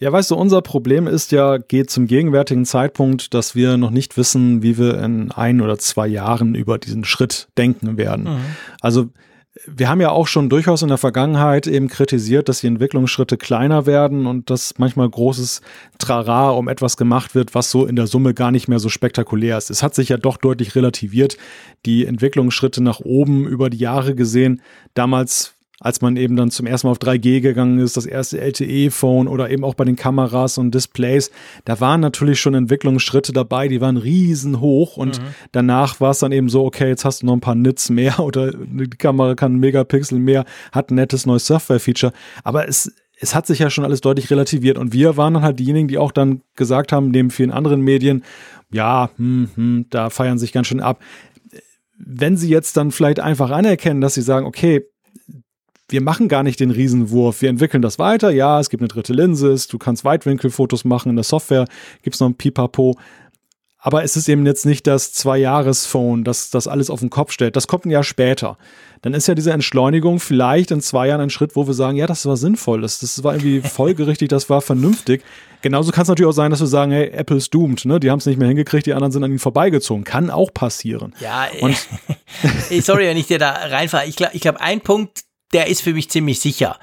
[0.00, 4.16] Ja, weißt du, unser Problem ist ja, geht zum gegenwärtigen Zeitpunkt, dass wir noch nicht
[4.16, 8.24] wissen, wie wir in ein oder zwei Jahren über diesen Schritt denken werden.
[8.24, 8.40] Mhm.
[8.80, 9.08] Also
[9.66, 13.86] wir haben ja auch schon durchaus in der Vergangenheit eben kritisiert, dass die Entwicklungsschritte kleiner
[13.86, 15.62] werden und dass manchmal großes
[15.98, 19.58] Trara um etwas gemacht wird, was so in der Summe gar nicht mehr so spektakulär
[19.58, 19.70] ist.
[19.70, 21.36] Es hat sich ja doch deutlich relativiert,
[21.86, 24.62] die Entwicklungsschritte nach oben über die Jahre gesehen.
[24.94, 29.28] Damals als man eben dann zum ersten Mal auf 3G gegangen ist, das erste LTE-Phone
[29.28, 31.30] oder eben auch bei den Kameras und Displays,
[31.64, 35.26] da waren natürlich schon Entwicklungsschritte dabei, die waren riesenhoch und mhm.
[35.52, 38.18] danach war es dann eben so, okay, jetzt hast du noch ein paar Nits mehr
[38.20, 43.48] oder die Kamera kann Megapixel mehr, hat ein nettes neues Software-Feature, aber es es hat
[43.48, 46.42] sich ja schon alles deutlich relativiert und wir waren dann halt diejenigen, die auch dann
[46.54, 48.22] gesagt haben, neben vielen anderen Medien,
[48.70, 51.02] ja, hm, hm, da feiern sich ganz schön ab.
[51.96, 54.86] Wenn sie jetzt dann vielleicht einfach anerkennen, dass sie sagen, okay,
[55.88, 57.40] wir machen gar nicht den Riesenwurf.
[57.40, 58.30] Wir entwickeln das weiter.
[58.30, 61.10] Ja, es gibt eine dritte Linse, du kannst Weitwinkelfotos machen.
[61.10, 61.66] In der Software
[62.02, 62.96] gibt es noch ein Pipapo.
[63.80, 67.54] Aber es ist eben jetzt nicht das Zwei-Jahres-Phone, das das alles auf den Kopf stellt.
[67.54, 68.58] Das kommt ein Jahr später.
[69.02, 72.08] Dann ist ja diese Entschleunigung vielleicht in zwei Jahren ein Schritt, wo wir sagen, ja,
[72.08, 75.22] das war sinnvoll, das, das war irgendwie folgerichtig, das war vernünftig.
[75.62, 78.00] Genauso kann es natürlich auch sein, dass wir sagen, hey, Apple's doomed, ne?
[78.00, 80.02] Die haben es nicht mehr hingekriegt, die anderen sind an ihnen vorbeigezogen.
[80.02, 81.14] Kann auch passieren.
[81.20, 81.76] Ja, und
[82.84, 84.06] sorry, wenn ich dir da reinfahre.
[84.06, 85.22] Ich glaube, ich glaub, ein Punkt,
[85.52, 86.78] der ist für mich ziemlich sicher.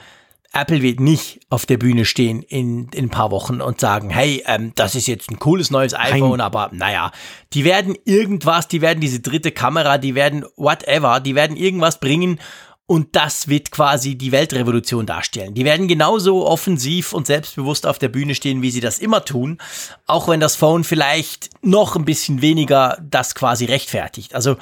[0.56, 4.42] Apple wird nicht auf der Bühne stehen in, in ein paar Wochen und sagen, hey,
[4.48, 6.42] ähm, das ist jetzt ein cooles neues iPhone, Nein.
[6.42, 7.12] aber naja,
[7.52, 12.40] die werden irgendwas, die werden diese dritte Kamera, die werden whatever, die werden irgendwas bringen
[12.88, 15.56] und das wird quasi die Weltrevolution darstellen.
[15.56, 19.58] Die werden genauso offensiv und selbstbewusst auf der Bühne stehen, wie sie das immer tun,
[20.06, 24.36] auch wenn das Phone vielleicht noch ein bisschen weniger das quasi rechtfertigt.
[24.36, 24.56] Also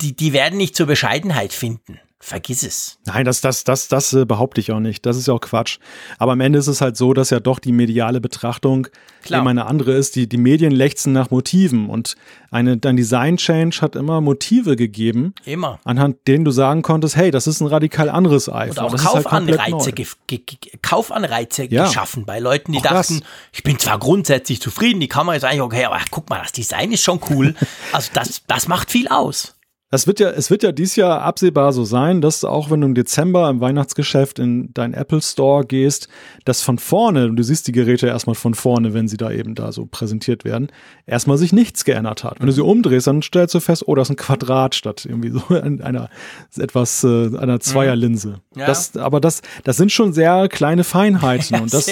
[0.00, 1.98] die, die werden nicht zur Bescheidenheit finden.
[2.20, 2.98] Vergiss es.
[3.06, 5.06] Nein, das, das, das, das äh, behaupte ich auch nicht.
[5.06, 5.78] Das ist ja auch Quatsch.
[6.18, 8.88] Aber am Ende ist es halt so, dass ja doch die mediale Betrachtung
[9.22, 9.40] Klar.
[9.40, 10.16] immer eine andere ist.
[10.16, 12.16] Die, die Medien lechzen nach Motiven und
[12.50, 15.32] eine, ein Design-Change hat immer Motive gegeben.
[15.44, 15.78] Immer.
[15.84, 18.86] Anhand denen du sagen konntest, hey, das ist ein radikal anderes iPhone.
[18.86, 19.96] Und auch Kaufanreize, halt
[20.26, 21.86] ge ge Kaufanreize ja.
[21.86, 23.28] geschaffen bei Leuten, die auch dachten, das.
[23.52, 26.90] ich bin zwar grundsätzlich zufrieden, die Kamera ist eigentlich okay, aber guck mal, das Design
[26.90, 27.54] ist schon cool.
[27.92, 29.54] also das, das macht viel aus.
[29.90, 32.88] Es wird ja, es wird ja dieses Jahr absehbar so sein, dass auch wenn du
[32.88, 36.08] im Dezember im Weihnachtsgeschäft in dein Apple Store gehst,
[36.44, 39.54] dass von vorne, und du siehst die Geräte erstmal von vorne, wenn sie da eben
[39.54, 40.68] da so präsentiert werden,
[41.06, 42.38] erstmal sich nichts geändert hat.
[42.38, 45.30] Wenn du sie umdrehst, dann stellst du fest, oh, das ist ein Quadrat statt irgendwie
[45.30, 46.10] so einer
[46.58, 48.40] etwas äh, einer Zweierlinse.
[48.54, 48.66] Ja.
[48.66, 51.90] Das, aber das, das sind schon sehr kleine Feinheiten ja, und das,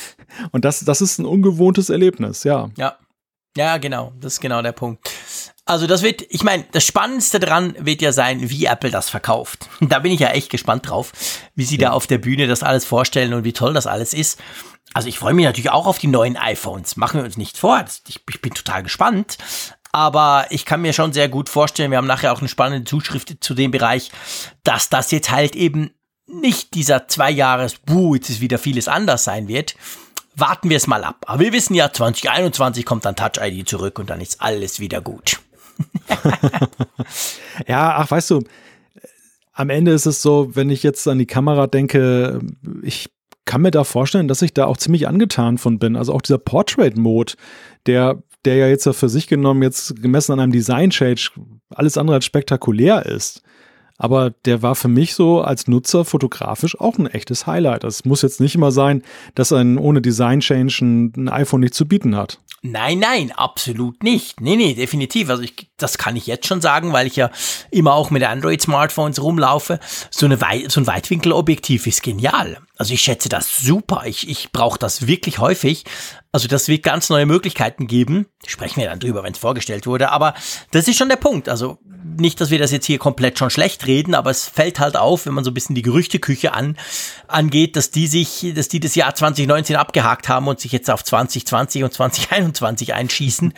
[0.52, 2.68] und das, das ist ein ungewohntes Erlebnis, ja.
[2.76, 2.96] Ja.
[3.58, 4.12] Ja, genau.
[4.20, 5.10] Das ist genau der Punkt.
[5.64, 9.68] Also das wird, ich meine, das Spannendste dran wird ja sein, wie Apple das verkauft.
[9.80, 11.12] Da bin ich ja echt gespannt drauf,
[11.56, 11.88] wie sie ja.
[11.88, 14.40] da auf der Bühne das alles vorstellen und wie toll das alles ist.
[14.94, 16.96] Also ich freue mich natürlich auch auf die neuen iPhones.
[16.96, 17.84] Machen wir uns nicht vor.
[18.06, 19.38] Ich, ich bin total gespannt.
[19.90, 23.38] Aber ich kann mir schon sehr gut vorstellen, wir haben nachher auch eine spannende Zuschrift
[23.40, 24.12] zu dem Bereich,
[24.62, 25.90] dass das jetzt halt eben
[26.28, 29.74] nicht dieser zwei Jahres, buh, jetzt ist wieder vieles anders sein wird.
[30.38, 31.24] Warten wir es mal ab.
[31.26, 35.00] Aber wir wissen ja, 2021 kommt dann Touch ID zurück und dann ist alles wieder
[35.00, 35.40] gut.
[37.66, 38.42] ja, ach, weißt du,
[39.52, 42.40] am Ende ist es so, wenn ich jetzt an die Kamera denke,
[42.82, 43.10] ich
[43.44, 45.96] kann mir da vorstellen, dass ich da auch ziemlich angetan von bin.
[45.96, 47.34] Also auch dieser Portrait-Mode,
[47.86, 51.30] der, der ja jetzt für sich genommen jetzt gemessen an einem Design-Change
[51.70, 53.42] alles andere als spektakulär ist.
[53.98, 57.84] Aber der war für mich so als Nutzer fotografisch auch ein echtes Highlight.
[57.84, 59.02] Es muss jetzt nicht immer sein,
[59.34, 62.38] dass ein ohne Design Change ein, ein iPhone nicht zu bieten hat.
[62.62, 64.40] Nein, nein, absolut nicht.
[64.40, 65.30] Nee, nee, definitiv.
[65.30, 67.30] Also ich, das kann ich jetzt schon sagen, weil ich ja
[67.70, 69.78] immer auch mit Android-Smartphones rumlaufe.
[70.10, 72.58] So, eine Wei so ein Weitwinkelobjektiv ist genial.
[72.78, 74.04] Also ich schätze das super.
[74.06, 75.84] Ich, ich brauche das wirklich häufig.
[76.30, 78.26] Also das wird ganz neue Möglichkeiten geben.
[78.46, 80.10] Sprechen wir dann drüber, wenn es vorgestellt wurde.
[80.10, 80.34] Aber
[80.70, 81.48] das ist schon der Punkt.
[81.48, 84.96] Also nicht, dass wir das jetzt hier komplett schon schlecht reden, aber es fällt halt
[84.96, 86.78] auf, wenn man so ein bisschen die Gerüchteküche an,
[87.26, 91.02] angeht, dass die sich, dass die das Jahr 2019 abgehakt haben und sich jetzt auf
[91.02, 93.54] 2020 und 2021 einschießen.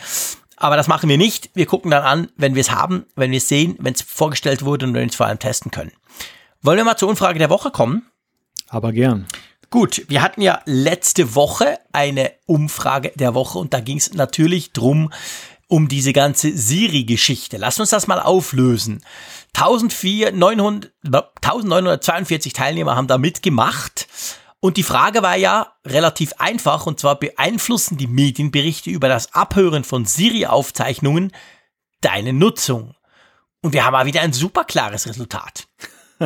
[0.57, 1.51] Aber das machen wir nicht.
[1.53, 4.65] Wir gucken dann an, wenn wir es haben, wenn wir es sehen, wenn es vorgestellt
[4.65, 5.91] wurde und wenn wir es vor allem testen können.
[6.63, 8.10] Wollen wir mal zur Umfrage der Woche kommen?
[8.71, 9.27] Aber gern.
[9.69, 14.71] Gut, wir hatten ja letzte Woche eine Umfrage der Woche und da ging es natürlich
[14.71, 15.11] drum,
[15.67, 17.57] um diese ganze Siri-Geschichte.
[17.57, 19.03] Lass uns das mal auflösen.
[19.55, 24.07] 1942 Teilnehmer haben da mitgemacht.
[24.61, 29.83] Und die Frage war ja relativ einfach, und zwar beeinflussen die Medienberichte über das Abhören
[29.83, 31.33] von Siri-Aufzeichnungen
[31.99, 32.95] deine Nutzung?
[33.61, 35.67] Und wir haben mal wieder ein super klares Resultat.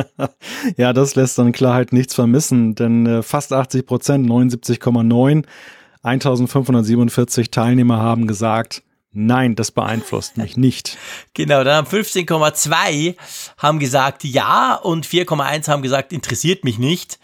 [0.76, 5.44] ja, das lässt an Klarheit nichts vermissen, denn äh, fast 80 Prozent, 79,9,
[6.02, 8.82] 1547 Teilnehmer haben gesagt,
[9.18, 10.98] Nein, das beeinflusst mich nicht.
[11.32, 13.16] genau, dann haben 15,2
[13.56, 17.18] haben gesagt ja und 4,1 haben gesagt interessiert mich nicht.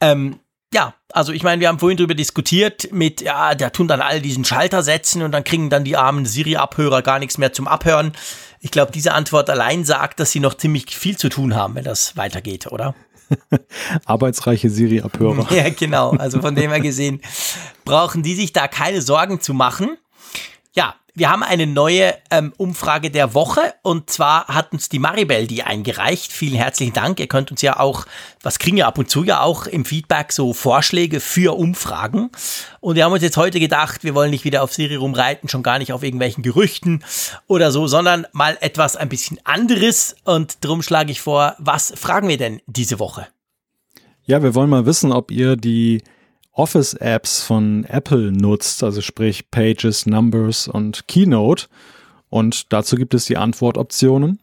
[0.00, 0.38] Ähm,
[0.72, 4.20] ja, also ich meine, wir haben vorhin darüber diskutiert mit, ja, da tun dann alle
[4.20, 8.12] diesen Schalter setzen und dann kriegen dann die armen Siri-Abhörer gar nichts mehr zum Abhören.
[8.68, 11.84] Ich glaube, diese Antwort allein sagt, dass sie noch ziemlich viel zu tun haben, wenn
[11.84, 12.94] das weitergeht, oder?
[14.04, 15.50] Arbeitsreiche Siri-Abhörer.
[15.50, 16.10] Ja, genau.
[16.10, 17.22] Also von dem her gesehen
[17.86, 19.96] brauchen die sich da keine Sorgen zu machen.
[20.74, 25.46] Ja, wir haben eine neue ähm, Umfrage der Woche und zwar hat uns die Maribel
[25.46, 26.32] die eingereicht.
[26.32, 27.18] Vielen herzlichen Dank.
[27.18, 28.06] Ihr könnt uns ja auch,
[28.42, 32.30] was kriegen wir ab und zu ja auch im Feedback so Vorschläge für Umfragen.
[32.80, 35.62] Und wir haben uns jetzt heute gedacht, wir wollen nicht wieder auf Siri rumreiten, schon
[35.62, 37.04] gar nicht auf irgendwelchen Gerüchten
[37.46, 40.16] oder so, sondern mal etwas ein bisschen anderes.
[40.24, 43.26] Und darum schlage ich vor, was fragen wir denn diese Woche?
[44.24, 46.02] Ja, wir wollen mal wissen, ob ihr die
[46.58, 51.66] Office-Apps von Apple nutzt, also sprich Pages, Numbers und Keynote.
[52.30, 54.40] Und dazu gibt es die Antwortoptionen.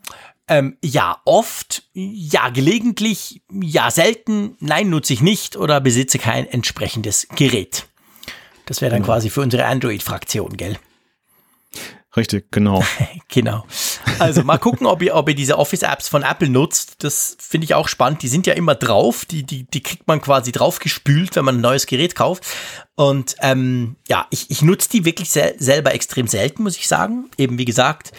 [0.47, 7.27] Ähm, ja, oft, ja, gelegentlich, ja, selten, nein, nutze ich nicht oder besitze kein entsprechendes
[7.35, 7.87] Gerät.
[8.65, 9.13] Das wäre dann genau.
[9.13, 10.77] quasi für unsere Android-Fraktion, gell?
[12.15, 12.83] Richtig, genau.
[13.27, 13.65] genau.
[14.19, 17.03] Also mal gucken, ob ihr, ob ihr diese Office-Apps von Apple nutzt.
[17.03, 18.21] Das finde ich auch spannend.
[18.21, 19.25] Die sind ja immer drauf.
[19.25, 22.45] Die, die, die kriegt man quasi draufgespült, wenn man ein neues Gerät kauft.
[22.95, 27.29] Und ähm, ja, ich, ich nutze die wirklich sel selber extrem selten, muss ich sagen.
[27.37, 28.13] Eben wie gesagt,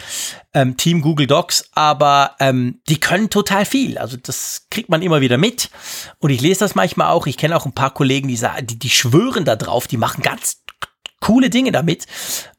[0.53, 3.97] ähm, Team Google Docs, aber ähm, die können total viel.
[3.97, 5.71] Also das kriegt man immer wieder mit.
[6.19, 7.25] Und ich lese das manchmal auch.
[7.25, 10.61] Ich kenne auch ein paar Kollegen, die die, die schwören da drauf, die machen ganz
[11.19, 12.05] coole Dinge damit.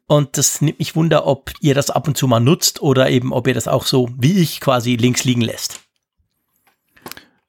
[0.09, 3.31] Und das nimmt mich wunder, ob ihr das ab und zu mal nutzt oder eben,
[3.31, 5.81] ob ihr das auch so wie ich quasi links liegen lässt.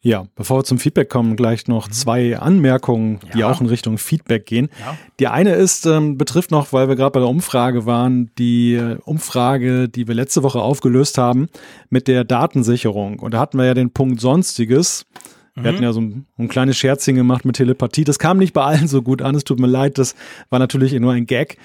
[0.03, 1.93] Ja, bevor wir zum Feedback kommen, gleich noch mhm.
[1.93, 3.51] zwei Anmerkungen, die ja.
[3.51, 4.69] auch in Richtung Feedback gehen.
[4.78, 4.99] Ja.
[5.19, 8.99] Die eine ist, ähm, betrifft noch, weil wir gerade bei der Umfrage waren, die äh,
[9.07, 11.49] Umfrage, die wir letzte Woche aufgelöst haben
[11.89, 13.20] mit der Datensicherung.
[13.20, 15.07] Und da hatten wir ja den Punkt Sonstiges.
[15.55, 15.85] Wir hatten mhm.
[15.85, 18.05] ja so ein, ein, kleines Scherzchen gemacht mit Telepathie.
[18.05, 19.35] Das kam nicht bei allen so gut an.
[19.35, 20.15] Es tut mir leid, das
[20.51, 21.57] war natürlich nur ein Gag.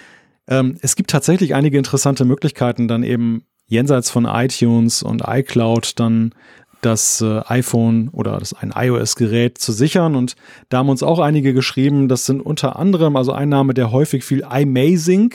[0.48, 6.34] Ähm, es gibt tatsächlich einige interessante Möglichkeiten, dann eben jenseits von iTunes und iCloud dann
[6.82, 10.16] das äh, iPhone oder das ein iOS-Gerät zu sichern.
[10.16, 10.36] Und
[10.70, 14.24] da haben uns auch einige geschrieben, das sind unter anderem, also ein Name, der häufig
[14.24, 15.34] viel iMazing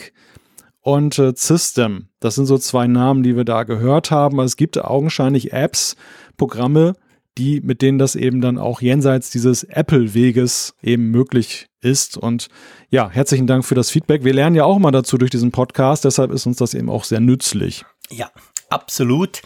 [0.81, 2.07] und äh, System.
[2.19, 4.39] Das sind so zwei Namen, die wir da gehört haben.
[4.39, 5.97] Also es gibt augenscheinlich Apps,
[6.37, 6.93] Programme,
[7.37, 12.17] die, mit denen das eben dann auch jenseits dieses Apple-Weges eben möglich ist.
[12.17, 12.49] Und
[12.89, 14.23] ja, herzlichen Dank für das Feedback.
[14.23, 17.03] Wir lernen ja auch mal dazu durch diesen Podcast, deshalb ist uns das eben auch
[17.03, 17.85] sehr nützlich.
[18.09, 18.29] Ja,
[18.69, 19.41] absolut.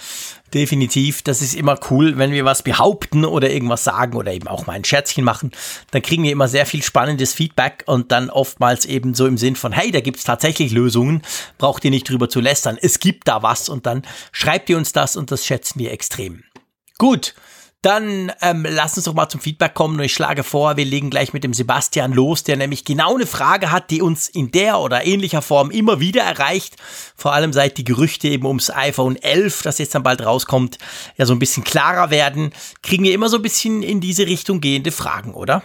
[0.53, 1.21] Definitiv.
[1.21, 4.73] Das ist immer cool, wenn wir was behaupten oder irgendwas sagen oder eben auch mal
[4.73, 5.51] ein Scherzchen machen.
[5.91, 9.55] Dann kriegen wir immer sehr viel spannendes Feedback und dann oftmals eben so im Sinn
[9.55, 11.21] von, hey, da gibt's tatsächlich Lösungen.
[11.57, 12.77] Braucht ihr nicht drüber zu lästern.
[12.81, 16.43] Es gibt da was und dann schreibt ihr uns das und das schätzen wir extrem.
[16.97, 17.35] Gut.
[17.85, 21.11] Dann ähm, lass uns doch mal zum Feedback kommen und ich schlage vor, wir legen
[21.11, 24.79] gleich mit dem Sebastian los, der nämlich genau eine Frage hat, die uns in der
[24.79, 26.77] oder ähnlicher Form immer wieder erreicht.
[27.15, 30.79] Vor allem seit die Gerüchte eben ums iPhone 11, das jetzt dann bald rauskommt,
[31.15, 34.61] ja so ein bisschen klarer werden, kriegen wir immer so ein bisschen in diese Richtung
[34.61, 35.61] gehende Fragen, oder?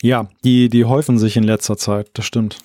[0.00, 2.56] Ja, die, die häufen sich in letzter Zeit, das stimmt.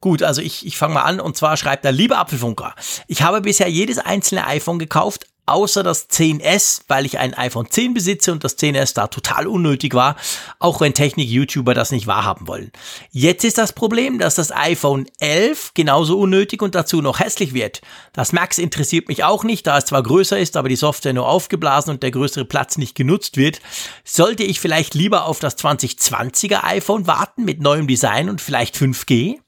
[0.00, 2.72] Gut, also ich, ich fange mal an und zwar schreibt er, lieber Apfelfunker,
[3.08, 7.94] ich habe bisher jedes einzelne iPhone gekauft, außer das 10S, weil ich ein iPhone 10
[7.94, 10.16] besitze und das 10S da total unnötig war,
[10.58, 12.72] auch wenn Technik-YouTuber das nicht wahrhaben wollen.
[13.10, 17.82] Jetzt ist das Problem, dass das iPhone 11 genauso unnötig und dazu noch hässlich wird.
[18.12, 21.28] Das Max interessiert mich auch nicht, da es zwar größer ist, aber die Software nur
[21.28, 23.60] aufgeblasen und der größere Platz nicht genutzt wird.
[24.04, 29.38] Sollte ich vielleicht lieber auf das 2020er iPhone warten mit neuem Design und vielleicht 5G?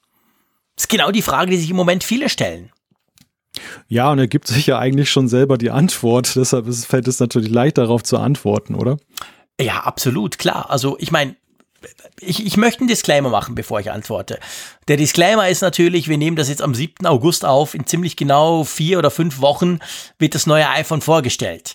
[0.76, 2.72] Das ist genau die Frage, die sich im Moment viele stellen.
[3.88, 6.32] Ja, und er gibt sich ja eigentlich schon selber die Antwort.
[6.36, 8.98] Deshalb fällt es natürlich leicht darauf zu antworten, oder?
[9.60, 10.70] Ja, absolut, klar.
[10.70, 11.36] Also ich meine,
[12.20, 14.38] ich, ich möchte einen Disclaimer machen, bevor ich antworte.
[14.88, 17.06] Der Disclaimer ist natürlich, wir nehmen das jetzt am 7.
[17.06, 17.74] August auf.
[17.74, 19.78] In ziemlich genau vier oder fünf Wochen
[20.18, 21.74] wird das neue iPhone vorgestellt.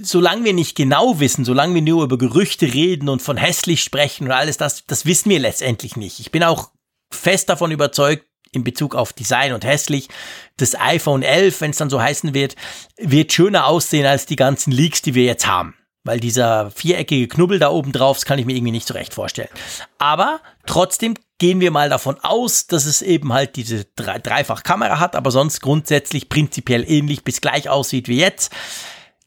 [0.00, 4.24] Solange wir nicht genau wissen, solange wir nur über Gerüchte reden und von hässlich sprechen
[4.24, 6.20] und alles das, das wissen wir letztendlich nicht.
[6.20, 6.70] Ich bin auch
[7.10, 10.08] fest davon überzeugt, in Bezug auf Design und hässlich.
[10.56, 12.56] Das iPhone 11, wenn es dann so heißen wird,
[12.96, 15.74] wird schöner aussehen als die ganzen Leaks, die wir jetzt haben.
[16.04, 19.14] Weil dieser viereckige Knubbel da oben drauf, das kann ich mir irgendwie nicht so recht
[19.14, 19.50] vorstellen.
[19.98, 25.16] Aber trotzdem gehen wir mal davon aus, dass es eben halt diese Dre Dreifach-Kamera hat,
[25.16, 28.52] aber sonst grundsätzlich prinzipiell ähnlich bis gleich aussieht wie jetzt.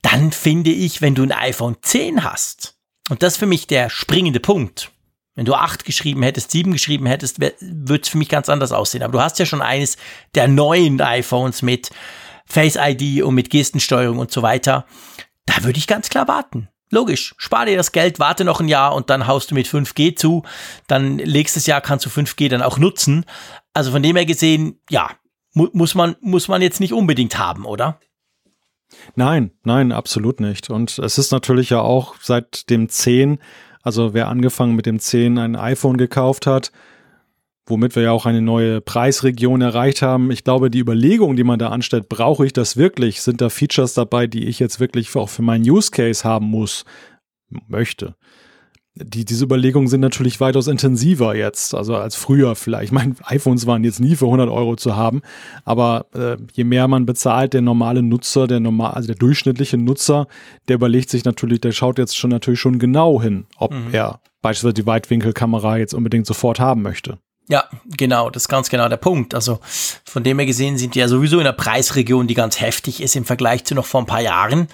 [0.01, 2.75] Dann finde ich, wenn du ein iPhone 10 hast,
[3.09, 4.91] und das ist für mich der springende Punkt,
[5.35, 9.03] wenn du acht geschrieben hättest, sieben geschrieben hättest, würde es für mich ganz anders aussehen.
[9.03, 9.97] Aber du hast ja schon eines
[10.35, 11.89] der neuen iPhones mit
[12.45, 14.85] Face ID und mit Gestensteuerung und so weiter.
[15.45, 16.67] Da würde ich ganz klar warten.
[16.89, 20.17] Logisch, spar dir das Geld, warte noch ein Jahr und dann haust du mit 5G
[20.17, 20.43] zu.
[20.87, 23.25] Dann nächstes Jahr kannst du 5G dann auch nutzen.
[23.73, 25.09] Also von dem her gesehen, ja,
[25.53, 28.01] mu muss man, muss man jetzt nicht unbedingt haben, oder?
[29.15, 30.69] Nein, nein, absolut nicht.
[30.69, 33.39] Und es ist natürlich ja auch seit dem 10
[33.83, 36.71] also wer angefangen mit dem 10 ein iPhone gekauft hat,
[37.65, 40.31] womit wir ja auch eine neue Preisregion erreicht haben.
[40.31, 43.21] Ich glaube, die Überlegung, die man da anstellt, brauche ich das wirklich?
[43.21, 46.85] Sind da Features dabei, die ich jetzt wirklich auch für meinen Use Case haben muss,
[47.67, 48.15] möchte?
[48.95, 52.85] Die, diese Überlegungen sind natürlich weitaus intensiver jetzt, also als früher vielleicht.
[52.85, 55.21] Ich meine, iPhones waren jetzt nie für 100 Euro zu haben,
[55.63, 60.27] aber äh, je mehr man bezahlt, der normale Nutzer, der normal, also der durchschnittliche Nutzer,
[60.67, 63.93] der überlegt sich natürlich, der schaut jetzt schon natürlich schon genau hin, ob mhm.
[63.93, 67.17] er beispielsweise die Weitwinkelkamera jetzt unbedingt sofort haben möchte.
[67.51, 69.35] Ja, genau, das ist ganz genau der Punkt.
[69.35, 69.59] Also
[70.05, 73.17] von dem her gesehen sind wir ja sowieso in einer Preisregion, die ganz heftig ist
[73.17, 74.69] im Vergleich zu noch vor ein paar Jahren.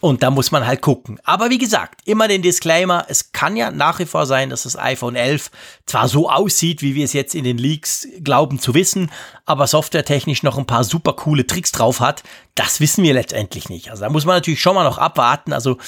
[0.00, 1.18] Und da muss man halt gucken.
[1.24, 4.78] Aber wie gesagt, immer den Disclaimer, es kann ja nach wie vor sein, dass das
[4.78, 5.50] iPhone 11
[5.86, 9.10] zwar so aussieht, wie wir es jetzt in den Leaks glauben zu wissen,
[9.44, 12.22] aber softwaretechnisch noch ein paar super coole Tricks drauf hat.
[12.54, 13.90] Das wissen wir letztendlich nicht.
[13.90, 15.52] Also da muss man natürlich schon mal noch abwarten.
[15.52, 15.78] Also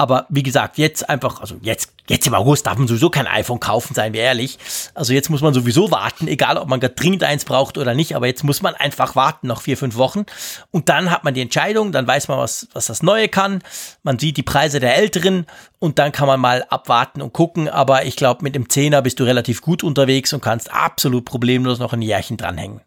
[0.00, 3.58] aber wie gesagt, jetzt einfach, also jetzt, jetzt im August darf man sowieso kein iPhone
[3.58, 4.56] kaufen, seien wir ehrlich.
[4.94, 8.14] Also jetzt muss man sowieso warten, egal ob man gerade dringend eins braucht oder nicht,
[8.14, 10.24] aber jetzt muss man einfach warten, noch vier, fünf Wochen.
[10.70, 13.60] Und dann hat man die Entscheidung, dann weiß man, was, was das Neue kann.
[14.04, 15.46] Man sieht die Preise der Älteren
[15.80, 17.68] und dann kann man mal abwarten und gucken.
[17.68, 21.80] Aber ich glaube, mit dem Zehner bist du relativ gut unterwegs und kannst absolut problemlos
[21.80, 22.82] noch ein Jährchen dranhängen.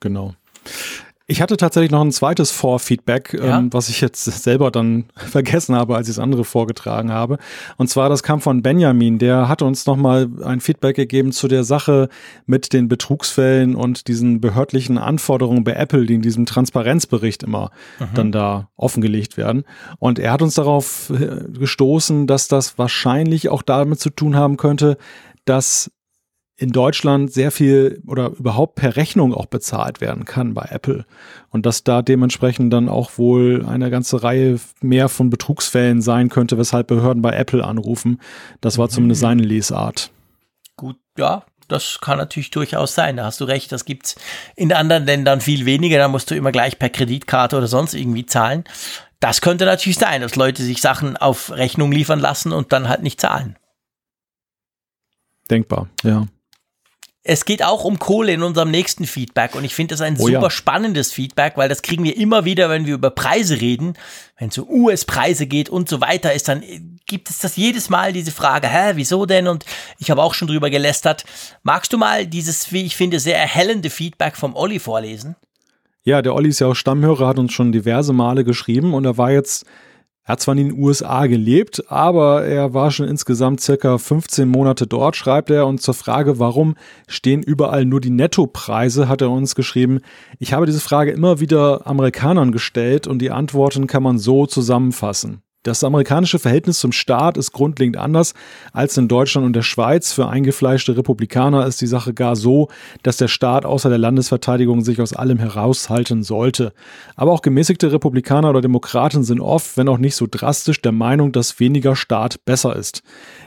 [0.00, 0.34] Genau.
[1.30, 3.58] Ich hatte tatsächlich noch ein zweites Vorfeedback, ja?
[3.58, 7.38] ähm, was ich jetzt selber dann vergessen habe, als ich das andere vorgetragen habe.
[7.76, 9.20] Und zwar, das kam von Benjamin.
[9.20, 12.08] Der hat uns nochmal ein Feedback gegeben zu der Sache
[12.46, 17.70] mit den Betrugsfällen und diesen behördlichen Anforderungen bei Apple, die in diesem Transparenzbericht immer
[18.00, 18.06] mhm.
[18.14, 19.62] dann da offengelegt werden.
[20.00, 24.56] Und er hat uns darauf äh, gestoßen, dass das wahrscheinlich auch damit zu tun haben
[24.56, 24.96] könnte,
[25.44, 25.92] dass
[26.60, 31.06] in Deutschland sehr viel oder überhaupt per Rechnung auch bezahlt werden kann bei Apple.
[31.48, 36.58] Und dass da dementsprechend dann auch wohl eine ganze Reihe mehr von Betrugsfällen sein könnte,
[36.58, 38.20] weshalb Behörden bei Apple anrufen.
[38.60, 40.10] Das war zumindest seine Lesart.
[40.76, 43.16] Gut, ja, das kann natürlich durchaus sein.
[43.16, 43.72] Da hast du recht.
[43.72, 44.16] Das gibt's
[44.54, 45.96] in anderen Ländern viel weniger.
[45.96, 48.64] Da musst du immer gleich per Kreditkarte oder sonst irgendwie zahlen.
[49.18, 53.02] Das könnte natürlich sein, dass Leute sich Sachen auf Rechnung liefern lassen und dann halt
[53.02, 53.56] nicht zahlen.
[55.50, 56.26] Denkbar, ja.
[57.22, 60.26] Es geht auch um Kohle in unserem nächsten Feedback und ich finde das ein oh,
[60.26, 60.50] super ja.
[60.50, 63.92] spannendes Feedback, weil das kriegen wir immer wieder, wenn wir über Preise reden.
[64.38, 66.62] Wenn es um US-Preise geht und so weiter ist, dann
[67.06, 69.48] gibt es das jedes Mal diese Frage, hä, wieso denn?
[69.48, 69.66] Und
[69.98, 71.24] ich habe auch schon drüber gelästert.
[71.62, 75.36] Magst du mal dieses, wie ich finde, sehr erhellende Feedback vom Olli vorlesen?
[76.04, 79.18] Ja, der Olli ist ja auch Stammhörer, hat uns schon diverse Male geschrieben und er
[79.18, 79.66] war jetzt
[80.30, 84.86] er hat zwar in den USA gelebt, aber er war schon insgesamt circa 15 Monate
[84.86, 85.66] dort, schreibt er.
[85.66, 86.76] Und zur Frage, warum
[87.08, 89.98] stehen überall nur die Nettopreise, hat er uns geschrieben.
[90.38, 95.42] Ich habe diese Frage immer wieder Amerikanern gestellt und die Antworten kann man so zusammenfassen.
[95.62, 98.32] Das amerikanische Verhältnis zum Staat ist grundlegend anders
[98.72, 100.10] als in Deutschland und der Schweiz.
[100.10, 102.68] Für eingefleischte Republikaner ist die Sache gar so,
[103.02, 106.72] dass der Staat außer der Landesverteidigung sich aus allem heraushalten sollte.
[107.14, 111.30] Aber auch gemäßigte Republikaner oder Demokraten sind oft, wenn auch nicht so drastisch, der Meinung,
[111.30, 113.02] dass weniger Staat besser ist.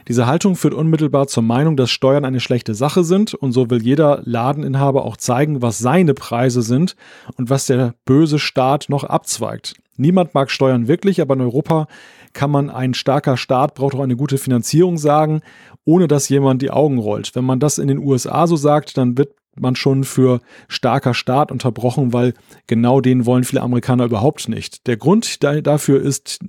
[0.06, 3.82] Diese Haltung führt unmittelbar zur Meinung, dass Steuern eine schlechte Sache sind und so will
[3.82, 6.94] jeder Ladeninhaber auch zeigen, was seine Preise sind
[7.36, 9.74] und was der böse Staat noch abzweigt.
[9.96, 11.86] Niemand mag Steuern wirklich, aber in Europa
[12.32, 15.40] kann man ein starker Staat braucht auch eine gute Finanzierung sagen,
[15.84, 17.34] ohne dass jemand die Augen rollt.
[17.34, 21.52] Wenn man das in den USA so sagt, dann wird man schon für starker Staat
[21.52, 22.34] unterbrochen, weil
[22.66, 24.86] genau den wollen viele Amerikaner überhaupt nicht.
[24.86, 26.40] Der Grund dafür ist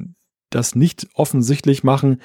[0.55, 2.19] das nicht offensichtlich machen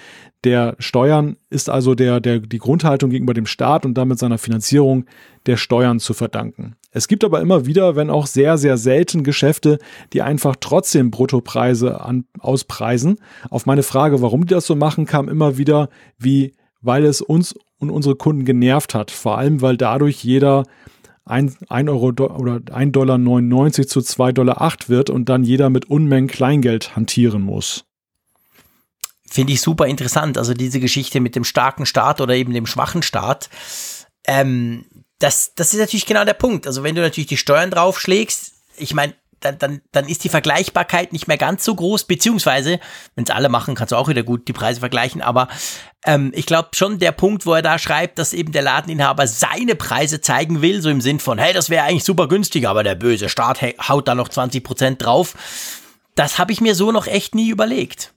[0.44, 5.04] der Steuern ist also der, der, die Grundhaltung gegenüber dem Staat und damit seiner Finanzierung
[5.46, 6.76] der Steuern zu verdanken.
[6.92, 9.78] Es gibt aber immer wieder, wenn auch sehr, sehr selten Geschäfte,
[10.12, 13.18] die einfach trotzdem Bruttopreise an, auspreisen.
[13.50, 15.88] Auf meine Frage, warum die das so machen, kam immer wieder,
[16.18, 19.10] wie, weil es uns und unsere Kunden genervt hat.
[19.10, 20.64] Vor allem, weil dadurch jeder
[21.26, 23.18] 1, Euro oder 1,99 Dollar
[23.72, 27.84] zu 2,08 Dollar wird und dann jeder mit Unmengen Kleingeld hantieren muss.
[29.30, 30.36] Finde ich super interessant.
[30.38, 33.48] Also diese Geschichte mit dem starken Staat oder eben dem schwachen Staat.
[34.26, 34.84] Ähm,
[35.20, 36.66] das, das ist natürlich genau der Punkt.
[36.66, 41.12] Also wenn du natürlich die Steuern draufschlägst, ich meine, dann, dann, dann ist die Vergleichbarkeit
[41.12, 42.80] nicht mehr ganz so groß, beziehungsweise,
[43.14, 45.48] wenn es alle machen, kannst du auch wieder gut die Preise vergleichen, aber
[46.04, 49.76] ähm, ich glaube schon der Punkt, wo er da schreibt, dass eben der Ladeninhaber seine
[49.76, 52.96] Preise zeigen will, so im Sinn von, hey, das wäre eigentlich super günstig, aber der
[52.96, 55.34] böse Staat haut da noch 20% drauf,
[56.16, 58.12] das habe ich mir so noch echt nie überlegt.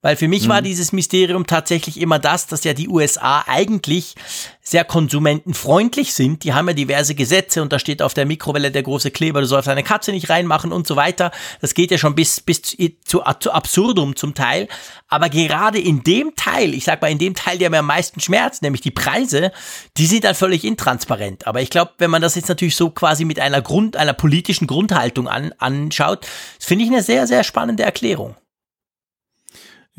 [0.00, 0.50] Weil für mich mhm.
[0.50, 4.14] war dieses Mysterium tatsächlich immer das, dass ja die USA eigentlich
[4.62, 6.44] sehr konsumentenfreundlich sind.
[6.44, 9.46] Die haben ja diverse Gesetze und da steht auf der Mikrowelle der große Kleber, du
[9.46, 11.32] sollst deine Katze nicht reinmachen und so weiter.
[11.60, 14.68] Das geht ja schon bis, bis zu, zu, zu absurdum zum Teil.
[15.08, 18.20] Aber gerade in dem Teil, ich sag mal in dem Teil, der mir am meisten
[18.20, 19.50] schmerzt, nämlich die Preise,
[19.96, 21.48] die sind dann völlig intransparent.
[21.48, 24.68] Aber ich glaube, wenn man das jetzt natürlich so quasi mit einer Grund, einer politischen
[24.68, 26.24] Grundhaltung an, anschaut,
[26.60, 28.36] finde ich eine sehr, sehr spannende Erklärung.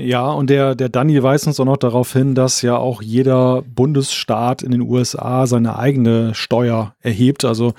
[0.01, 3.63] Ja, und der, der Danny weist uns auch noch darauf hin, dass ja auch jeder
[3.63, 7.43] Bundesstaat in den USA seine eigene Steuer erhebt.
[7.43, 7.73] Also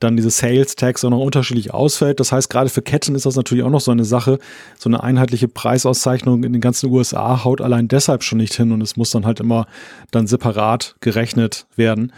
[0.00, 2.18] dann diese Sales Tax auch noch unterschiedlich ausfällt.
[2.18, 4.40] Das heißt, gerade für Ketten ist das natürlich auch noch so eine Sache.
[4.78, 8.80] So eine einheitliche Preisauszeichnung in den ganzen USA haut allein deshalb schon nicht hin und
[8.80, 9.66] es muss dann halt immer
[10.10, 12.12] dann separat gerechnet werden.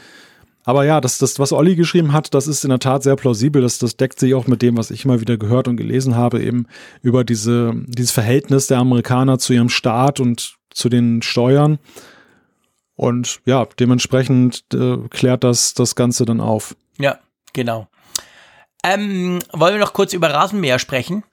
[0.64, 3.62] Aber ja, das, das, was Olli geschrieben hat, das ist in der Tat sehr plausibel.
[3.62, 6.42] Das, das deckt sich auch mit dem, was ich immer wieder gehört und gelesen habe,
[6.42, 6.66] eben
[7.02, 11.78] über diese, dieses Verhältnis der Amerikaner zu ihrem Staat und zu den Steuern.
[12.94, 16.76] Und ja, dementsprechend äh, klärt das das Ganze dann auf.
[16.98, 17.18] Ja,
[17.52, 17.88] genau.
[18.84, 21.24] Ähm, wollen wir noch kurz über Rasenmäher sprechen?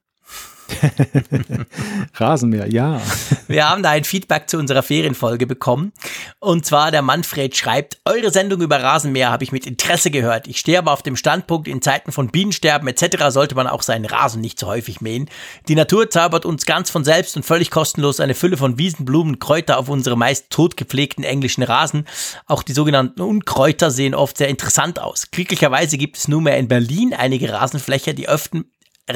[2.15, 3.01] Rasenmäher, ja.
[3.47, 5.91] Wir haben da ein Feedback zu unserer Ferienfolge bekommen.
[6.39, 10.47] Und zwar der Manfred schreibt, eure Sendung über Rasenmäher habe ich mit Interesse gehört.
[10.47, 13.29] Ich stehe aber auf dem Standpunkt, in Zeiten von Bienensterben etc.
[13.29, 15.29] sollte man auch seinen Rasen nicht so häufig mähen.
[15.67, 19.39] Die Natur zaubert uns ganz von selbst und völlig kostenlos eine Fülle von Wiesen, Blumen,
[19.39, 22.05] Kräuter auf unsere meist totgepflegten englischen Rasen.
[22.45, 25.31] Auch die sogenannten Unkräuter sehen oft sehr interessant aus.
[25.31, 28.65] Glücklicherweise gibt es nunmehr in Berlin einige Rasenfläche, die öften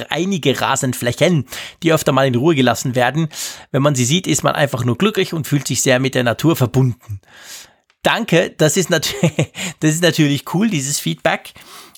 [0.09, 1.45] einige Rasenflächen,
[1.81, 3.29] die öfter mal in Ruhe gelassen werden.
[3.71, 6.23] Wenn man sie sieht, ist man einfach nur glücklich und fühlt sich sehr mit der
[6.23, 7.19] Natur verbunden.
[8.01, 9.13] Danke, das ist, nat
[9.79, 11.53] das ist natürlich cool, dieses Feedback.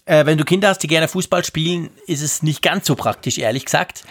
[0.05, 3.39] Äh, wenn du Kinder hast, die gerne Fußball spielen, ist es nicht ganz so praktisch,
[3.39, 4.03] ehrlich gesagt.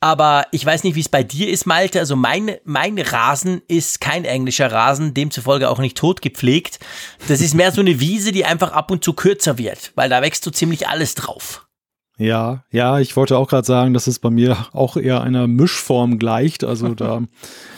[0.00, 1.98] Aber ich weiß nicht, wie es bei dir ist, Malte.
[1.98, 6.78] Also mein, mein Rasen ist kein englischer Rasen, demzufolge auch nicht tot gepflegt.
[7.26, 10.22] Das ist mehr so eine Wiese, die einfach ab und zu kürzer wird, weil da
[10.22, 11.67] wächst so ziemlich alles drauf.
[12.18, 16.18] Ja, ja, ich wollte auch gerade sagen, dass es bei mir auch eher einer Mischform
[16.18, 16.64] gleicht.
[16.64, 17.22] Also da,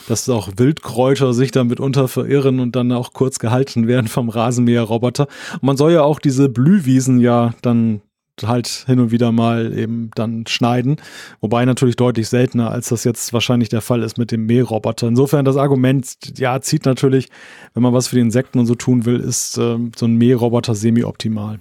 [0.08, 5.28] dass auch Wildkräuter sich da mitunter verirren und dann auch kurz gehalten werden vom Rasenmäherroboter.
[5.54, 8.00] Und man soll ja auch diese Blühwiesen ja dann
[8.42, 10.96] halt hin und wieder mal eben dann schneiden.
[11.42, 15.08] Wobei natürlich deutlich seltener, als das jetzt wahrscheinlich der Fall ist mit dem Mähroboter.
[15.08, 17.28] Insofern das Argument, ja, zieht natürlich,
[17.74, 20.74] wenn man was für die Insekten und so tun will, ist äh, so ein Mähroboter
[20.74, 21.60] semi-optimal.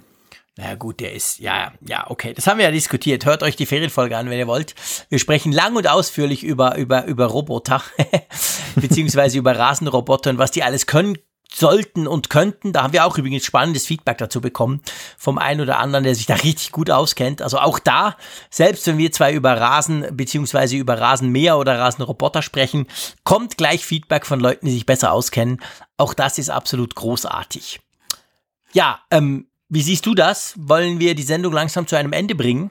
[0.56, 2.34] Na gut, der ist, ja, ja, okay.
[2.34, 3.24] Das haben wir ja diskutiert.
[3.24, 4.74] Hört euch die Ferienfolge an, wenn ihr wollt.
[5.08, 7.82] Wir sprechen lang und ausführlich über, über, über Roboter,
[8.74, 11.16] beziehungsweise über Rasenroboter und was die alles können,
[11.52, 12.72] sollten und könnten.
[12.72, 14.82] Da haben wir auch übrigens spannendes Feedback dazu bekommen
[15.16, 17.42] vom einen oder anderen, der sich da richtig gut auskennt.
[17.42, 18.16] Also auch da,
[18.50, 22.86] selbst wenn wir zwar über Rasen beziehungsweise über Rasenmäher oder Rasenroboter sprechen,
[23.24, 25.60] kommt gleich Feedback von Leuten, die sich besser auskennen.
[25.96, 27.80] Auch das ist absolut großartig.
[28.72, 30.54] Ja, ähm, wie siehst du das?
[30.58, 32.70] Wollen wir die Sendung langsam zu einem Ende bringen?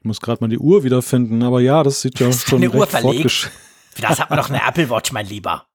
[0.00, 2.82] Ich muss gerade mal die Uhr wiederfinden, aber ja, das sieht ja schon deine Uhr
[2.82, 3.26] recht verlegt?
[3.30, 3.48] fortgesch-
[3.94, 5.66] Für das hat man doch eine Apple Watch, mein Lieber.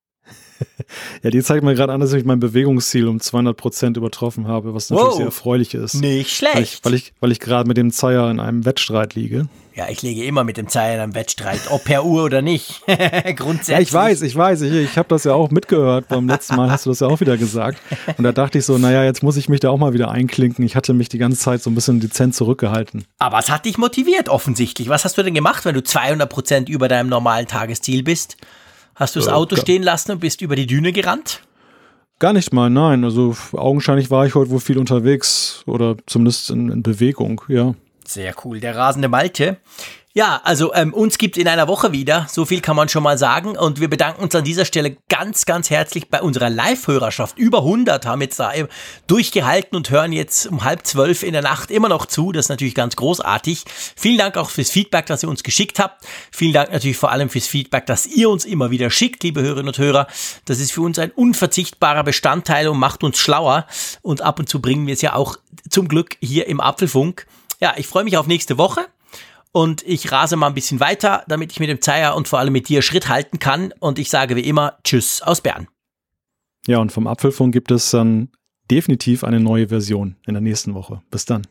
[1.23, 4.75] Ja, die zeigt mir gerade an, dass ich mein Bewegungsziel um 200 Prozent übertroffen habe,
[4.75, 5.15] was natürlich Wow.
[5.17, 5.95] sehr erfreulich ist.
[5.95, 6.85] Nicht Weil ich, schlecht.
[6.85, 9.47] weil ich, weil ich gerade mit dem Zeier in einem Wettstreit liege.
[9.75, 12.81] Ja, ich lege immer mit dem Zeier in einem Wettstreit, ob per Uhr oder nicht.
[13.35, 13.75] Grundsätzlich.
[13.75, 16.09] Ja, ich weiß, ich weiß, ich, ich habe das ja auch mitgehört.
[16.09, 17.79] Beim letzten Mal hast du das ja auch wieder gesagt.
[18.17, 20.63] Und da dachte ich so, naja, jetzt muss ich mich da auch mal wieder einklinken.
[20.63, 23.05] Ich hatte mich die ganze Zeit so ein bisschen dezent zurückgehalten.
[23.17, 24.89] Aber es hat dich motiviert, offensichtlich.
[24.89, 28.37] Was hast du denn gemacht, wenn du 200 Prozent über deinem normalen Tagesziel bist?
[28.95, 31.41] Hast du das Äh, Auto stehen lassen und bist über die Düne gerannt?
[32.19, 33.03] Gar nicht mal, nein.
[33.03, 37.73] Also augenscheinlich war ich heute wohl viel unterwegs oder zumindest in, in Bewegung, ja.
[38.05, 39.57] Sehr cool, der rasende Malte.
[40.15, 43.17] Ja, also ähm, uns gibt in einer Woche wieder, so viel kann man schon mal
[43.17, 43.57] sagen.
[43.57, 47.39] Und wir bedanken uns an dieser Stelle ganz, ganz herzlich bei unserer Live-Hörerschaft.
[47.39, 48.51] Über 100 haben jetzt da
[49.07, 52.31] durchgehalten und hören jetzt um halb zwölf in der Nacht immer noch zu.
[52.31, 53.65] Das ist natürlich ganz großartig.
[53.95, 56.05] Vielen Dank auch fürs Feedback, das ihr uns geschickt habt.
[56.31, 59.69] Vielen Dank natürlich vor allem fürs Feedback, das ihr uns immer wieder schickt, liebe Hörerinnen
[59.69, 60.05] und Hörer.
[60.45, 63.65] Das ist für uns ein unverzichtbarer Bestandteil und macht uns schlauer.
[64.03, 65.37] Und ab und zu bringen wir es ja auch
[65.71, 67.25] zum Glück hier im Apfelfunk.
[67.59, 68.85] Ja, ich freue mich auf nächste Woche.
[69.55, 72.51] Und ich rase mal ein bisschen weiter, damit ich mit dem Zeier und vor allem
[72.51, 73.71] mit dir Schritt halten kann.
[73.79, 75.67] Und ich sage wie immer Tschüss aus Bern.
[76.65, 78.29] Ja, und vom Apfelfunk gibt es dann
[78.71, 81.03] definitiv eine neue Version in der nächsten Woche.
[81.11, 81.45] Bis dann.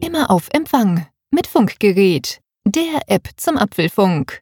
[0.00, 4.41] Immer auf Empfang mit Funkgerät, der App zum Apfelfunk.